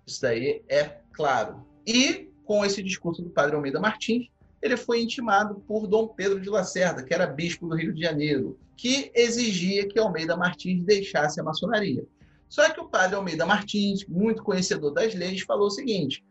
[0.08, 1.66] Isso daí é claro.
[1.86, 4.28] E com esse discurso do padre Almeida Martins,
[4.62, 8.58] ele foi intimado por Dom Pedro de Lacerda, que era bispo do Rio de Janeiro,
[8.78, 12.06] que exigia que Almeida Martins deixasse a maçonaria.
[12.54, 16.24] Só que o padre Almeida Martins, muito conhecedor das leis, falou o seguinte: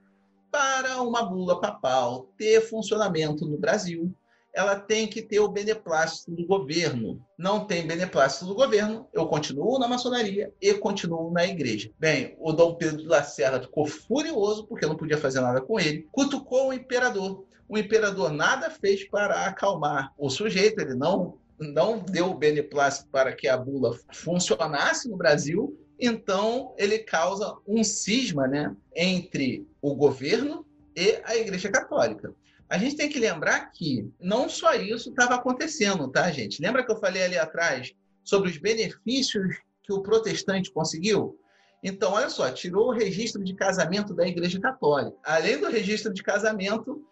[0.52, 4.14] para uma bula papal ter funcionamento no Brasil,
[4.54, 7.20] ela tem que ter o beneplácito do governo.
[7.36, 11.90] Não tem beneplácito do governo, eu continuo na maçonaria e continuo na igreja.
[11.98, 16.06] Bem, o Dom Pedro de Lacerda ficou furioso porque não podia fazer nada com ele,
[16.12, 17.44] cutucou o imperador.
[17.68, 23.32] O imperador nada fez para acalmar o sujeito, ele não não deu o beneplácito para
[23.32, 30.66] que a bula funcionasse no Brasil, então ele causa um cisma né, entre o governo
[30.96, 32.34] e a Igreja Católica.
[32.68, 36.60] A gente tem que lembrar que não só isso estava acontecendo, tá, gente?
[36.60, 37.92] Lembra que eu falei ali atrás
[38.24, 41.38] sobre os benefícios que o protestante conseguiu?
[41.84, 45.16] Então, olha só, tirou o registro de casamento da Igreja Católica.
[45.22, 47.04] Além do registro de casamento,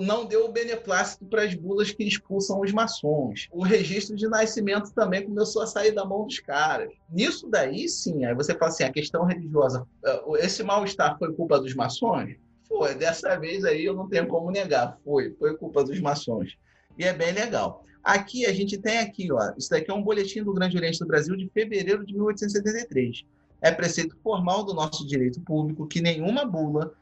[0.00, 3.48] não deu o beneplácito para as bulas que expulsam os maçons.
[3.50, 6.92] O registro de nascimento também começou a sair da mão dos caras.
[7.10, 11.58] Nisso daí, sim, aí você fala assim, a questão religiosa, eh, esse mal-estar foi culpa
[11.58, 12.36] dos maçons?
[12.68, 16.56] Foi, dessa vez aí eu não tenho como negar, foi, foi culpa dos maçons.
[16.98, 17.84] E é bem legal.
[18.02, 21.06] Aqui a gente tem aqui, ó, isso daqui é um boletim do Grande Oriente do
[21.06, 23.24] Brasil de fevereiro de 1873.
[23.62, 26.92] É preceito formal do nosso direito público que nenhuma bula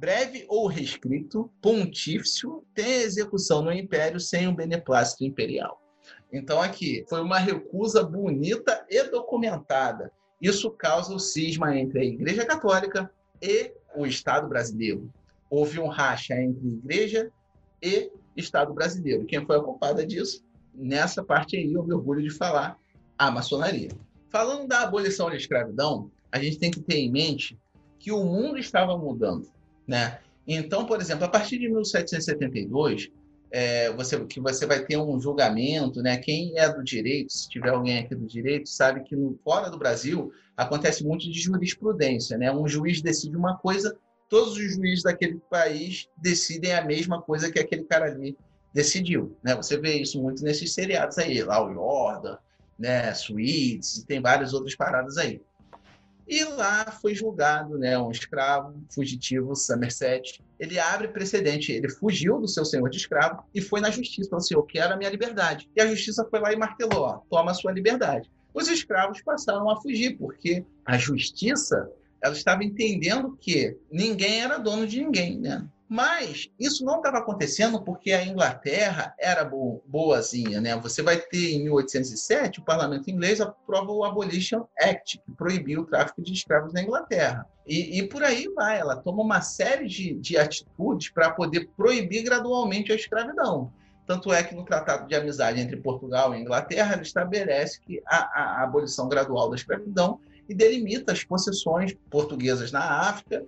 [0.00, 5.78] breve ou restrito, pontífice, tem execução no império sem o beneplácito imperial.
[6.32, 10.10] Então, aqui, foi uma recusa bonita e documentada.
[10.40, 13.12] Isso causa o cisma entre a Igreja Católica
[13.42, 15.12] e o Estado brasileiro.
[15.50, 17.30] Houve um racha entre Igreja
[17.82, 19.26] e Estado brasileiro.
[19.26, 20.42] Quem foi a culpada disso?
[20.74, 22.78] Nessa parte aí, eu me orgulho de falar
[23.18, 23.90] a maçonaria.
[24.30, 27.58] Falando da abolição da escravidão, a gente tem que ter em mente
[27.98, 29.46] que o mundo estava mudando.
[29.90, 30.20] Né?
[30.46, 33.10] Então, por exemplo, a partir de 1772,
[33.50, 36.16] é, você, que você vai ter um julgamento, né?
[36.16, 39.76] Quem é do direito, se tiver alguém aqui do direito, sabe que no, fora do
[39.76, 42.52] Brasil acontece muito de jurisprudência, né?
[42.52, 43.98] Um juiz decide uma coisa,
[44.28, 48.38] todos os juízes daquele país decidem a mesma coisa que aquele cara ali
[48.72, 49.56] decidiu, né?
[49.56, 52.38] Você vê isso muito nesses seriados aí, lá o Jordan,
[52.78, 53.12] né?
[54.06, 55.42] Tem várias outras paradas aí.
[56.30, 60.40] E lá foi julgado né, um escravo fugitivo, Somerset.
[60.60, 64.40] Ele abre precedente, ele fugiu do seu senhor de escravo e foi na justiça, falou
[64.40, 65.68] assim, eu quero a minha liberdade.
[65.74, 68.30] E a justiça foi lá e martelou, ó, toma a sua liberdade.
[68.54, 71.90] Os escravos passaram a fugir, porque a justiça
[72.22, 75.66] ela estava entendendo que ninguém era dono de ninguém, né?
[75.90, 80.76] Mas isso não estava acontecendo porque a Inglaterra era bo boazinha, né?
[80.76, 85.84] Você vai ter em 1807 o parlamento inglês aprova o Abolition Act, que proibiu o
[85.84, 87.44] tráfico de escravos na Inglaterra.
[87.66, 92.22] E, e por aí vai, ela toma uma série de, de atitudes para poder proibir
[92.22, 93.72] gradualmente a escravidão.
[94.06, 98.60] Tanto é que no Tratado de Amizade entre Portugal e Inglaterra, ele estabelece que a,
[98.60, 103.44] a, abolição gradual da escravidão e delimita as possessões portuguesas na África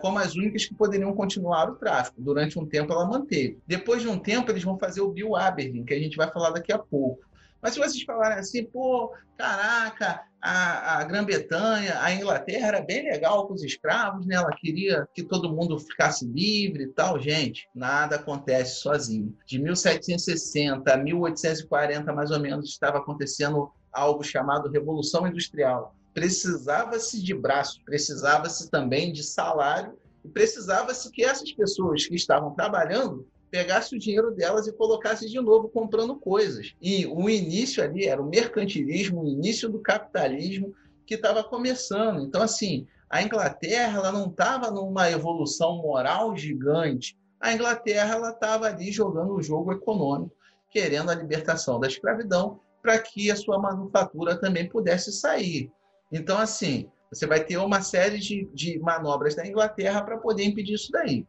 [0.00, 2.20] como as únicas que poderiam continuar o tráfico.
[2.20, 3.58] Durante um tempo ela manteve.
[3.66, 6.50] Depois de um tempo eles vão fazer o Bill Aberdeen, que a gente vai falar
[6.50, 7.26] daqui a pouco.
[7.60, 13.46] Mas se vocês falarem assim, pô, caraca, a, a Grã-Bretanha, a Inglaterra era bem legal
[13.46, 14.36] com os escravos, né?
[14.36, 17.18] Ela queria que todo mundo ficasse livre e tal.
[17.18, 19.36] Gente, nada acontece sozinho.
[19.44, 27.34] De 1760 a 1840, mais ou menos, estava acontecendo algo chamado Revolução Industrial precisava-se de
[27.34, 34.00] braço, precisava-se também de salário e precisava-se que essas pessoas que estavam trabalhando pegassem o
[34.00, 36.74] dinheiro delas e colocassem de novo comprando coisas.
[36.80, 40.74] E o início ali era o mercantilismo, o início do capitalismo
[41.06, 42.22] que estava começando.
[42.22, 47.14] Então, assim, a Inglaterra ela não estava numa evolução moral gigante.
[47.38, 50.34] A Inglaterra ela estava ali jogando o jogo econômico,
[50.70, 55.70] querendo a libertação da escravidão para que a sua manufatura também pudesse sair.
[56.10, 60.74] Então, assim, você vai ter uma série de, de manobras da Inglaterra para poder impedir
[60.74, 61.26] isso daí.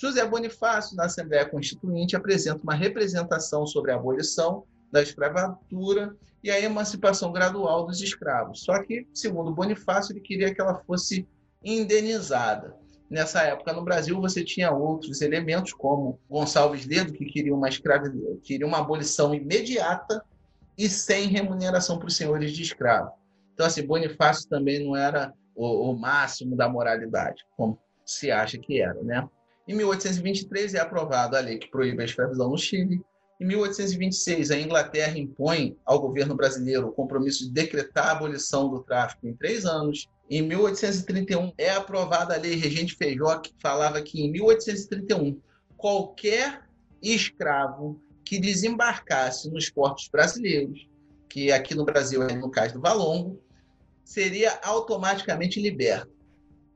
[0.00, 6.60] José Bonifácio, na Assembleia Constituinte, apresenta uma representação sobre a abolição da escravatura e a
[6.60, 8.62] emancipação gradual dos escravos.
[8.62, 11.26] Só que, segundo Bonifácio, ele queria que ela fosse
[11.62, 12.76] indenizada.
[13.08, 17.68] Nessa época, no Brasil, você tinha outros elementos, como Gonçalves Ledo, que queria uma,
[18.42, 20.22] queria uma abolição imediata
[20.76, 23.12] e sem remuneração para os senhores de escravo.
[23.54, 28.82] Então, assim, Bonifácio também não era o, o máximo da moralidade, como se acha que
[28.82, 29.26] era, né?
[29.66, 33.00] Em 1823 é aprovada a lei que proíbe a escravidão no Chile.
[33.40, 38.82] Em 1826, a Inglaterra impõe ao governo brasileiro o compromisso de decretar a abolição do
[38.82, 40.06] tráfico em três anos.
[40.28, 45.40] Em 1831, é aprovada a Lei Regente Feijó, que falava que em 1831,
[45.76, 46.62] qualquer
[47.02, 50.88] escravo que desembarcasse nos portos brasileiros,
[51.28, 53.40] que aqui no Brasil é no caso do Valongo,
[54.04, 56.12] seria automaticamente liberto.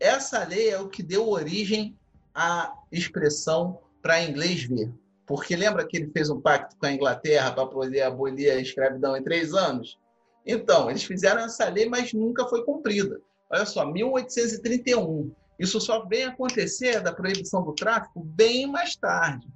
[0.00, 1.96] Essa lei é o que deu origem
[2.34, 4.90] à expressão para inglês ver.
[5.26, 9.16] Porque lembra que ele fez um pacto com a Inglaterra para poder abolir a escravidão
[9.16, 9.98] em três anos?
[10.46, 13.20] Então, eles fizeram essa lei, mas nunca foi cumprida.
[13.50, 15.30] Olha só, 1831.
[15.58, 19.46] Isso só vem acontecer da proibição do tráfico bem mais tarde.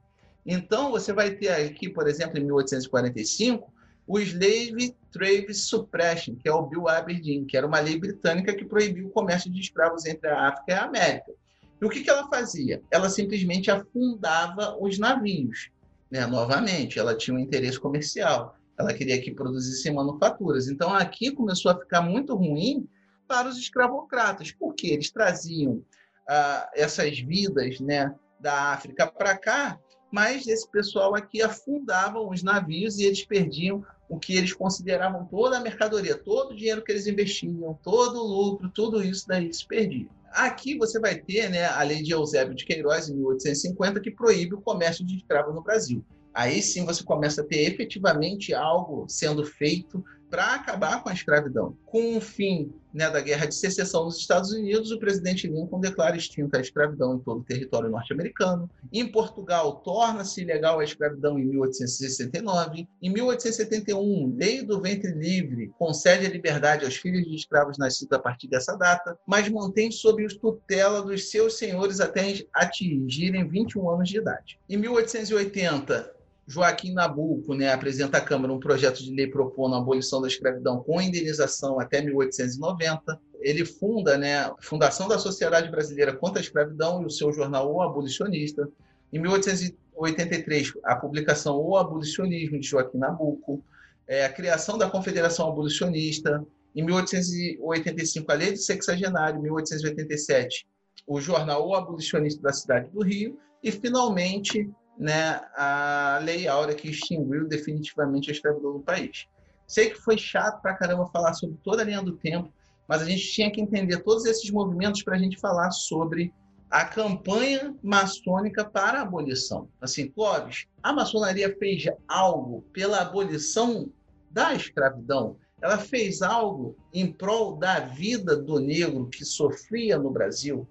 [0.45, 3.72] Então, você vai ter aqui, por exemplo, em 1845,
[4.13, 8.63] o Slave Trade Suppression, que é o Bill Aberdeen, que era uma lei britânica que
[8.63, 11.33] proibiu o comércio de escravos entre a África e a América.
[11.81, 12.83] E o que, que ela fazia?
[12.91, 15.71] Ela simplesmente afundava os navios.
[16.11, 16.27] Né?
[16.27, 18.55] Novamente, ela tinha um interesse comercial.
[18.79, 20.69] Ela queria que produzissem manufaturas.
[20.69, 22.87] Então, aqui começou a ficar muito ruim
[23.27, 25.83] para os escravocratas, porque eles traziam
[26.29, 29.81] ah, essas vidas né, da África para cá,
[30.13, 33.83] mas esse pessoal aqui afundavam os navios e eles perdiam
[34.13, 38.27] o que eles consideravam toda a mercadoria, todo o dinheiro que eles investiam, todo o
[38.27, 40.07] lucro, tudo isso daí se perdia.
[40.33, 44.55] Aqui você vai ter né, a lei de Eusébio de Queiroz, em 1850, que proíbe
[44.55, 46.05] o comércio de escravos no Brasil.
[46.35, 51.77] Aí sim você começa a ter efetivamente algo sendo feito para acabar com a escravidão.
[51.85, 56.17] Com o fim né, da Guerra de Secessão nos Estados Unidos, o presidente Lincoln declara
[56.17, 58.69] extinta a escravidão em todo o território norte-americano.
[58.91, 62.89] Em Portugal, torna-se ilegal a escravidão em 1869.
[63.03, 68.19] Em 1871, Lei do Ventre Livre concede a liberdade aos filhos de escravos nascidos a
[68.19, 74.17] partir dessa data, mas mantém sob tutela dos seus senhores até atingirem 21 anos de
[74.17, 74.59] idade.
[74.67, 80.21] Em 1880, Joaquim Nabuco né, apresenta à Câmara um projeto de lei propondo a abolição
[80.21, 83.21] da escravidão com indenização até 1890.
[83.41, 87.73] Ele funda né, a Fundação da Sociedade Brasileira contra a Escravidão e o seu jornal
[87.73, 88.69] O Abolicionista.
[89.13, 93.65] Em 1883, a publicação O Abolicionismo de Joaquim Nabuco.
[94.07, 96.45] É, a criação da Confederação Abolicionista.
[96.75, 99.39] Em 1885, a Lei do Sexagenário.
[99.39, 100.67] Em 1887,
[101.07, 103.39] o jornal O Abolicionista da cidade do Rio.
[103.63, 104.69] E, finalmente,
[105.03, 109.27] né, a Lei Áurea que extinguiu definitivamente a escravidão no país.
[109.67, 112.53] Sei que foi chato pra caramba falar sobre toda a linha do tempo,
[112.87, 116.33] mas a gente tinha que entender todos esses movimentos para a gente falar sobre
[116.71, 119.69] a campanha maçônica para a abolição.
[119.81, 123.91] Assim, Clóvis, a maçonaria fez algo pela abolição
[124.31, 125.37] da escravidão?
[125.61, 130.67] Ela fez algo em prol da vida do negro que sofria no Brasil?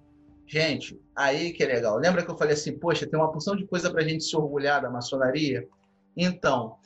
[0.52, 1.96] Gente, aí que é legal.
[1.96, 4.36] Lembra que eu falei assim, poxa, tem uma porção de coisa para a gente se
[4.36, 5.66] orgulhar da maçonaria?
[6.14, 6.76] Então,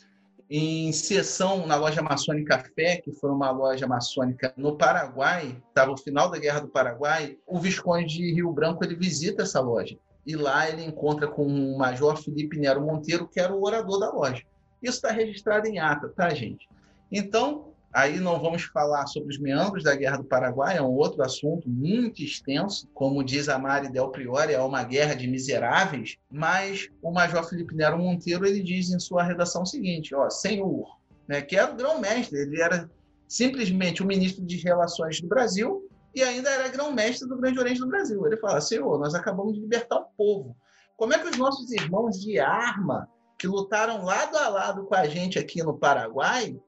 [0.48, 5.96] em sessão na loja maçônica Fé, que foi uma loja maçônica no Paraguai, estava o
[5.96, 9.98] final da Guerra do Paraguai, o Visconde de Rio Branco ele visita essa loja.
[10.24, 14.12] E lá ele encontra com o Major Felipe Nero Monteiro, que era o orador da
[14.12, 14.44] loja.
[14.80, 16.68] Isso está registrado em ata, tá, gente?
[17.10, 21.22] Então, Aí não vamos falar sobre os meandros da Guerra do Paraguai, é um outro
[21.22, 22.86] assunto muito extenso.
[22.92, 26.16] Como diz a Mari Del Priori, é uma guerra de miseráveis.
[26.30, 30.98] Mas o Major Felipe Nero Monteiro ele diz em sua redação o seguinte: ó, senhor,
[31.26, 32.90] né, que era o grão-mestre, ele era
[33.26, 37.88] simplesmente o ministro de Relações do Brasil e ainda era grão-mestre do Grande Oriente do
[37.88, 38.26] Brasil.
[38.26, 40.56] Ele fala: Senhor, nós acabamos de libertar o povo.
[40.96, 43.08] Como é que os nossos irmãos de arma,
[43.38, 46.58] que lutaram lado a lado com a gente aqui no Paraguai,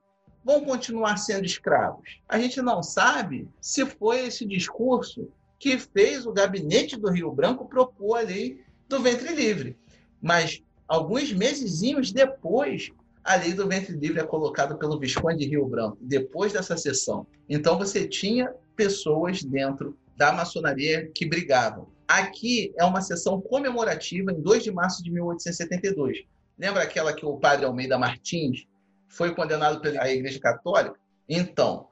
[0.49, 2.23] vão continuar sendo escravos.
[2.27, 7.69] A gente não sabe se foi esse discurso que fez o gabinete do Rio Branco
[7.69, 9.77] propor a lei do ventre livre.
[10.23, 12.91] Mas alguns mesezinhos depois,
[13.23, 17.27] a lei do ventre livre é colocada pelo Visconde de Rio Branco, depois dessa sessão.
[17.47, 21.89] Então você tinha pessoas dentro da maçonaria que brigavam.
[22.09, 26.25] Aqui é uma sessão comemorativa em 2 de março de 1872.
[26.59, 28.67] Lembra aquela que o padre Almeida Martins
[29.09, 30.97] foi condenado pela Igreja Católica.
[31.29, 31.89] Então,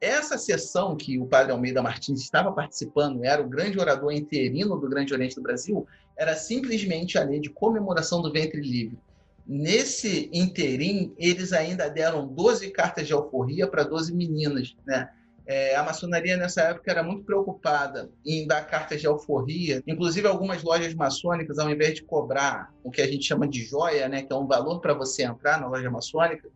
[0.00, 4.88] essa sessão que o padre Almeida Martins estava participando, era o grande orador interino do
[4.88, 8.98] Grande Oriente do Brasil, era simplesmente a lei de comemoração do ventre livre.
[9.46, 15.10] Nesse interim, eles ainda deram 12 cartas de alforria para 12 meninas, né?
[15.44, 19.82] É, a maçonaria nessa época era muito preocupada em dar cartas de alforria.
[19.86, 24.08] Inclusive, algumas lojas maçônicas, ao invés de cobrar o que a gente chama de joia,
[24.08, 26.48] né, que é um valor para você entrar na loja maçônica,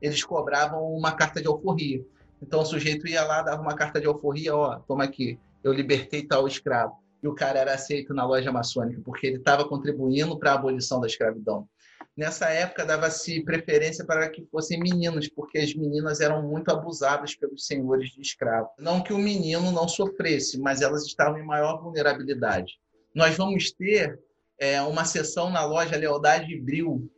[0.00, 2.04] eles cobravam uma carta de alforria.
[2.42, 6.22] Então, o sujeito ia lá, dava uma carta de alforria, ó, toma aqui, eu libertei
[6.22, 7.02] tal escravo.
[7.22, 11.00] E o cara era aceito na loja maçônica, porque ele estava contribuindo para a abolição
[11.00, 11.66] da escravidão.
[12.16, 17.66] Nessa época dava-se preferência para que fossem meninos, porque as meninas eram muito abusadas pelos
[17.66, 18.70] senhores de escravos.
[18.78, 22.78] Não que o menino não sofresse, mas elas estavam em maior vulnerabilidade.
[23.12, 24.20] Nós vamos ter
[24.58, 27.10] é, uma sessão na loja Lealdade Bril,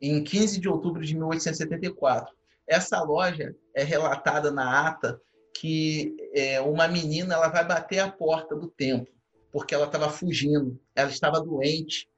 [0.00, 2.32] em 15 de outubro de 1874.
[2.68, 5.20] Essa loja é relatada na ata
[5.56, 9.12] que é, uma menina ela vai bater a porta do templo,
[9.52, 12.08] porque ela estava fugindo, ela estava doente,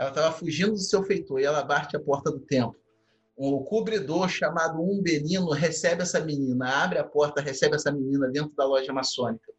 [0.00, 2.74] ela estava fugindo do seu feitor e ela bate a porta do templo.
[3.36, 8.64] Um cobridor chamado Umbelino recebe essa menina, abre a porta, recebe essa menina dentro da
[8.64, 9.52] loja maçônica.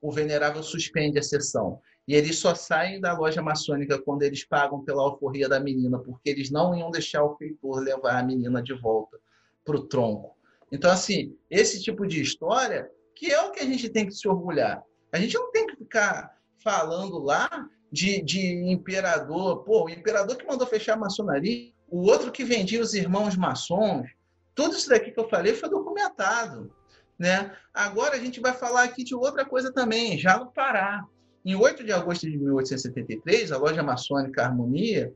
[0.00, 1.80] O venerável suspende a sessão.
[2.06, 6.30] E eles só saem da loja maçônica quando eles pagam pela alforria da menina, porque
[6.30, 9.18] eles não iam deixar o feitor levar a menina de volta
[9.64, 10.36] para o tronco.
[10.70, 14.28] Então, assim, esse tipo de história que é o que a gente tem que se
[14.28, 14.80] orgulhar.
[15.12, 19.64] A gente não tem que ficar falando lá de, de imperador.
[19.64, 24.06] Pô, o imperador que mandou fechar a maçonaria, o outro que vendia os irmãos maçons.
[24.54, 26.72] Tudo isso daqui que eu falei foi documentado.
[27.18, 27.52] Né?
[27.74, 31.04] Agora a gente vai falar aqui de outra coisa também, já no Pará.
[31.44, 35.12] Em 8 de agosto de 1873, a loja maçônica Harmonia,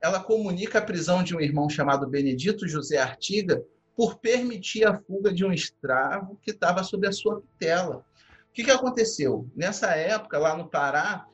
[0.00, 3.62] ela comunica a prisão de um irmão chamado Benedito José Artiga
[3.96, 8.04] por permitir a fuga de um escravo que estava sob a sua tutela.
[8.48, 9.48] O que, que aconteceu?
[9.54, 11.26] Nessa época, lá no Pará,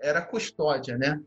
[0.00, 1.20] era custódia, né?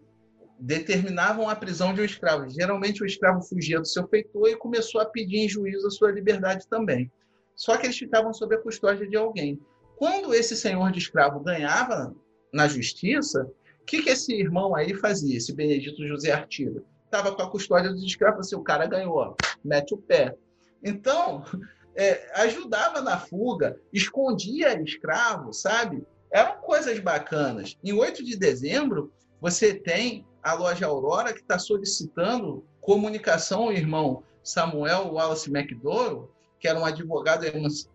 [0.60, 2.50] Determinavam a prisão de um escravo.
[2.50, 6.12] Geralmente o escravo fugia do seu feitor e começou a pedir em juízo a sua
[6.12, 7.12] liberdade também.
[7.56, 9.60] Só que eles ficavam sob a custódia de alguém.
[9.98, 12.16] Quando esse senhor de escravo ganhava
[12.52, 13.50] na justiça,
[13.82, 16.84] o que, que esse irmão aí fazia, esse Benedito José Artiga?
[17.06, 20.36] Estava com a custódia dos escravos, assim, o cara ganhou, mete o pé.
[20.84, 21.44] Então,
[21.96, 26.04] é, ajudava na fuga, escondia escravo, sabe?
[26.32, 27.78] Eram coisas bacanas.
[27.84, 34.24] Em 8 de dezembro, você tem a loja Aurora que está solicitando comunicação ao irmão
[34.44, 37.46] Samuel Wallace McDowell, que era um advogado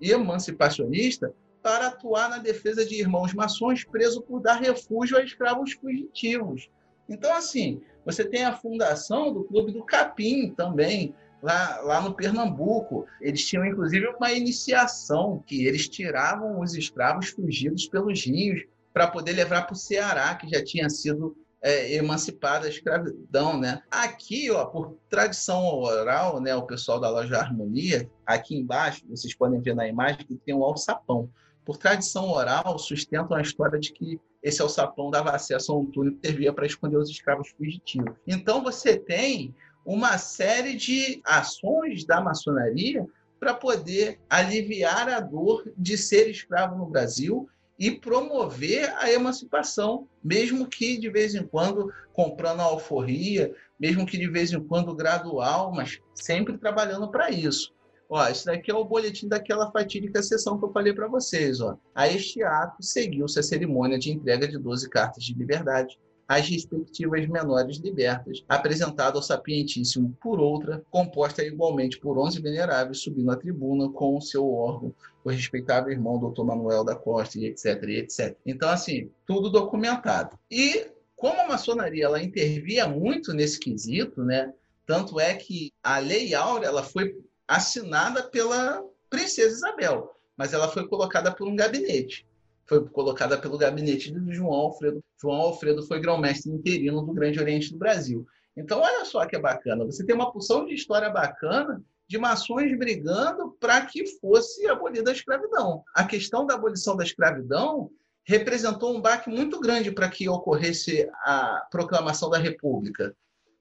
[0.01, 1.33] emancipacionista,
[1.63, 6.69] para atuar na defesa de irmãos maçons presos por dar refúgio a escravos fugitivos.
[7.09, 13.07] Então, assim, você tem a fundação do Clube do Capim também, lá, lá no Pernambuco.
[13.21, 19.33] Eles tinham, inclusive, uma iniciação que eles tiravam os escravos fugidos pelos rios para poder
[19.33, 23.83] levar para o Ceará, que já tinha sido é, emancipada da escravidão, né?
[23.91, 29.61] Aqui, ó, por tradição oral, né, o pessoal da loja Harmonia, aqui embaixo, vocês podem
[29.61, 31.29] ver na imagem que tem um alçapão.
[31.65, 36.15] Por tradição oral, sustentam a história de que esse alçapão dava acesso a um túnel
[36.15, 38.15] que servia para esconder os escravos fugitivos.
[38.25, 39.53] Então, você tem
[39.87, 43.07] uma série de ações da maçonaria
[43.39, 47.49] para poder aliviar a dor de ser escravo no Brasil
[47.79, 54.19] e promover a emancipação, mesmo que de vez em quando comprando a alforria, mesmo que
[54.19, 57.73] de vez em quando gradual, mas sempre trabalhando para isso.
[58.09, 61.61] Ó, esse daqui é o boletim daquela fatídica sessão que eu falei para vocês.
[61.61, 61.77] Ó.
[61.95, 65.99] A este ato seguiu-se a cerimônia de entrega de 12 cartas de liberdade,
[66.29, 73.31] as respectivas menores libertas, apresentado ao sapientíssimo por outra, composta igualmente por onze veneráveis, subindo
[73.31, 74.93] à tribuna com o seu órgão,
[75.25, 76.43] o respeitável irmão Dr.
[76.43, 78.37] Manuel da Costa, e etc, e etc.
[78.45, 80.37] Então, assim, tudo documentado.
[80.51, 84.53] E como a maçonaria ela intervia muito nesse quesito, né?
[84.85, 87.17] Tanto é que a Lei Áurea ela foi
[87.47, 92.26] assinada pela princesa Isabel, mas ela foi colocada por um gabinete
[92.69, 95.03] foi colocada pelo gabinete do João Alfredo.
[95.21, 98.27] João Alfredo foi grão-mestre interino do Grande Oriente do Brasil.
[98.57, 99.85] Então, olha só que é bacana.
[99.85, 105.15] Você tem uma porção de história bacana de mações brigando para que fosse abolida a
[105.15, 105.83] escravidão.
[105.95, 107.91] A questão da abolição da escravidão
[108.25, 113.15] representou um baque muito grande para que ocorresse a proclamação da República.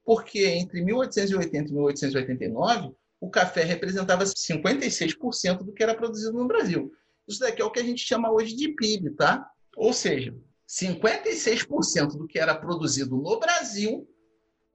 [0.04, 6.92] Porque entre 1880 e 1889, o café representava 56% do que era produzido no Brasil.
[7.26, 9.48] Isso daqui é o que a gente chama hoje de PIB, tá?
[9.76, 10.34] Ou seja,
[10.68, 14.08] 56% do que era produzido no Brasil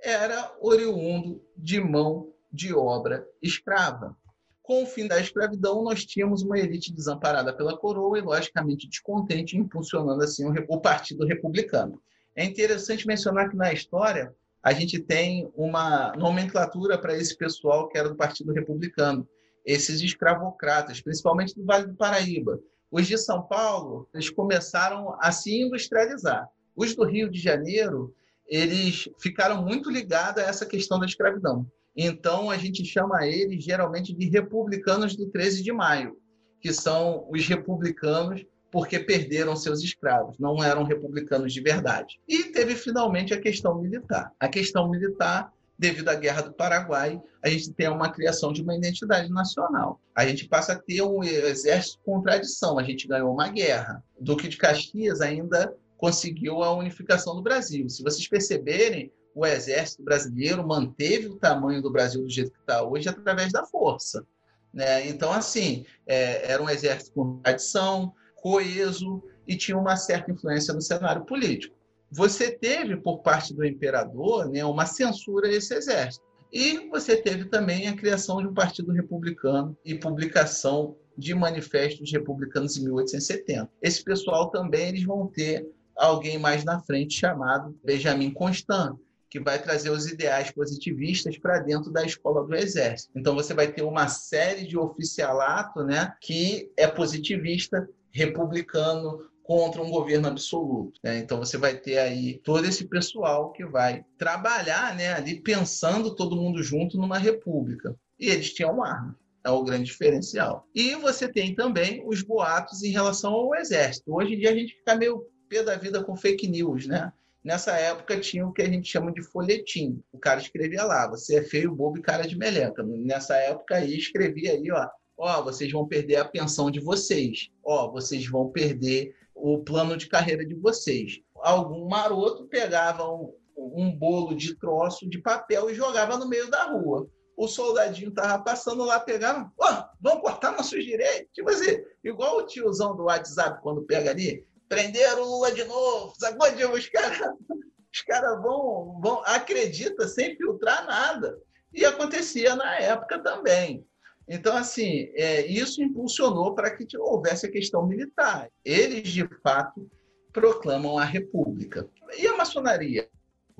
[0.01, 4.15] era oriundo de mão de obra escrava.
[4.61, 9.57] Com o fim da escravidão, nós tínhamos uma elite desamparada pela coroa e, logicamente, descontente,
[9.57, 12.01] impulsionando assim o Partido Republicano.
[12.35, 14.33] É interessante mencionar que na história
[14.63, 19.27] a gente tem uma nomenclatura para esse pessoal que era do Partido Republicano
[19.65, 22.59] esses escravocratas, principalmente do Vale do Paraíba.
[22.91, 26.47] Os de São Paulo, eles começaram a se industrializar.
[26.75, 28.13] Os do Rio de Janeiro,
[28.47, 31.65] eles ficaram muito ligados a essa questão da escravidão.
[31.95, 36.17] Então, a gente chama eles geralmente de republicanos do 13 de maio,
[36.59, 42.19] que são os republicanos porque perderam seus escravos, não eram republicanos de verdade.
[42.27, 44.31] E teve finalmente a questão militar.
[44.39, 45.51] A questão militar
[45.81, 49.99] devido à Guerra do Paraguai, a gente tem uma criação de uma identidade nacional.
[50.15, 54.03] A gente passa a ter um exército com tradição, a gente ganhou uma guerra.
[54.15, 57.89] O Duque de Caxias ainda conseguiu a unificação do Brasil.
[57.89, 62.83] Se vocês perceberem, o exército brasileiro manteve o tamanho do Brasil do jeito que está
[62.83, 64.23] hoje através da força.
[64.71, 65.07] Né?
[65.07, 70.81] Então, assim, é, era um exército com tradição, coeso e tinha uma certa influência no
[70.81, 71.75] cenário político.
[72.11, 76.25] Você teve, por parte do imperador, né, uma censura a esse exército.
[76.51, 82.77] E você teve também a criação de um partido republicano e publicação de manifestos republicanos
[82.77, 83.69] em 1870.
[83.81, 85.65] Esse pessoal também eles vão ter
[85.95, 88.97] alguém mais na frente chamado Benjamin Constant,
[89.29, 93.11] que vai trazer os ideais positivistas para dentro da escola do exército.
[93.15, 99.19] Então você vai ter uma série de oficialato, né, que é positivista, republicano,
[99.51, 100.97] contra um governo absoluto.
[101.03, 101.17] Né?
[101.17, 106.37] Então você vai ter aí todo esse pessoal que vai trabalhar, né, ali pensando todo
[106.37, 107.93] mundo junto numa república.
[108.17, 109.13] E eles tinham armas.
[109.43, 110.65] É o grande diferencial.
[110.73, 114.15] E você tem também os boatos em relação ao exército.
[114.15, 117.11] Hoje em dia a gente fica meio pé da vida com fake news, né?
[117.43, 120.01] Nessa época tinha o que a gente chama de folhetim.
[120.13, 122.83] O cara escrevia lá, você é feio, bobo e cara de meleca.
[122.83, 124.87] Nessa época aí escrevia aí, ó,
[125.17, 127.49] ó, vocês vão perder a pensão de vocês.
[127.61, 131.19] Ó, vocês vão perder o plano de carreira de vocês.
[131.35, 136.65] Algum maroto pegava um, um bolo de troço de papel e jogava no meio da
[136.65, 137.09] rua.
[137.35, 141.31] O soldadinho tava passando lá, pegava, ó, vão cortar nossos direitos.
[141.33, 146.13] Tipo assim, igual o tiozão do WhatsApp quando pega ali, prenderam o Lula de novo,
[146.17, 146.47] sacou?
[146.75, 151.35] Os caras os vão, vão, acredita sem filtrar nada.
[151.73, 153.83] E acontecia na época também.
[154.27, 158.49] Então, assim, é, isso impulsionou para que houvesse a questão militar.
[158.63, 159.89] Eles, de fato,
[160.31, 161.89] proclamam a República.
[162.17, 163.09] E a maçonaria,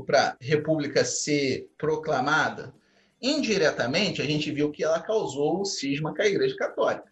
[0.06, 2.74] para a República ser proclamada,
[3.22, 7.12] indiretamente, a gente viu que ela causou o cisma com a Igreja Católica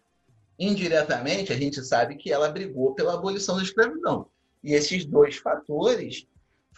[0.60, 4.26] indiretamente, a gente sabe que ela brigou pela abolição da escravidão.
[4.62, 6.26] E esses dois fatores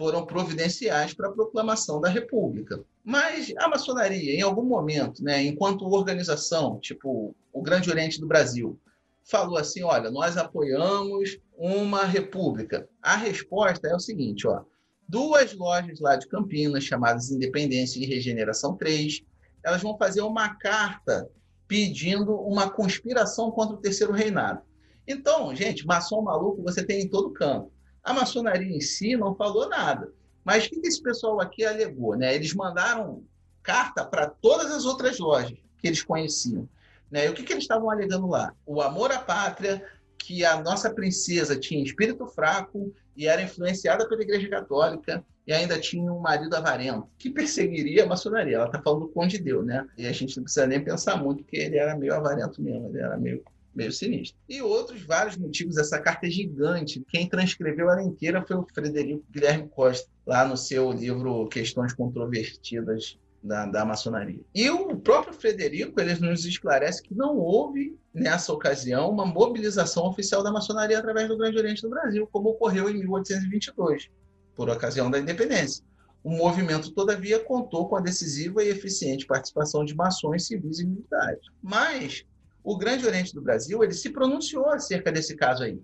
[0.03, 2.83] foram providenciais para a proclamação da República.
[3.05, 8.77] Mas a maçonaria, em algum momento, né, enquanto organização, tipo o Grande Oriente do Brasil,
[9.23, 12.89] falou assim: olha, nós apoiamos uma república.
[13.01, 14.63] A resposta é o seguinte: ó,
[15.09, 19.23] duas lojas lá de Campinas, chamadas Independência e Regeneração 3,
[19.65, 21.31] elas vão fazer uma carta
[21.69, 24.63] pedindo uma conspiração contra o terceiro reinado.
[25.07, 27.71] Então, gente, maçom maluco você tem em todo canto.
[28.03, 30.13] A maçonaria em si não falou nada.
[30.45, 32.17] Mas o que esse pessoal aqui alegou?
[32.17, 32.35] Né?
[32.35, 33.23] Eles mandaram
[33.63, 36.69] carta para todas as outras lojas que eles conheciam.
[37.11, 37.27] Né?
[37.27, 38.53] E o que, que eles estavam alegando lá?
[38.67, 39.85] O amor à pátria,
[40.19, 45.79] que a nossa princesa tinha espírito fraco e era influenciada pela Igreja Católica e ainda
[45.79, 48.57] tinha um marido avarento que perseguiria a maçonaria.
[48.57, 49.87] Ela está falando com de Deus, né?
[49.99, 53.01] E a gente não precisa nem pensar muito que ele era meio avarento mesmo, ele
[53.01, 53.43] era meio
[53.75, 54.39] meio sinistro.
[54.49, 55.77] E outros vários motivos.
[55.77, 57.03] Essa carta é gigante.
[57.09, 63.19] Quem transcreveu ela inteira foi o Frederico Guilherme Costa, lá no seu livro Questões Controvertidas
[63.43, 64.41] da, da maçonaria.
[64.55, 70.43] E o próprio Frederico ele nos esclarece que não houve, nessa ocasião, uma mobilização oficial
[70.43, 74.09] da maçonaria através do Grande Oriente do Brasil, como ocorreu em 1822,
[74.55, 75.85] por ocasião da independência.
[76.23, 81.45] O movimento, todavia, contou com a decisiva e eficiente participação de maçons civis e militares.
[81.61, 82.25] Mas
[82.65, 85.81] o Grande Oriente do Brasil ele se pronunciou acerca desse caso aí.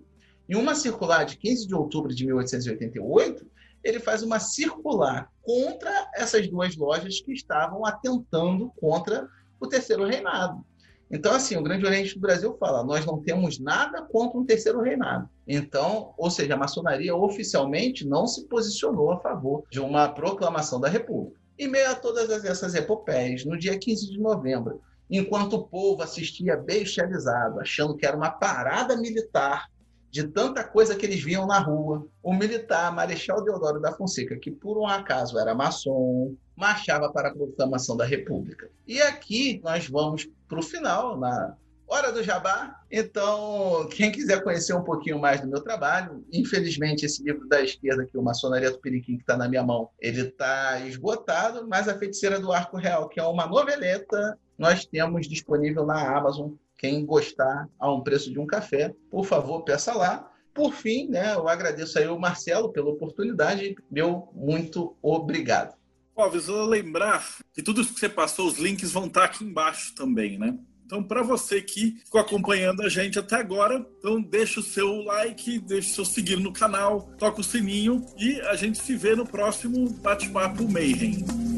[0.47, 3.45] Em uma circular de 15 de outubro de 1888,
[3.83, 9.27] ele faz uma circular contra essas duas lojas que estavam atentando contra
[9.59, 10.63] o terceiro reinado.
[11.11, 14.81] Então, assim, o Grande Oriente do Brasil fala: nós não temos nada contra um terceiro
[14.81, 15.27] reinado.
[15.47, 20.87] Então, ou seja, a maçonaria oficialmente não se posicionou a favor de uma proclamação da
[20.87, 21.39] República.
[21.57, 26.55] Em meio a todas essas epopeias, no dia 15 de novembro, enquanto o povo assistia
[26.55, 29.69] bestializado, achando que era uma parada militar
[30.11, 32.07] de tanta coisa que eles viam na rua.
[32.21, 37.33] O militar Marechal Deodoro da Fonseca, que por um acaso era maçom, marchava para a
[37.33, 38.69] proclamação da República.
[38.87, 41.55] E aqui nós vamos para o final, na
[41.89, 42.79] hora do jabá.
[42.91, 48.03] Então, quem quiser conhecer um pouquinho mais do meu trabalho, infelizmente esse livro da esquerda
[48.03, 51.97] aqui, o Maçonaria do Periquim, que está na minha mão, ele está esgotado, mas A
[51.97, 57.67] Feiticeira do Arco Real, que é uma noveleta, nós temos disponível na Amazon quem gostar
[57.77, 60.31] a um preço de um café, por favor, peça lá.
[60.53, 63.75] Por fim, né, eu agradeço aí o Marcelo pela oportunidade.
[63.91, 65.77] Meu muito obrigado.
[66.15, 70.37] Alves, eu lembrar que tudo que você passou, os links vão estar aqui embaixo também,
[70.37, 70.57] né?
[70.89, 75.59] Então, para você que ficou acompanhando a gente até agora, então deixa o seu like,
[75.59, 79.23] deixa o seu seguir no canal, toca o sininho e a gente se vê no
[79.23, 81.48] próximo Bate-Papo Mayhem.